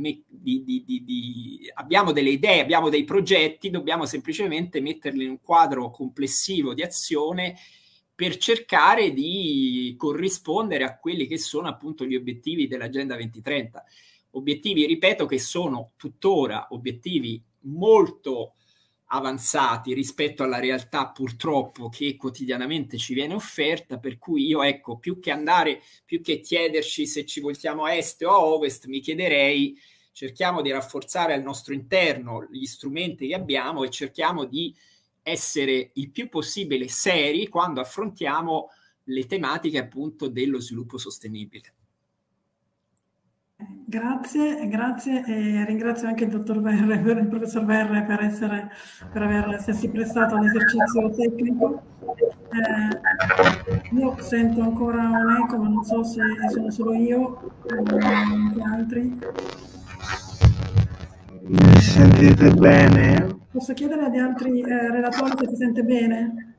[0.00, 0.24] di,
[0.64, 6.74] di, di, abbiamo delle idee, abbiamo dei progetti, dobbiamo semplicemente metterli in un quadro complessivo
[6.74, 7.56] di azione
[8.14, 13.84] per cercare di corrispondere a quelli che sono appunto gli obiettivi dell'Agenda 2030.
[14.32, 18.54] Obiettivi, ripeto, che sono tuttora obiettivi molto
[19.12, 25.18] avanzati rispetto alla realtà purtroppo che quotidianamente ci viene offerta, per cui io ecco, più
[25.18, 29.76] che andare, più che chiederci se ci voltiamo a est o a ovest, mi chiederei
[30.12, 34.74] cerchiamo di rafforzare al nostro interno gli strumenti che abbiamo e cerchiamo di
[35.22, 38.70] essere il più possibile seri quando affrontiamo
[39.04, 41.74] le tematiche appunto dello sviluppo sostenibile.
[43.90, 48.70] Grazie, grazie e ringrazio anche il dottor Verre, il professor Verre per, essere,
[49.12, 51.82] per aver, essersi prestato all'esercizio tecnico.
[52.52, 56.20] Eh, io sento ancora un eco, ma non so se
[56.52, 59.18] sono solo io o anche altri.
[61.42, 63.38] Mi sentite bene?
[63.50, 66.54] Posso chiedere agli altri eh, relatori se si sente bene?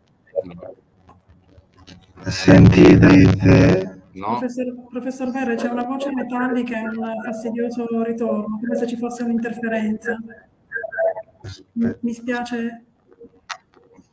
[2.26, 3.91] Sentite?
[4.14, 4.38] No.
[4.38, 9.24] Professor, professor Verre, c'è una voce metallica e un fastidioso ritorno, come se ci fosse
[9.24, 10.18] un'interferenza.
[11.74, 12.84] Mi, spiace,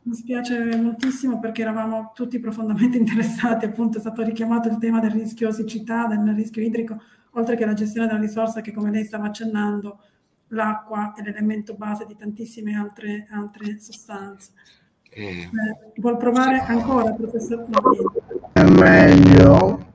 [0.03, 5.11] mi spiace moltissimo perché eravamo tutti profondamente interessati, appunto è stato richiamato il tema del
[5.11, 9.25] rischio siccità, del rischio idrico, oltre che la gestione della risorsa che come lei stava
[9.25, 9.99] accennando
[10.49, 14.51] l'acqua è l'elemento base di tantissime altre, altre sostanze.
[15.11, 15.41] Eh.
[15.41, 15.49] Eh,
[15.97, 17.65] vuol provare ancora, professor
[18.53, 19.88] È meglio?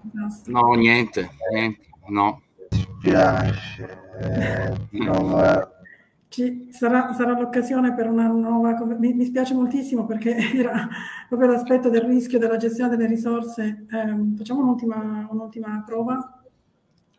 [0.46, 2.42] No, niente, niente, no.
[2.70, 4.02] Mi spiace.
[4.20, 4.74] Eh,
[6.28, 8.74] ci sarà, sarà, l'occasione per una nuova...
[8.98, 10.88] Mi, mi, spiace moltissimo perché era
[11.28, 13.86] proprio l'aspetto del rischio della gestione delle risorse.
[13.88, 16.42] Eh, facciamo un'ultima, un'ultima prova.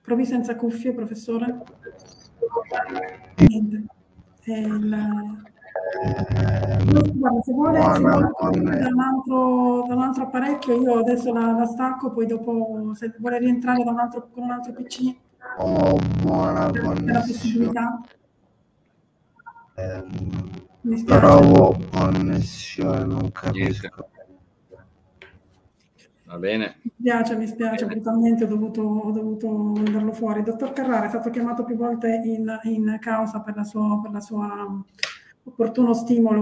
[0.01, 1.63] Provi senza cuffie, professore.
[3.37, 3.85] Niente.
[4.43, 5.53] Il...
[7.13, 11.51] Guarda, se vuole, se vuole da, un altro, da un altro apparecchio, io adesso la,
[11.51, 15.15] la, stacco, poi dopo se vuole rientrare da un altro, con un altro PC,
[15.57, 18.01] oh, buona la possibilità.
[20.81, 24.09] Mi trovo connessione, non capisco.
[26.25, 26.79] Va bene.
[26.81, 30.43] Mi spiace, mi spiace, brutalmente ho dovuto, ho dovuto mandarlo fuori.
[30.43, 34.21] Dottor Carrara è stato chiamato più volte in, in causa per la sua, per la
[34.21, 34.83] sua
[35.45, 36.41] opportuno stimolo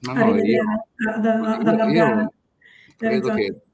[0.00, 0.62] no, no, io,
[0.96, 2.32] da, da, io
[2.96, 3.64] credo che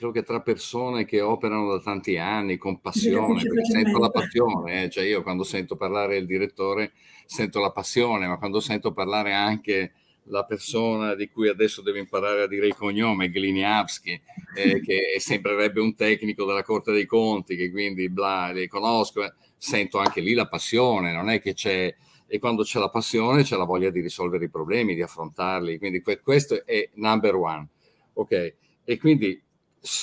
[0.00, 4.84] credo che tra persone che operano da tanti anni con passione, perché sento la passione,
[4.84, 4.88] eh?
[4.88, 6.92] cioè io quando sento parlare il direttore
[7.26, 9.92] sento la passione, ma quando sento parlare anche
[10.24, 14.20] la persona di cui adesso devo imparare a dire il cognome, Gliniavski,
[14.56, 19.32] eh, che sembrerebbe un tecnico della Corte dei Conti, che quindi bla, li conosco, eh,
[19.58, 21.94] sento anche lì la passione, non è che c'è,
[22.32, 26.00] e quando c'è la passione c'è la voglia di risolvere i problemi, di affrontarli, quindi
[26.22, 27.66] questo è number one,
[28.12, 28.54] ok?
[28.84, 29.42] E quindi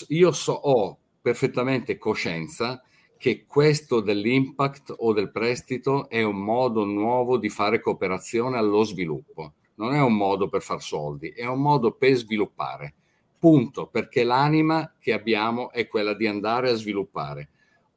[0.09, 2.81] io so, ho perfettamente coscienza
[3.17, 9.53] che questo dell'impact o del prestito è un modo nuovo di fare cooperazione allo sviluppo.
[9.75, 12.93] Non è un modo per far soldi, è un modo per sviluppare.
[13.39, 17.49] Punto, perché l'anima che abbiamo è quella di andare a sviluppare.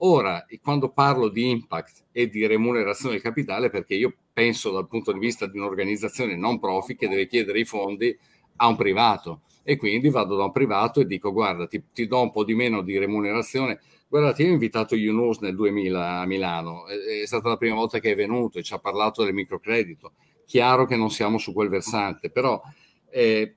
[0.03, 5.13] Ora, quando parlo di impact e di remunerazione del capitale, perché io penso dal punto
[5.13, 8.17] di vista di un'organizzazione non profit che deve chiedere i fondi
[8.57, 9.43] a un privato.
[9.63, 12.55] E quindi vado da un privato e dico guarda ti, ti do un po' di
[12.55, 13.79] meno di remunerazione.
[14.09, 16.87] Guardate io ho invitato Yunus nel 2000 a Milano.
[16.87, 20.15] È, è, stata la prima volta che è venuto e ci ha parlato del microcredito.
[20.47, 22.61] Chiaro che non siamo su quel versante però
[23.11, 23.55] eh,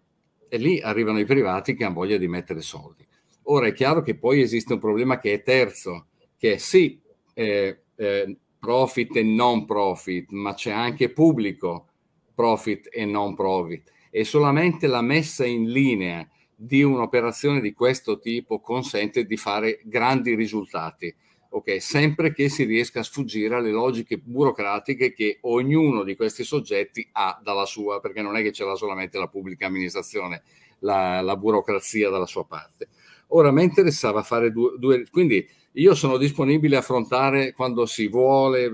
[0.50, 3.08] lì arrivano i privati che hanno voglia di mettere soldi.
[3.44, 6.08] Ora è chiaro che poi esiste un problema che è terzo
[6.44, 7.00] che sì
[7.36, 11.88] eh, eh, profit e non profit ma c'è anche pubblico
[12.36, 18.60] profit e non profit e solamente la messa in linea di un'operazione di questo tipo
[18.60, 21.16] consente di fare grandi risultati.
[21.50, 27.08] Ok, sempre che si riesca a sfuggire alle logiche burocratiche che ognuno di questi soggetti
[27.14, 30.44] ha dalla sua, perché non è che ce l'ha solamente la pubblica amministrazione,
[30.80, 32.90] la, la burocrazia dalla sua parte.
[33.28, 38.70] Ora, mi interessava fare due, due, quindi io sono disponibile a affrontare quando si vuole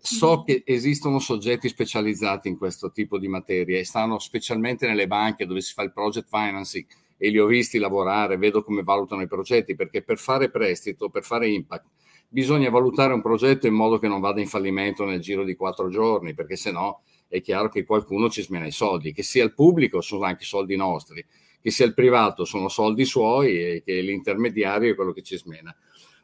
[0.00, 5.46] So che esistono soggetti specializzati in questo tipo di materie e stanno specialmente nelle banche
[5.46, 6.84] dove si fa il project financing
[7.16, 11.22] e li ho visti lavorare, vedo come valutano i progetti, perché per fare prestito, per
[11.22, 11.86] fare impact,
[12.28, 15.88] bisogna valutare un progetto in modo che non vada in fallimento nel giro di quattro
[15.88, 19.54] giorni, perché se no è chiaro che qualcuno ci smena i soldi, che sia il
[19.54, 21.24] pubblico sono anche soldi nostri,
[21.60, 25.74] che sia il privato sono soldi suoi e che l'intermediario è quello che ci smena.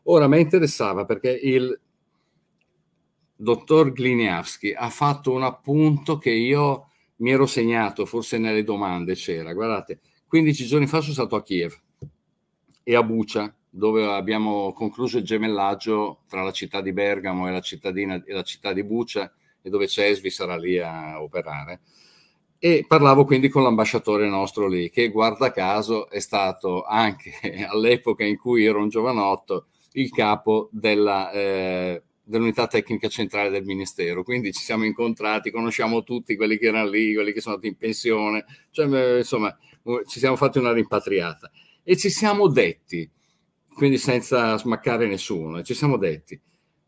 [0.04, 1.78] Ora mi interessava perché il,
[3.42, 6.86] dottor Gliniavski ha fatto un appunto che io
[7.16, 9.52] mi ero segnato, forse nelle domande c'era.
[9.52, 11.76] Guardate, 15 giorni fa sono stato a Kiev
[12.84, 17.60] e a Bucia, dove abbiamo concluso il gemellaggio tra la città di Bergamo e la,
[18.24, 21.80] e la città di Bucia e dove Cesvi sarà lì a operare.
[22.58, 27.32] E parlavo quindi con l'ambasciatore nostro lì, che guarda caso è stato anche
[27.68, 34.22] all'epoca in cui ero un giovanotto il capo della eh, dell'unità tecnica centrale del Ministero.
[34.22, 37.78] Quindi ci siamo incontrati, conosciamo tutti quelli che erano lì, quelli che sono andati in
[37.78, 39.56] pensione, cioè, insomma,
[40.06, 41.50] ci siamo fatti una rimpatriata
[41.82, 43.08] e ci siamo detti,
[43.74, 46.40] quindi senza smaccare nessuno, ci siamo detti,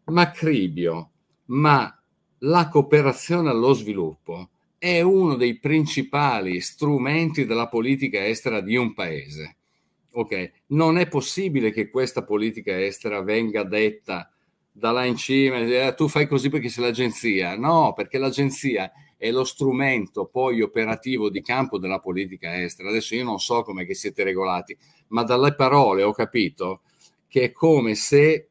[0.05, 1.11] ma Cribio,
[1.47, 1.99] ma
[2.39, 9.57] la cooperazione allo sviluppo è uno dei principali strumenti della politica estera di un paese.
[10.17, 14.31] Ok, non è possibile che questa politica estera venga detta
[14.71, 17.57] da là in cima, eh, tu fai così perché sei l'agenzia.
[17.57, 22.91] No, perché l'agenzia è lo strumento poi operativo di campo della politica estera.
[22.91, 24.77] Adesso io non so come siete regolati,
[25.09, 26.83] ma dalle parole ho capito
[27.27, 28.49] che è come se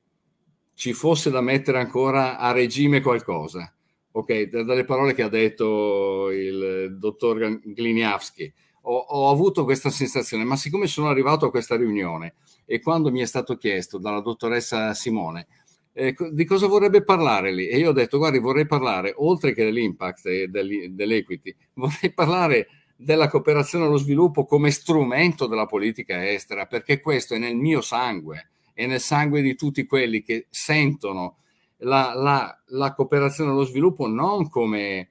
[0.73, 3.73] ci fosse da mettere ancora a regime qualcosa.
[4.11, 8.53] Ok, dalle parole che ha detto il dottor Gliniavski,
[8.85, 13.19] ho, ho avuto questa sensazione, ma siccome sono arrivato a questa riunione e quando mi
[13.19, 15.47] è stato chiesto dalla dottoressa Simone,
[15.93, 17.67] eh, di cosa vorrebbe parlare lì?
[17.67, 23.27] E io ho detto, guardi, vorrei parlare, oltre che dell'impact e dell'equity, vorrei parlare della
[23.27, 28.85] cooperazione allo sviluppo come strumento della politica estera, perché questo è nel mio sangue, è
[28.85, 31.37] nel sangue di tutti quelli che sentono
[31.77, 35.09] la, la, la cooperazione allo sviluppo non come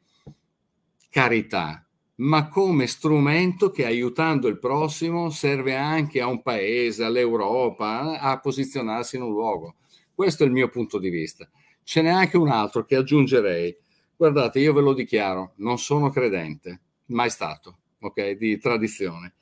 [1.10, 1.86] carità,
[2.22, 9.16] ma come strumento che aiutando il prossimo serve anche a un paese, all'Europa, a posizionarsi
[9.16, 9.76] in un luogo.
[10.14, 11.48] Questo è il mio punto di vista.
[11.82, 13.76] Ce n'è anche un altro che aggiungerei.
[14.16, 19.34] Guardate, io ve lo dichiaro, non sono credente, mai stato, ok, di tradizione.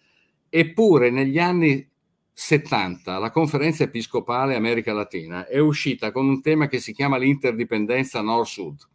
[0.49, 1.87] Eppure negli anni
[2.33, 8.22] 70 la conferenza episcopale America Latina è uscita con un tema che si chiama l'interdipendenza
[8.22, 8.89] nord-sud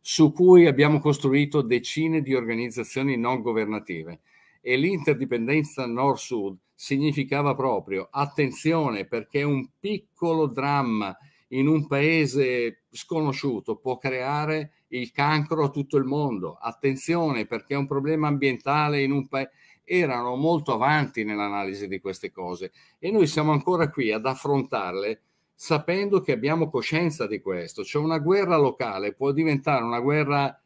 [0.00, 4.20] su cui abbiamo costruito decine di organizzazioni non governative
[4.60, 11.16] e l'interdipendenza nord-sud significava proprio attenzione perché un piccolo dramma
[11.48, 16.54] in un paese sconosciuto può creare il cancro a tutto il mondo.
[16.54, 19.50] Attenzione perché un problema ambientale in un paese
[19.84, 22.70] erano molto avanti nell'analisi di queste cose
[23.00, 25.22] e noi siamo ancora qui ad affrontarle
[25.62, 27.84] sapendo che abbiamo coscienza di questo.
[27.84, 30.58] Cioè una guerra locale può diventare una guerra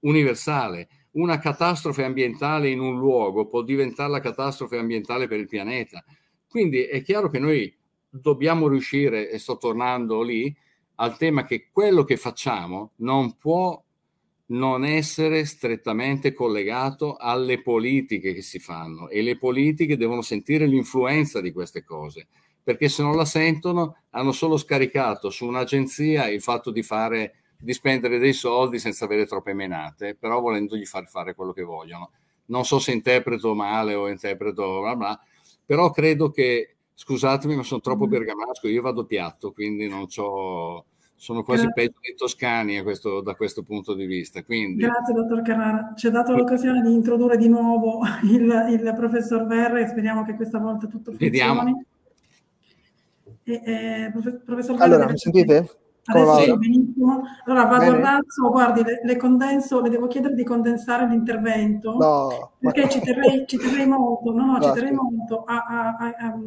[0.00, 0.88] universale.
[1.14, 6.04] Una catastrofe ambientale in un luogo può diventare la catastrofe ambientale per il pianeta.
[6.48, 7.76] Quindi è chiaro che noi
[8.08, 10.56] dobbiamo riuscire, e sto tornando lì,
[10.96, 13.82] al tema che quello che facciamo non può
[14.46, 21.40] non essere strettamente collegato alle politiche che si fanno e le politiche devono sentire l'influenza
[21.40, 22.28] di queste cose
[22.64, 27.72] perché se non la sentono hanno solo scaricato su un'agenzia il fatto di fare di
[27.72, 32.10] spendere dei soldi senza avere troppe menate, però volendogli far fare quello che vogliono.
[32.46, 35.20] Non so se interpreto male o interpreto bla bla,
[35.64, 38.10] però credo che, scusatemi, ma sono troppo mm.
[38.10, 40.84] bergamasco, io vado piatto, quindi non ho
[41.16, 44.42] sono quasi peggio dei toscani questo, da questo punto di vista.
[44.44, 44.82] Quindi...
[44.82, 45.94] Grazie, dottor Carrara.
[45.96, 50.34] Ci ha dato l'occasione di introdurre di nuovo il, il professor Verre e speriamo che
[50.34, 51.30] questa volta tutto funzioni.
[51.30, 51.84] Vediamo.
[53.44, 54.12] E, eh,
[54.44, 55.68] professor allora, mi sentite?
[56.06, 57.22] Adesso benissimo.
[57.46, 57.96] Allora vado Bene.
[57.96, 63.00] al razzo, guardi, le, le, condenso, le devo chiedere di condensare l'intervento no, perché ci
[63.00, 66.38] terrei, ci terrei, molto, no, no, ci terrei molto a, a, a,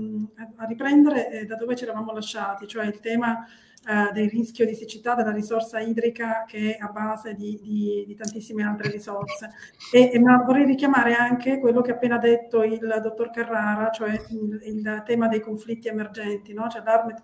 [0.58, 3.48] a riprendere eh, da dove ci eravamo lasciati, cioè il tema
[3.88, 8.16] eh, del rischio di siccità della risorsa idrica che è a base di, di, di
[8.16, 9.50] tantissime altre risorse.
[9.94, 14.12] E, e, ma vorrei richiamare anche quello che ha appena detto il dottor Carrara, cioè
[14.30, 16.68] il, il tema dei conflitti emergenti, no?
[16.68, 17.22] cioè l'Armed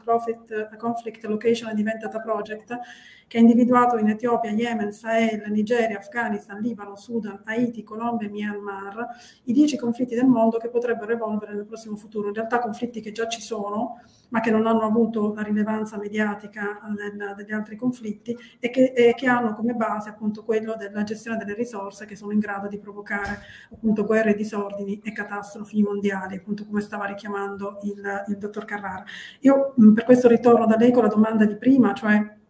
[0.78, 2.80] Conflict, Location and Event Data Project,
[3.28, 9.08] che ha individuato in Etiopia, Yemen, Sahel, Nigeria, Afghanistan, Libano, Sudan, Haiti, Colombia e Myanmar,
[9.44, 12.28] i dieci conflitti del mondo che potrebbero evolvere nel prossimo futuro.
[12.28, 16.80] In realtà conflitti che già ci sono, ma che non hanno avuto la rilevanza mediatica
[16.96, 21.38] del, degli altri conflitti e che, e che, hanno come base appunto quello della gestione
[21.38, 23.40] delle risorse che sono in grado di provocare
[23.72, 29.04] appunto guerre, disordini e catastrofi mondiali, appunto come stava richiamando il, il dottor Carrara.
[29.42, 32.42] Io mh, per questo ritorno da lei con la domanda di prima, cioè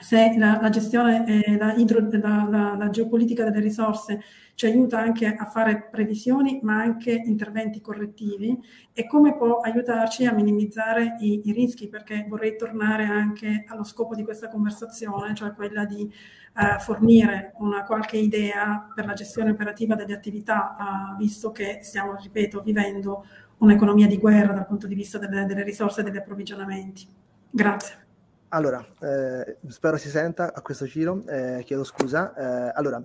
[0.00, 4.22] se la, la gestione, eh, la, idro, la, la, geopolitica delle risorse
[4.54, 8.58] ci aiuta anche a fare previsioni, ma anche interventi correttivi
[8.92, 14.14] e come può aiutarci a minimizzare i, i rischi, perché vorrei tornare anche allo scopo
[14.14, 19.94] di questa conversazione, cioè quella di eh, fornire una qualche idea per la gestione operativa
[19.94, 23.24] delle attività, eh, visto che stiamo, ripeto, vivendo
[23.58, 27.06] un'economia di guerra dal punto di vista delle, delle risorse e degli approvvigionamenti.
[27.50, 28.07] Grazie.
[28.50, 32.34] Allora, eh, spero si senta a questo giro, eh, chiedo scusa.
[32.34, 33.02] Eh, allora,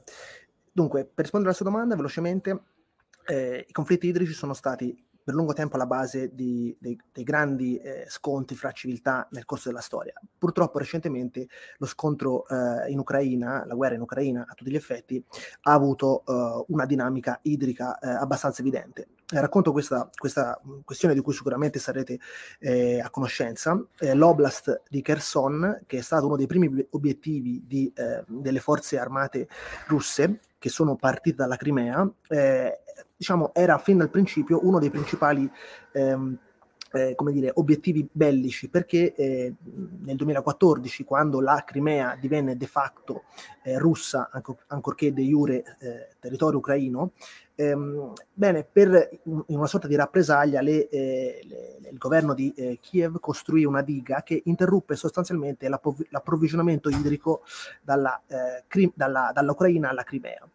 [0.72, 2.62] dunque, per rispondere alla sua domanda, velocemente,
[3.26, 7.78] eh, i conflitti idrici sono stati per lungo tempo alla base di, dei, dei, grandi
[7.78, 10.14] eh, scontri fra civiltà nel corso della storia.
[10.38, 11.48] Purtroppo recentemente
[11.78, 15.24] lo scontro eh, in Ucraina, la guerra in Ucraina a tutti gli effetti,
[15.64, 16.24] ha avuto
[16.68, 19.08] una dinamica idrica abbastanza evidente.
[19.34, 22.20] Eh, racconto questa, questa, questione di cui sicuramente sarete
[22.60, 23.84] eh, a conoscenza.
[24.14, 27.92] l'Oblast di Kherson, che è stato uno dei primi obiettivi di,
[28.28, 29.48] delle forze armate
[29.88, 32.82] russe, che sono partite dalla Crimea, eh,
[33.18, 35.50] diciamo, era fin dal principio uno dei principali
[35.94, 36.38] ehm,
[36.94, 39.56] eh, come dire, obiettivi bellici, perché eh,
[40.02, 43.24] nel 2014, quando la Crimea divenne de facto
[43.64, 47.14] eh, russa, ancor- ancorché de jure eh, territorio ucraino,
[47.56, 52.80] ehm, bene, per, in una sorta di rappresaglia le, eh, le, il governo di eh,
[52.82, 57.44] Kiev costruì una diga che interruppe sostanzialmente l'approvvigionamento idrico
[57.82, 58.22] dalla,
[58.68, 60.48] Crim- dalla, dall'Ucraina alla Crimea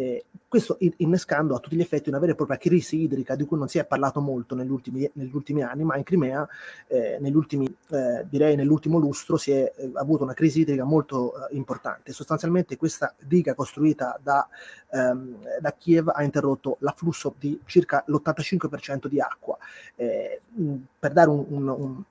[0.00, 3.56] eh, questo innescando a tutti gli effetti una vera e propria crisi idrica di cui
[3.56, 6.48] non si è parlato molto negli ultimi, negli ultimi anni, ma in Crimea,
[6.88, 11.34] eh, negli ultimi, eh, direi nell'ultimo lustro, si è eh, avuto una crisi idrica molto
[11.34, 12.12] eh, importante.
[12.12, 14.48] Sostanzialmente questa diga costruita da,
[14.90, 19.56] ehm, da, Kiev ha interrotto l'afflusso di circa l'85% di acqua.
[19.94, 20.40] Eh,
[20.98, 22.02] per dare un, un, un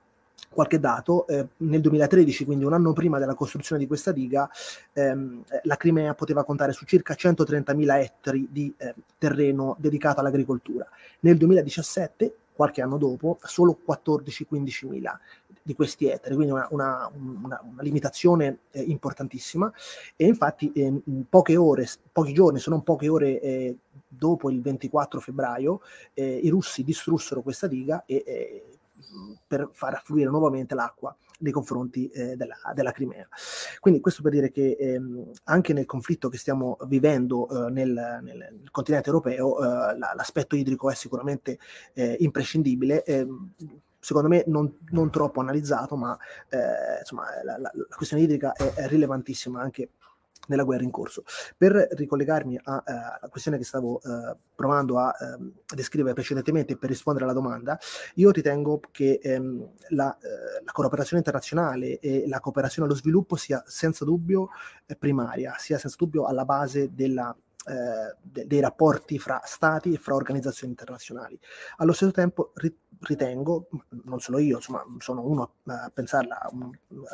[0.52, 4.50] qualche dato, eh, nel 2013, quindi un anno prima della costruzione di questa diga,
[4.92, 10.86] ehm, la Crimea poteva contare su circa 130.000 ettari di eh, terreno dedicato all'agricoltura.
[11.20, 15.18] Nel 2017, qualche anno dopo, solo 14-15.000
[15.62, 19.72] di questi ettari, quindi una, una, una, una limitazione eh, importantissima
[20.16, 20.92] e infatti eh,
[21.28, 25.80] poche ore, pochi giorni, se non poche ore eh, dopo il 24 febbraio,
[26.12, 28.64] eh, i russi distrussero questa diga e, eh,
[29.46, 33.26] per far affluire nuovamente l'acqua nei confronti eh, della, della, Crimea.
[33.78, 38.36] Quindi questo per dire che ehm, anche nel conflitto che stiamo vivendo eh, nel, nel,
[38.36, 41.58] nel, continente europeo eh, la, l'aspetto idrico è sicuramente
[41.94, 43.52] eh, imprescindibile ehm,
[44.00, 46.16] secondo me non, non, troppo analizzato, ma
[46.48, 49.90] eh, insomma, la, la, la, questione idrica è, è rilevantissima anche
[50.48, 51.24] nella guerra in corso.
[51.56, 57.24] Per ricollegarmi alla uh, questione che stavo uh, provando a uh, descrivere precedentemente per rispondere
[57.24, 57.78] alla domanda,
[58.14, 63.62] io ritengo che um, la, eh, la, cooperazione internazionale e la cooperazione allo sviluppo sia
[63.66, 64.48] senza dubbio
[64.86, 67.34] eh, primaria, sia senza dubbio alla base della
[67.66, 71.38] eh, de- dei rapporti fra stati e fra organizzazioni internazionali.
[71.76, 73.68] Allo stesso tempo ri- ritengo,
[74.04, 76.50] non solo io, insomma, sono uno a pensarla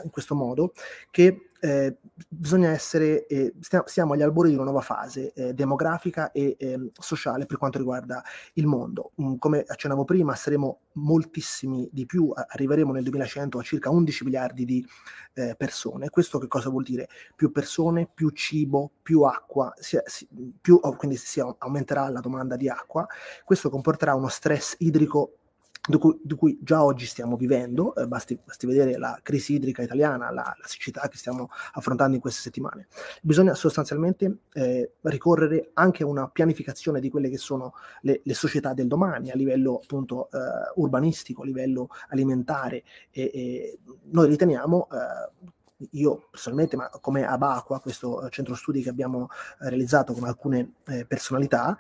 [0.05, 0.73] in questo modo,
[1.11, 1.97] che eh,
[2.29, 7.47] bisogna essere, eh, stiamo agli albori di una nuova fase eh, demografica e ehm, sociale
[7.47, 8.23] per quanto riguarda
[8.55, 9.13] il mondo.
[9.21, 14.65] Mm, come accennavo prima, saremo moltissimi di più, arriveremo nel 2100 a circa 11 miliardi
[14.65, 14.87] di
[15.35, 16.11] eh, persone.
[16.11, 17.09] Questo che cosa vuol dire?
[17.35, 20.29] Più persone, più cibo, più acqua, si, si,
[20.61, 23.07] più, quindi si aumenterà la domanda di acqua.
[23.45, 25.39] Questo comporterà uno stress idrico
[25.87, 29.83] di cui, di cui, già oggi stiamo vivendo, eh, basti, basti, vedere la crisi idrica
[29.83, 32.89] italiana, la, la, siccità che stiamo affrontando in queste settimane.
[33.23, 38.75] Bisogna sostanzialmente eh, ricorrere anche a una pianificazione di quelle che sono le, le società
[38.75, 40.39] del domani a livello appunto eh,
[40.75, 43.79] urbanistico, a livello alimentare e, e
[44.11, 45.55] noi riteniamo eh,
[45.91, 49.29] io personalmente, ma come Abacua, questo centro studi che abbiamo
[49.61, 51.77] eh, realizzato con alcune eh, personalità,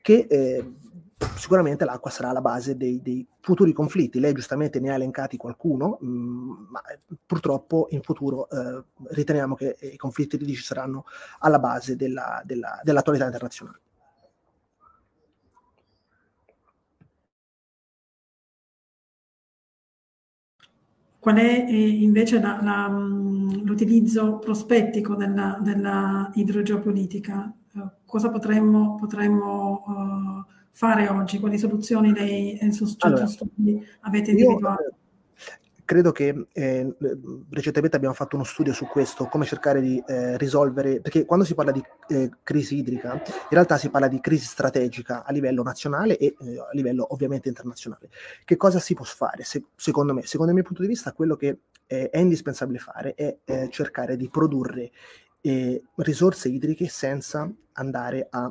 [0.00, 0.72] che eh,
[1.36, 4.20] sicuramente l'acqua sarà la base dei, dei, futuri conflitti.
[4.20, 9.76] Lei giustamente ne ha elencati qualcuno, mm, ma eh, purtroppo in futuro eh, riteniamo che
[9.80, 11.04] i conflitti idrici saranno
[11.40, 13.80] alla base della, della, dell'attualità internazionale.
[21.22, 27.52] Qual è eh, invece la, la, mm, l'utilizzo prospettico della, della idrogeopolitica?
[27.74, 31.38] Uh, cosa potremmo, potremmo uh, fare oggi?
[31.38, 34.82] Quali soluzioni e il suo allora, studi avete individuato?
[34.82, 34.96] Io,
[35.84, 36.96] credo che eh,
[37.50, 41.54] recentemente abbiamo fatto uno studio su questo, come cercare di eh, risolvere, perché quando si
[41.54, 46.16] parla di eh, crisi idrica, in realtà si parla di crisi strategica a livello nazionale
[46.16, 48.08] e eh, a livello ovviamente internazionale.
[48.44, 49.44] Che cosa si può fare?
[49.44, 53.36] Se, secondo me, secondo il mio punto di vista, quello che è indispensabile fare è
[53.44, 54.90] eh, cercare di produrre
[55.42, 58.50] eh, risorse idriche senza andare a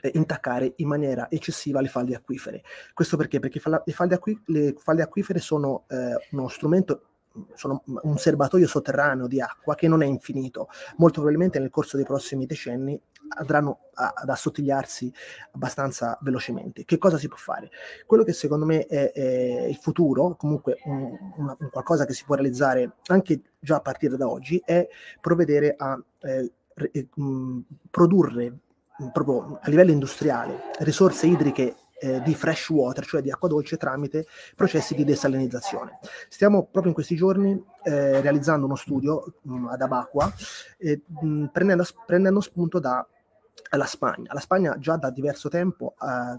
[0.00, 2.62] eh, intaccare in maniera eccessiva le falde acquifere.
[2.92, 3.38] Questo perché?
[3.38, 7.04] Perché le falde, acqui- le falde acquifere sono eh, uno strumento
[7.54, 10.68] sono un serbatoio sotterraneo di acqua che non è infinito.
[10.96, 13.00] Molto probabilmente nel corso dei prossimi decenni
[13.36, 15.12] andranno a, ad assottigliarsi
[15.52, 16.84] abbastanza velocemente.
[16.84, 17.70] Che cosa si può fare?
[18.06, 22.24] Quello che secondo me è, è il futuro, comunque un, una, un qualcosa che si
[22.24, 24.88] può realizzare anche già a partire da oggi, è
[25.20, 26.52] provvedere a eh,
[27.14, 27.58] mh,
[27.90, 28.58] produrre
[29.12, 34.26] proprio a livello industriale risorse idriche eh, di fresh water, cioè di acqua dolce, tramite
[34.56, 35.98] processi di desalinizzazione.
[36.28, 40.32] Stiamo proprio in questi giorni eh, realizzando uno studio mh, mm, ad Abacqua,
[40.78, 43.06] eh, mh, prendendo, prendendo, spunto dalla
[43.84, 44.32] Spagna.
[44.32, 46.38] La Spagna già da diverso tempo ha,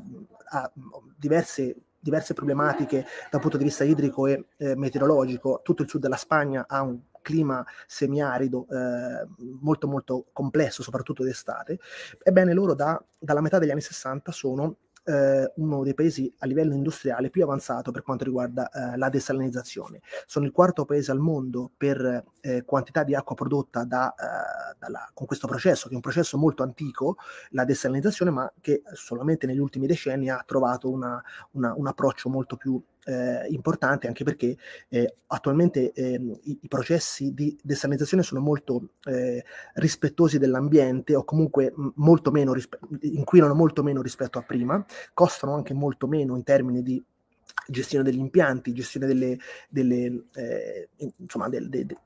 [0.49, 0.71] ha
[1.15, 5.61] diverse diverse problematiche dal punto di vista idrico e eh, meteorologico.
[5.63, 9.27] Tutto il sud della Spagna ha un clima semiarido eh,
[9.61, 11.79] molto molto complesso, soprattutto d'estate,
[12.21, 16.73] ebbene loro da, dalla metà degli anni 60 sono eh, uno dei paesi a livello
[16.73, 20.01] industriale più avanzato per quanto riguarda eh, la desalinizzazione.
[20.25, 25.09] Sono il quarto paese al mondo per eh, quantità di acqua prodotta da, eh, dalla,
[25.13, 27.17] con questo processo, che è un processo molto antico,
[27.51, 31.21] la desalinizzazione, ma che solamente negli ultimi decenni ha trovato una,
[31.51, 34.57] una, un approccio molto più eh, importante anche perché
[34.89, 41.73] eh, attualmente eh, i, i, processi di desalinizzazione sono molto eh, rispettosi dell'ambiente o comunque
[41.95, 44.83] molto meno rispe- inquinano molto meno rispetto a prima,
[45.13, 47.03] costano anche molto meno in termini di
[47.67, 49.37] gestione degli impianti, gestione delle,
[49.69, 51.97] delle eh, insomma, del, de, de,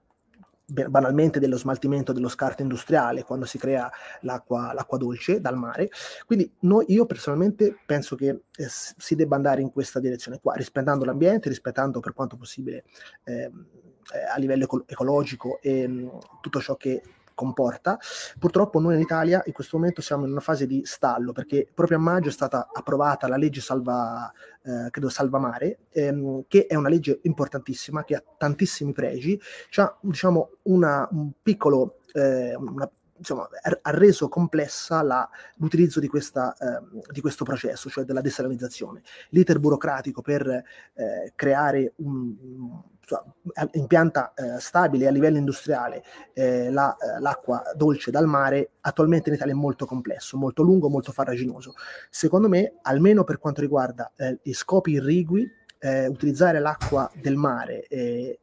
[0.65, 3.89] banalmente dello smaltimento dello scarto industriale quando si crea
[4.21, 5.89] l'acqua, l'acqua dolce dal mare.
[6.25, 11.05] Quindi noi, io personalmente penso che eh, si debba andare in questa direzione qua, rispettando
[11.05, 12.85] l'ambiente, rispettando per quanto possibile
[13.25, 13.65] ehm,
[14.13, 17.01] eh, a livello eco- ecologico e mh, tutto ciò che
[17.35, 17.99] comporta.
[18.39, 21.97] Purtroppo noi in Italia in questo momento siamo in una fase di stallo perché proprio
[21.97, 24.31] a maggio è stata approvata la legge salva,
[24.63, 29.39] eh, credo salva mare, ehm, che è una legge importantissima che ha tantissimi pregi,
[29.75, 32.89] ha diciamo una, un piccolo, eh, una
[33.25, 33.49] insomma,
[33.81, 39.01] ha reso complessa la, l'utilizzo di, questa, eh, di, questo processo, cioè della desalinizzazione.
[39.29, 42.35] L'iter burocratico per eh, creare un,
[43.73, 46.03] impianta eh, stabile a livello industriale
[46.33, 50.89] eh, la, eh, l'acqua dolce dal mare attualmente in Italia è molto complesso, molto lungo,
[50.89, 51.73] molto farraginoso.
[52.09, 55.49] Secondo me, almeno per quanto riguarda eh, gli scopi irrigui,
[55.79, 57.87] eh, utilizzare l'acqua del mare,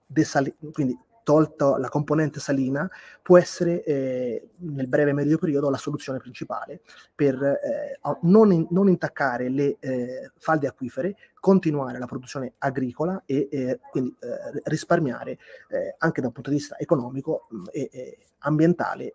[0.07, 2.89] desali- quindi tolta la componente salina,
[3.21, 6.81] può essere eh, nel breve medio periodo la soluzione principale
[7.15, 13.49] per eh, non, in, non, intaccare le eh, falde acquifere, continuare la produzione agricola e
[13.51, 15.39] eh, quindi eh, risparmiare
[15.69, 19.13] eh, anche dal punto di vista economico mm, e, ambientale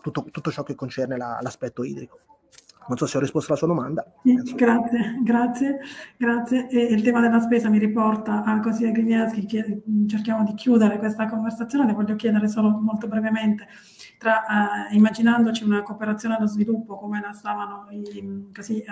[0.00, 2.29] tutto, tutto, ciò che concerne la, l'aspetto idrico.
[2.90, 4.04] Non so se ho risposto alla sua domanda.
[4.24, 5.78] Sì, grazie, grazie,
[6.16, 6.68] grazie.
[6.68, 11.28] E il tema della spesa mi riporta al consigliere Grinieschi, che cerchiamo di chiudere questa
[11.28, 13.68] conversazione, le voglio chiedere solo molto brevemente,
[14.18, 17.86] tra, eh, immaginandoci una cooperazione allo sviluppo come la stavano
[18.52, 18.84] così, eh,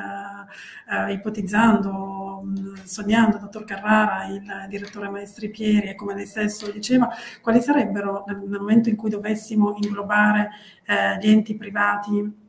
[0.94, 2.44] eh, ipotizzando,
[2.84, 7.08] sognando dottor Carrara, il direttore Maestri Pieri e come lei stesso diceva,
[7.42, 10.50] quali sarebbero nel momento in cui dovessimo inglobare
[10.86, 12.46] eh, gli enti privati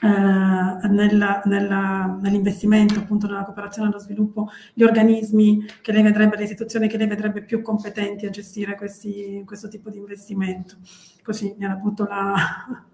[0.00, 6.88] nella, nella, nell'investimento appunto nella cooperazione allo sviluppo gli organismi che lei vedrebbe, le istituzioni
[6.88, 10.76] che lei vedrebbe più competenti a gestire questi, questo tipo di investimento.
[11.22, 12.34] Così mi era butto la...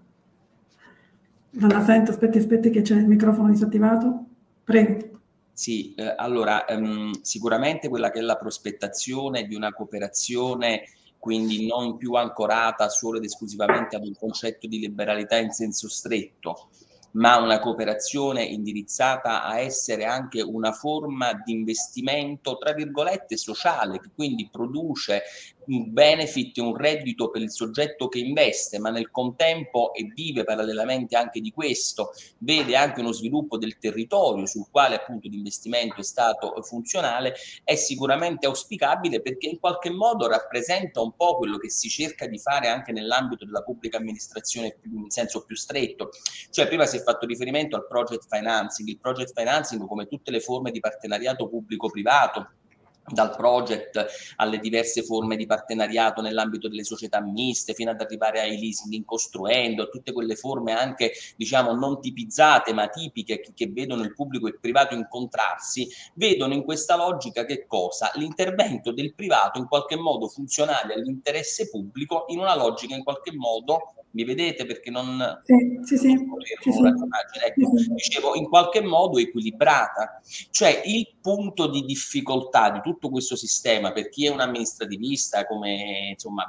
[1.57, 4.25] Non la sento, aspetti, aspetti che c'è il microfono disattivato.
[4.65, 5.21] Prego.
[5.53, 10.83] Sì, eh, allora ehm, sicuramente quella che è la prospettazione di una cooperazione
[11.25, 16.69] quindi non più ancorata solo ed esclusivamente ad un concetto di liberalità in senso stretto,
[17.15, 24.09] ma una cooperazione indirizzata a essere anche una forma di investimento, tra virgolette, sociale, che
[24.13, 25.23] quindi produce
[25.67, 31.15] un benefit, un reddito per il soggetto che investe, ma nel contempo e vive parallelamente
[31.15, 36.61] anche di questo, vede anche uno sviluppo del territorio sul quale appunto l'investimento è stato
[36.61, 42.27] funzionale, è sicuramente auspicabile perché in qualche modo rappresenta un po' quello che si cerca
[42.27, 46.09] di fare anche nell'ambito della pubblica amministrazione in senso più stretto.
[46.49, 50.39] Cioè prima si è fatto riferimento al project financing, il project financing come tutte le
[50.39, 52.49] forme di partenariato pubblico-privato
[53.07, 58.59] dal project alle diverse forme di partenariato nell'ambito delle società miste fino ad arrivare ai
[58.59, 64.03] leasing in costruendo, tutte quelle forme anche diciamo non tipizzate ma tipiche che, che vedono
[64.03, 68.11] il pubblico e il privato incontrarsi, vedono in questa logica che cosa?
[68.15, 73.93] L'intervento del privato in qualche modo funzionale all'interesse pubblico in una logica in qualche modo
[74.15, 74.65] mi vedete?
[74.65, 76.17] Perché non sì, sì, sì,
[76.61, 76.81] sì, sì.
[77.45, 80.21] Ecco, dicevo in qualche modo equilibrata.
[80.49, 86.11] Cioè il punto di difficoltà di tutto questo sistema per chi è un amministrativista come
[86.11, 86.45] insomma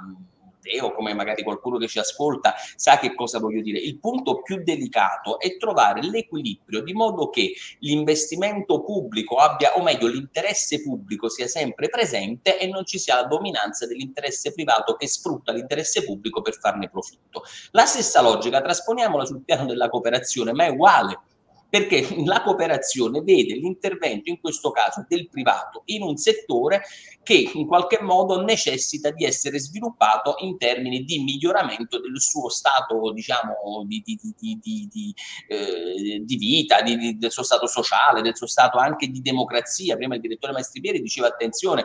[0.66, 3.78] te o come magari qualcuno che ci ascolta sa che cosa voglio dire.
[3.78, 10.08] Il punto più delicato è trovare l'equilibrio di modo che l'investimento pubblico abbia, o meglio,
[10.08, 15.52] l'interesse pubblico sia sempre presente e non ci sia la dominanza dell'interesse privato che sfrutta
[15.52, 17.42] l'interesse pubblico per farne profitto.
[17.70, 21.20] La stessa logica trasponiamola sul piano della cooperazione, ma è uguale
[21.68, 26.82] perché la cooperazione vede l'intervento, in questo caso del privato, in un settore
[27.22, 33.12] che in qualche modo necessita di essere sviluppato in termini di miglioramento del suo stato,
[33.12, 35.14] diciamo, di, di, di,
[35.48, 39.96] eh, di vita, del suo stato sociale, del suo stato anche di democrazia.
[39.96, 41.84] Prima il direttore Maestripieri diceva attenzione,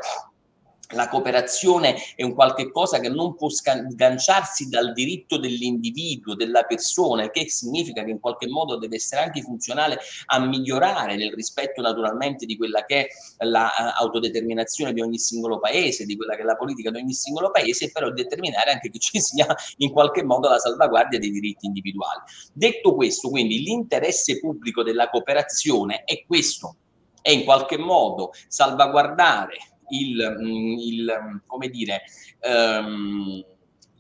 [0.92, 7.30] la cooperazione è un qualche cosa che non può sganciarsi dal diritto dell'individuo, della persona,
[7.30, 12.46] che significa che in qualche modo deve essere anche funzionale a migliorare nel rispetto naturalmente
[12.46, 13.08] di quella che
[13.38, 16.98] è l'autodeterminazione la, uh, di ogni singolo paese, di quella che è la politica di
[16.98, 19.48] ogni singolo paese, però determinare anche che ci sia
[19.78, 22.22] in qualche modo la salvaguardia dei diritti individuali.
[22.54, 26.76] Detto questo, quindi l'interesse pubblico della cooperazione è questo,
[27.22, 32.02] è in qualche modo salvaguardare il, mm, il come dire,
[32.44, 33.44] um,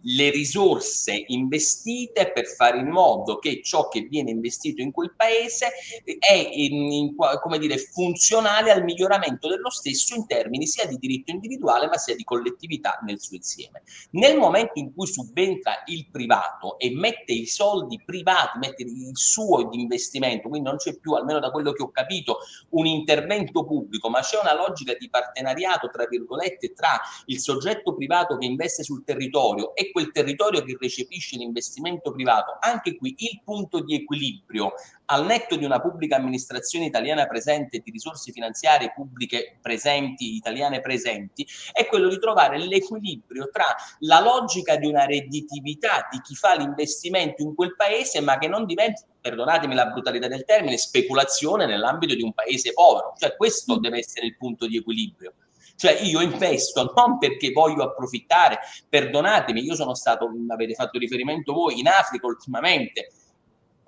[0.03, 5.71] le risorse investite per fare in modo che ciò che viene investito in quel paese
[6.03, 11.31] è in, in, come dire, funzionale al miglioramento dello stesso in termini sia di diritto
[11.31, 13.83] individuale ma sia di collettività nel suo insieme.
[14.11, 19.69] Nel momento in cui subentra il privato e mette i soldi privati, mette il suo
[19.71, 24.21] investimento, quindi non c'è più, almeno da quello che ho capito, un intervento pubblico, ma
[24.21, 29.75] c'è una logica di partenariato, tra virgolette, tra il soggetto privato che investe sul territorio
[29.75, 34.73] e quel territorio che recepisce l'investimento privato, anche qui il punto di equilibrio
[35.05, 41.45] al netto di una pubblica amministrazione italiana presente di risorse finanziarie pubbliche presenti, italiane presenti,
[41.73, 43.65] è quello di trovare l'equilibrio tra
[43.99, 48.65] la logica di una redditività di chi fa l'investimento in quel paese, ma che non
[48.65, 53.13] diventi perdonatemi la brutalità del termine, speculazione nell'ambito di un paese povero.
[53.17, 55.33] Cioè questo deve essere il punto di equilibrio.
[55.81, 61.79] Cioè io investo non perché voglio approfittare, perdonatemi, io sono stato, avete fatto riferimento voi,
[61.79, 63.09] in Africa ultimamente,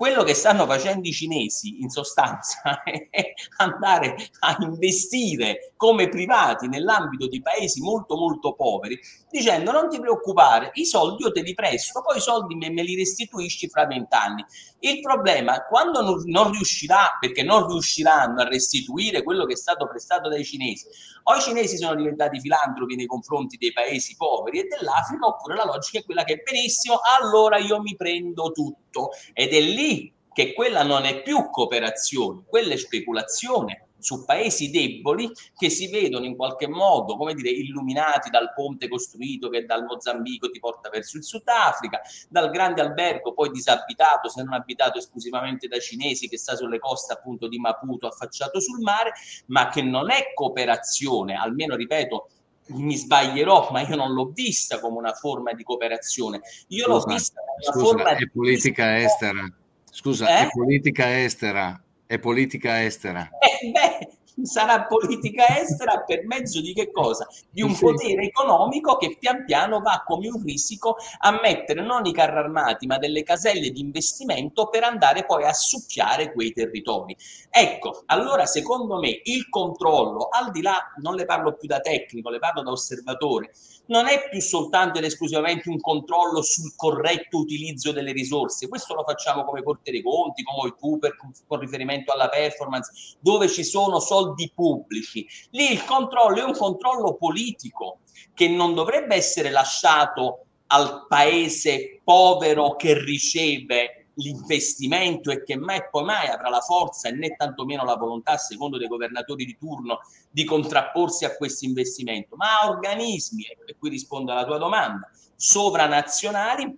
[0.04, 7.30] quello che stanno facendo i cinesi in sostanza è andare a investire come privati nell'ambito
[7.30, 9.00] di paesi molto molto poveri
[9.30, 12.84] dicendo non ti preoccupare i soldi io te li presto poi i soldi me, me
[12.84, 14.44] li restituisci fra vent'anni
[14.80, 19.88] il problema quando non, non riuscirà perché non riusciranno a restituire quello che è stato
[19.88, 20.86] prestato dai cinesi
[21.24, 25.66] o i cinesi sono diventati filantropi nei confronti dei paesi poveri e dell'Africa oppure la
[25.66, 29.10] logica è quella che benissimo allora io mi prendo tutto.
[29.34, 29.93] Ed è lì
[30.34, 36.26] che quella non è più cooperazione, quella è speculazione su paesi deboli che si vedono
[36.26, 41.18] in qualche modo, come dire, illuminati dal ponte costruito che dal Mozambico ti porta verso
[41.18, 46.56] il Sudafrica, dal grande albergo poi disabitato, se non abitato esclusivamente da cinesi che sta
[46.56, 49.14] sulle coste appunto di Maputo affacciato sul mare,
[49.48, 52.28] ma che non è cooperazione, almeno ripeto,
[52.68, 56.42] mi sbaglierò, ma io non l'ho vista come una forma di cooperazione.
[56.68, 59.63] Io scusa, l'ho vista come una scusa, forma è di politica estera.
[59.94, 60.48] Scusa, eh?
[60.48, 61.80] è politica estera.
[62.08, 63.30] È politica estera.
[63.40, 67.28] Eh, beh, sarà politica estera per mezzo di che cosa?
[67.50, 67.84] Di un sì.
[67.84, 72.88] potere economico che pian piano va come un risico a mettere non i carri armati
[72.88, 77.16] ma delle caselle di investimento per andare poi a succhiare quei territori.
[77.50, 82.30] Ecco, allora secondo me il controllo, al di là, non le parlo più da tecnico,
[82.30, 83.52] le parlo da osservatore,
[83.88, 89.04] non è più soltanto ed esclusivamente un controllo sul corretto utilizzo delle risorse, questo lo
[89.04, 91.16] facciamo come Corte dei Conti, come il Cooper,
[91.48, 94.23] con riferimento alla performance, dove ci sono soldi
[94.54, 95.28] pubblici.
[95.52, 98.00] Lì il controllo è un controllo politico
[98.34, 106.04] che non dovrebbe essere lasciato al paese povero che riceve l'investimento e che mai poi
[106.04, 110.44] mai avrà la forza e né tantomeno la volontà, secondo dei governatori di turno, di
[110.44, 116.78] contrapporsi a questo investimento, ma a organismi, e qui rispondo alla tua domanda, sovranazionali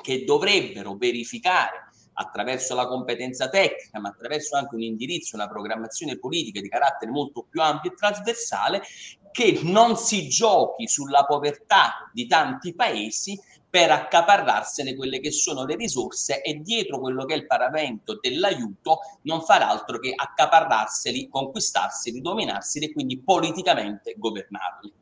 [0.00, 1.85] che dovrebbero verificare
[2.18, 7.46] attraverso la competenza tecnica, ma attraverso anche un indirizzo, una programmazione politica di carattere molto
[7.48, 8.82] più ampio e trasversale,
[9.30, 13.38] che non si giochi sulla povertà di tanti paesi
[13.68, 19.00] per accaparrarsene quelle che sono le risorse e dietro quello che è il paravento dell'aiuto
[19.22, 24.92] non far altro che accaparrarseli, conquistarseli, dominarseli e quindi politicamente governarli.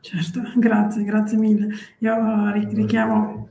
[0.00, 1.68] Certo, grazie, grazie mille.
[2.00, 3.48] Io richiamo,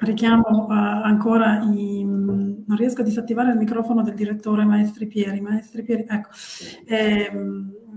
[0.00, 5.40] richiamo uh, ancora i, non riesco a disattivare il microfono del direttore Maestri Pieri.
[5.40, 6.28] Maestri Pieri, ecco.
[6.86, 7.30] Eh,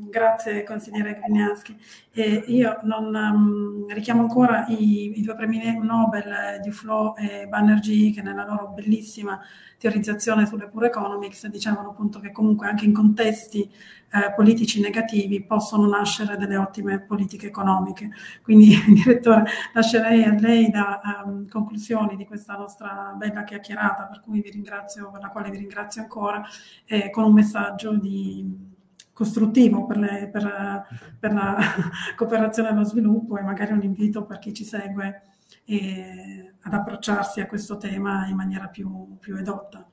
[0.10, 1.78] Grazie consigliere Grignaschi.
[2.12, 8.24] Eh, io non um, richiamo ancora i, i, due premi Nobel Duflo e Banerjee che
[8.24, 9.40] nella loro bellissima
[9.78, 13.62] teorizzazione sulle pure economics dicevano appunto che comunque anche in contesti
[14.12, 18.10] eh, politici negativi possono nascere delle ottime politiche economiche.
[18.42, 24.42] Quindi, direttore, lascerei a lei da um, conclusioni di questa nostra bella chiacchierata, per cui
[24.42, 26.44] vi ringrazio, per la quale vi ringrazio ancora,
[26.86, 28.69] eh, con un messaggio di
[29.20, 30.86] costruttivo per, le, per,
[31.20, 31.58] per, la
[32.16, 35.24] cooperazione allo sviluppo e magari un invito per chi ci segue
[35.66, 39.86] eh, ad approcciarsi a questo tema in maniera più, più edotta.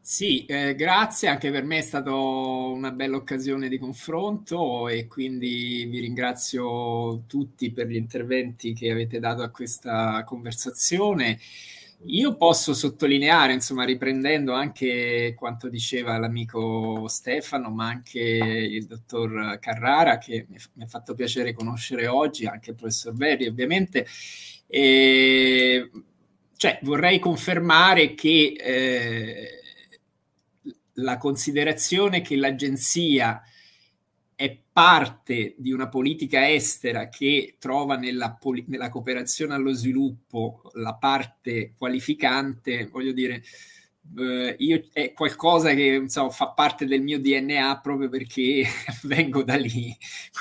[0.00, 5.84] Sì, eh, grazie, anche per me è stata una bella occasione di confronto e quindi
[5.90, 11.40] vi ringrazio tutti per gli interventi che avete dato a questa conversazione.
[12.06, 20.18] Io posso sottolineare, insomma, riprendendo anche quanto diceva l'amico Stefano, ma anche il dottor Carrara,
[20.18, 24.06] che mi ha fatto piacere conoscere oggi, anche il professor Verri, ovviamente.
[24.66, 25.90] E,
[26.56, 29.60] cioè, vorrei confermare che eh,
[30.94, 33.42] la considerazione che l'agenzia
[34.72, 42.88] parte di una politica estera che trova nella, nella, cooperazione allo sviluppo la parte qualificante,
[42.90, 43.42] voglio dire,
[44.18, 48.64] eh, io, è qualcosa che insomma, fa parte del mio DNA proprio perché
[49.04, 49.94] vengo da lì.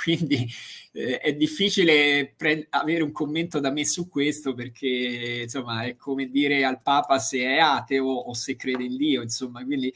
[0.03, 0.47] Quindi
[0.93, 6.29] eh, è difficile pre- avere un commento da me su questo perché insomma è come
[6.29, 9.93] dire al Papa se è ateo o se crede in Dio, insomma, quindi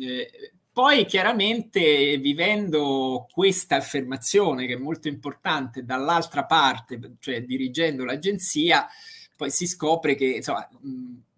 [0.00, 8.86] eh, poi chiaramente vivendo questa affermazione che è molto importante dall'altra parte, cioè dirigendo l'agenzia,
[9.36, 10.68] poi si scopre che insomma,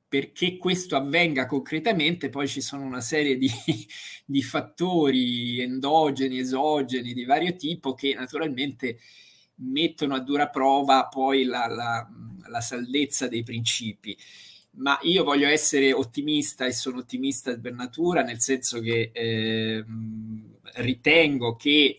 [0.07, 3.49] perché questo avvenga concretamente poi ci sono una serie di,
[4.27, 8.99] di fattori endogeni, esogeni di vario tipo che naturalmente
[9.55, 12.07] mettono a dura prova poi la, la,
[12.47, 14.15] la saldezza dei principi
[14.73, 19.85] ma io voglio essere ottimista e sono ottimista per natura, nel senso che eh,
[20.77, 21.99] ritengo che,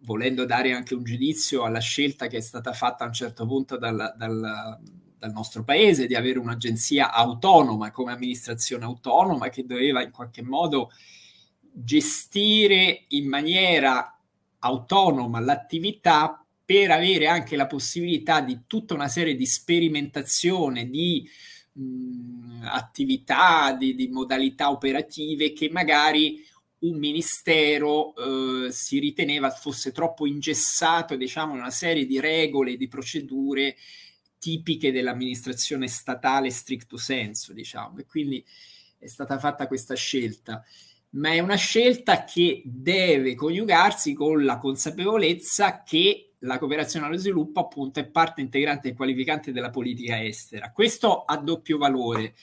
[0.00, 3.76] volendo dare anche un giudizio alla scelta che è stata fatta a un certo punto
[3.78, 4.78] dal, dal,
[5.16, 10.90] dal nostro paese, di avere un'agenzia autonoma come amministrazione autonoma che doveva in qualche modo
[11.72, 14.18] gestire in maniera
[14.58, 21.28] autonoma l'attività per avere anche la possibilità di tutta una serie di sperimentazione, di
[21.72, 26.44] mh, attività, di, di, modalità operative che magari
[26.80, 32.88] un ministero eh, si riteneva fosse troppo ingessato, diciamo, in una serie di regole, di
[32.88, 33.76] procedure
[34.38, 38.44] tipiche dell'amministrazione statale stricto senso, diciamo, e quindi
[38.98, 40.64] è stata fatta questa scelta.
[41.10, 47.60] Ma è una scelta che deve coniugarsi con la consapevolezza che la cooperazione allo sviluppo
[47.60, 50.72] appunto è parte integrante e qualificante della politica estera.
[50.72, 52.34] Questo ha doppio valore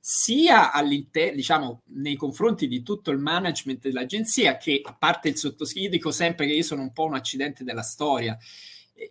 [0.00, 5.90] sia all'interno, diciamo, nei confronti di tutto il management dell'agenzia, che a parte il sottoscritto,
[5.90, 8.38] dico sempre che io sono un po' un accidente della storia.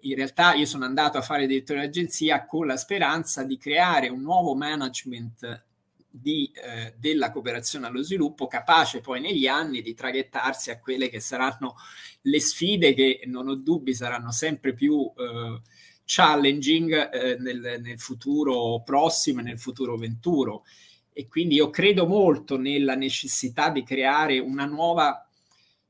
[0.02, 4.22] In realtà io sono andato a fare direttore dell'agenzia con la speranza di creare un
[4.22, 5.66] nuovo management
[6.10, 11.20] di, eh, della cooperazione allo sviluppo, capace poi negli anni di traghettarsi a quelle che
[11.20, 11.76] saranno
[12.22, 15.62] le sfide che non ho dubbi saranno sempre più eh,
[16.06, 20.64] challenging eh, nel, nel, futuro prossimo e nel futuro venturo.
[21.12, 25.28] E quindi io credo molto nella necessità di creare una nuova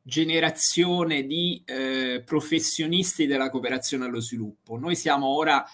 [0.02, 4.78] generazione di eh, professionisti della cooperazione allo sviluppo.
[4.78, 5.66] Noi siamo ora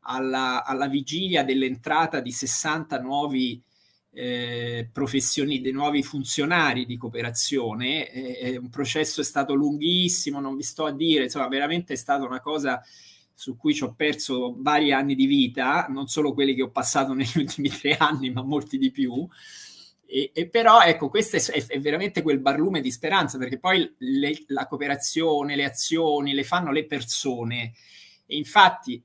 [0.00, 3.62] alla, alla vigilia dell'entrata di 60 nuovi
[4.18, 8.10] eh, professioni, dei nuovi funzionari di cooperazione.
[8.10, 12.24] Eh, un processo è stato lunghissimo, non vi sto a dire, insomma, veramente è stata
[12.24, 12.82] una cosa
[13.34, 17.12] su cui ci ho perso vari anni di vita, non solo quelli che ho passato
[17.14, 19.28] negli ultimi tre anni, ma molti di più.
[20.06, 24.44] E, e però ecco, questo è, è, veramente quel barlume di speranza, perché poi le,
[24.46, 27.74] la cooperazione, le azioni le fanno le persone.
[28.24, 29.02] E infatti,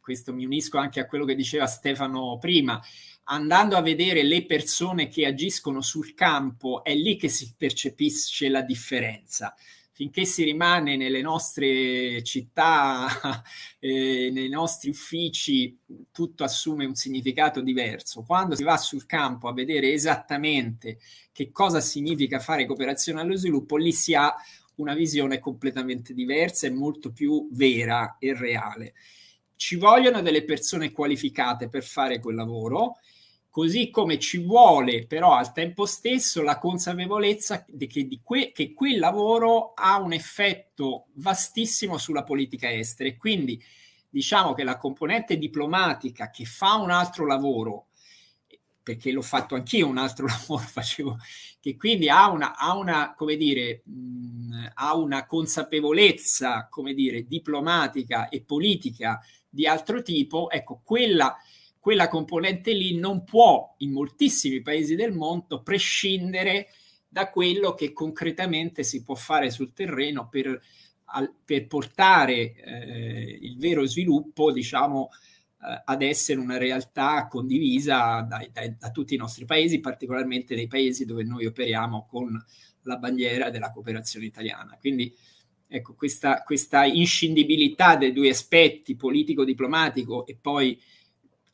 [0.00, 2.82] questo mi unisco anche a quello che diceva Stefano prima,
[3.28, 8.62] andando a vedere le persone che agiscono sul campo, è lì che si percepisce la
[8.62, 9.54] differenza.
[9.92, 13.06] Finché si rimane nelle nostre città,
[13.80, 15.78] eh, nei nostri uffici,
[16.12, 18.22] tutto assume un significato diverso.
[18.22, 20.98] Quando si va sul campo a vedere esattamente
[21.32, 24.34] che cosa significa fare cooperazione allo sviluppo, lì si ha
[24.76, 28.92] una visione completamente diversa e molto più vera e reale.
[29.56, 32.98] Ci vogliono delle persone qualificate per fare quel lavoro
[33.56, 38.98] così come ci vuole però al tempo stesso la consapevolezza che, di que, che quel
[38.98, 43.08] lavoro ha un effetto vastissimo sulla politica estera.
[43.08, 43.58] E quindi
[44.10, 47.86] diciamo che la componente diplomatica che fa un altro lavoro
[48.82, 51.16] perché l'ho fatto anch'io un altro lavoro facevo
[51.58, 58.28] che quindi ha una, ha una come dire mh, ha una consapevolezza come dire diplomatica
[58.28, 59.18] e politica
[59.48, 61.34] di altro tipo ecco quella
[61.86, 66.66] quella componente lì non può in moltissimi paesi del mondo prescindere
[67.06, 70.60] da quello che concretamente si può fare sul terreno per,
[71.04, 75.10] al, per portare eh, il vero sviluppo, diciamo,
[75.62, 80.66] eh, ad essere una realtà condivisa dai, dai, da tutti i nostri paesi, particolarmente nei
[80.66, 82.36] paesi dove noi operiamo con
[82.82, 84.76] la bandiera della cooperazione italiana.
[84.80, 85.14] Quindi
[85.68, 90.76] ecco, questa, questa inscindibilità dei due aspetti, politico-diplomatico e poi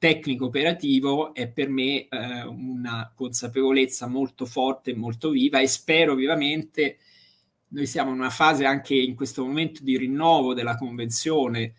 [0.02, 6.16] tecnico operativo è per me eh, una consapevolezza molto forte e molto viva e spero
[6.16, 6.98] vivamente
[7.68, 11.74] noi siamo in una fase anche in questo momento di rinnovo della convenzione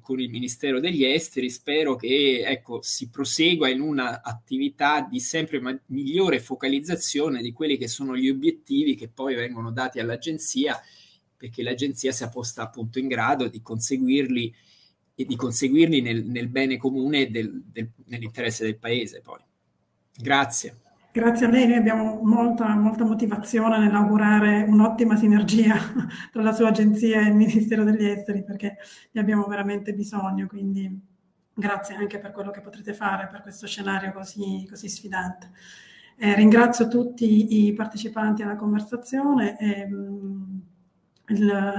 [0.00, 5.78] con il Ministero degli Esteri, spero che ecco, si prosegua in un'attività di sempre ma-
[5.88, 10.80] migliore focalizzazione di quelli che sono gli obiettivi che poi vengono dati all'agenzia
[11.36, 14.54] perché l'agenzia sia posta appunto in grado di conseguirli
[15.26, 19.40] di conseguirli nel, nel bene comune del, del, nell'interesse del paese poi.
[20.16, 20.76] Grazie.
[21.12, 25.76] Grazie a lei, noi abbiamo molta, molta motivazione nell'augurare un'ottima sinergia
[26.32, 28.78] tra la sua agenzia e il Ministero degli Esteri perché
[29.10, 30.98] ne abbiamo veramente bisogno, quindi
[31.52, 35.50] grazie anche per quello che potrete fare per questo scenario così, così sfidante.
[36.16, 39.58] Eh, ringrazio tutti i partecipanti alla conversazione.
[39.58, 40.62] E, mh,
[41.32, 41.78] il, la,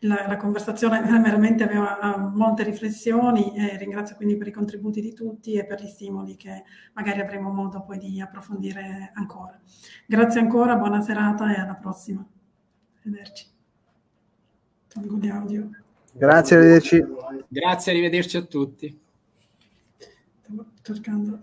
[0.00, 5.54] la, la, conversazione veramente aveva molte riflessioni e ringrazio quindi per i contributi di tutti
[5.54, 9.58] e per gli stimoli che magari avremo modo poi di approfondire ancora.
[10.06, 12.24] Grazie ancora, buona serata e alla prossima.
[13.00, 13.46] Arrivederci.
[14.88, 15.70] Tolgo di audio.
[16.12, 17.04] Grazie, arrivederci.
[17.48, 19.00] Grazie, arrivederci a tutti.
[20.42, 21.42] Stavo cercando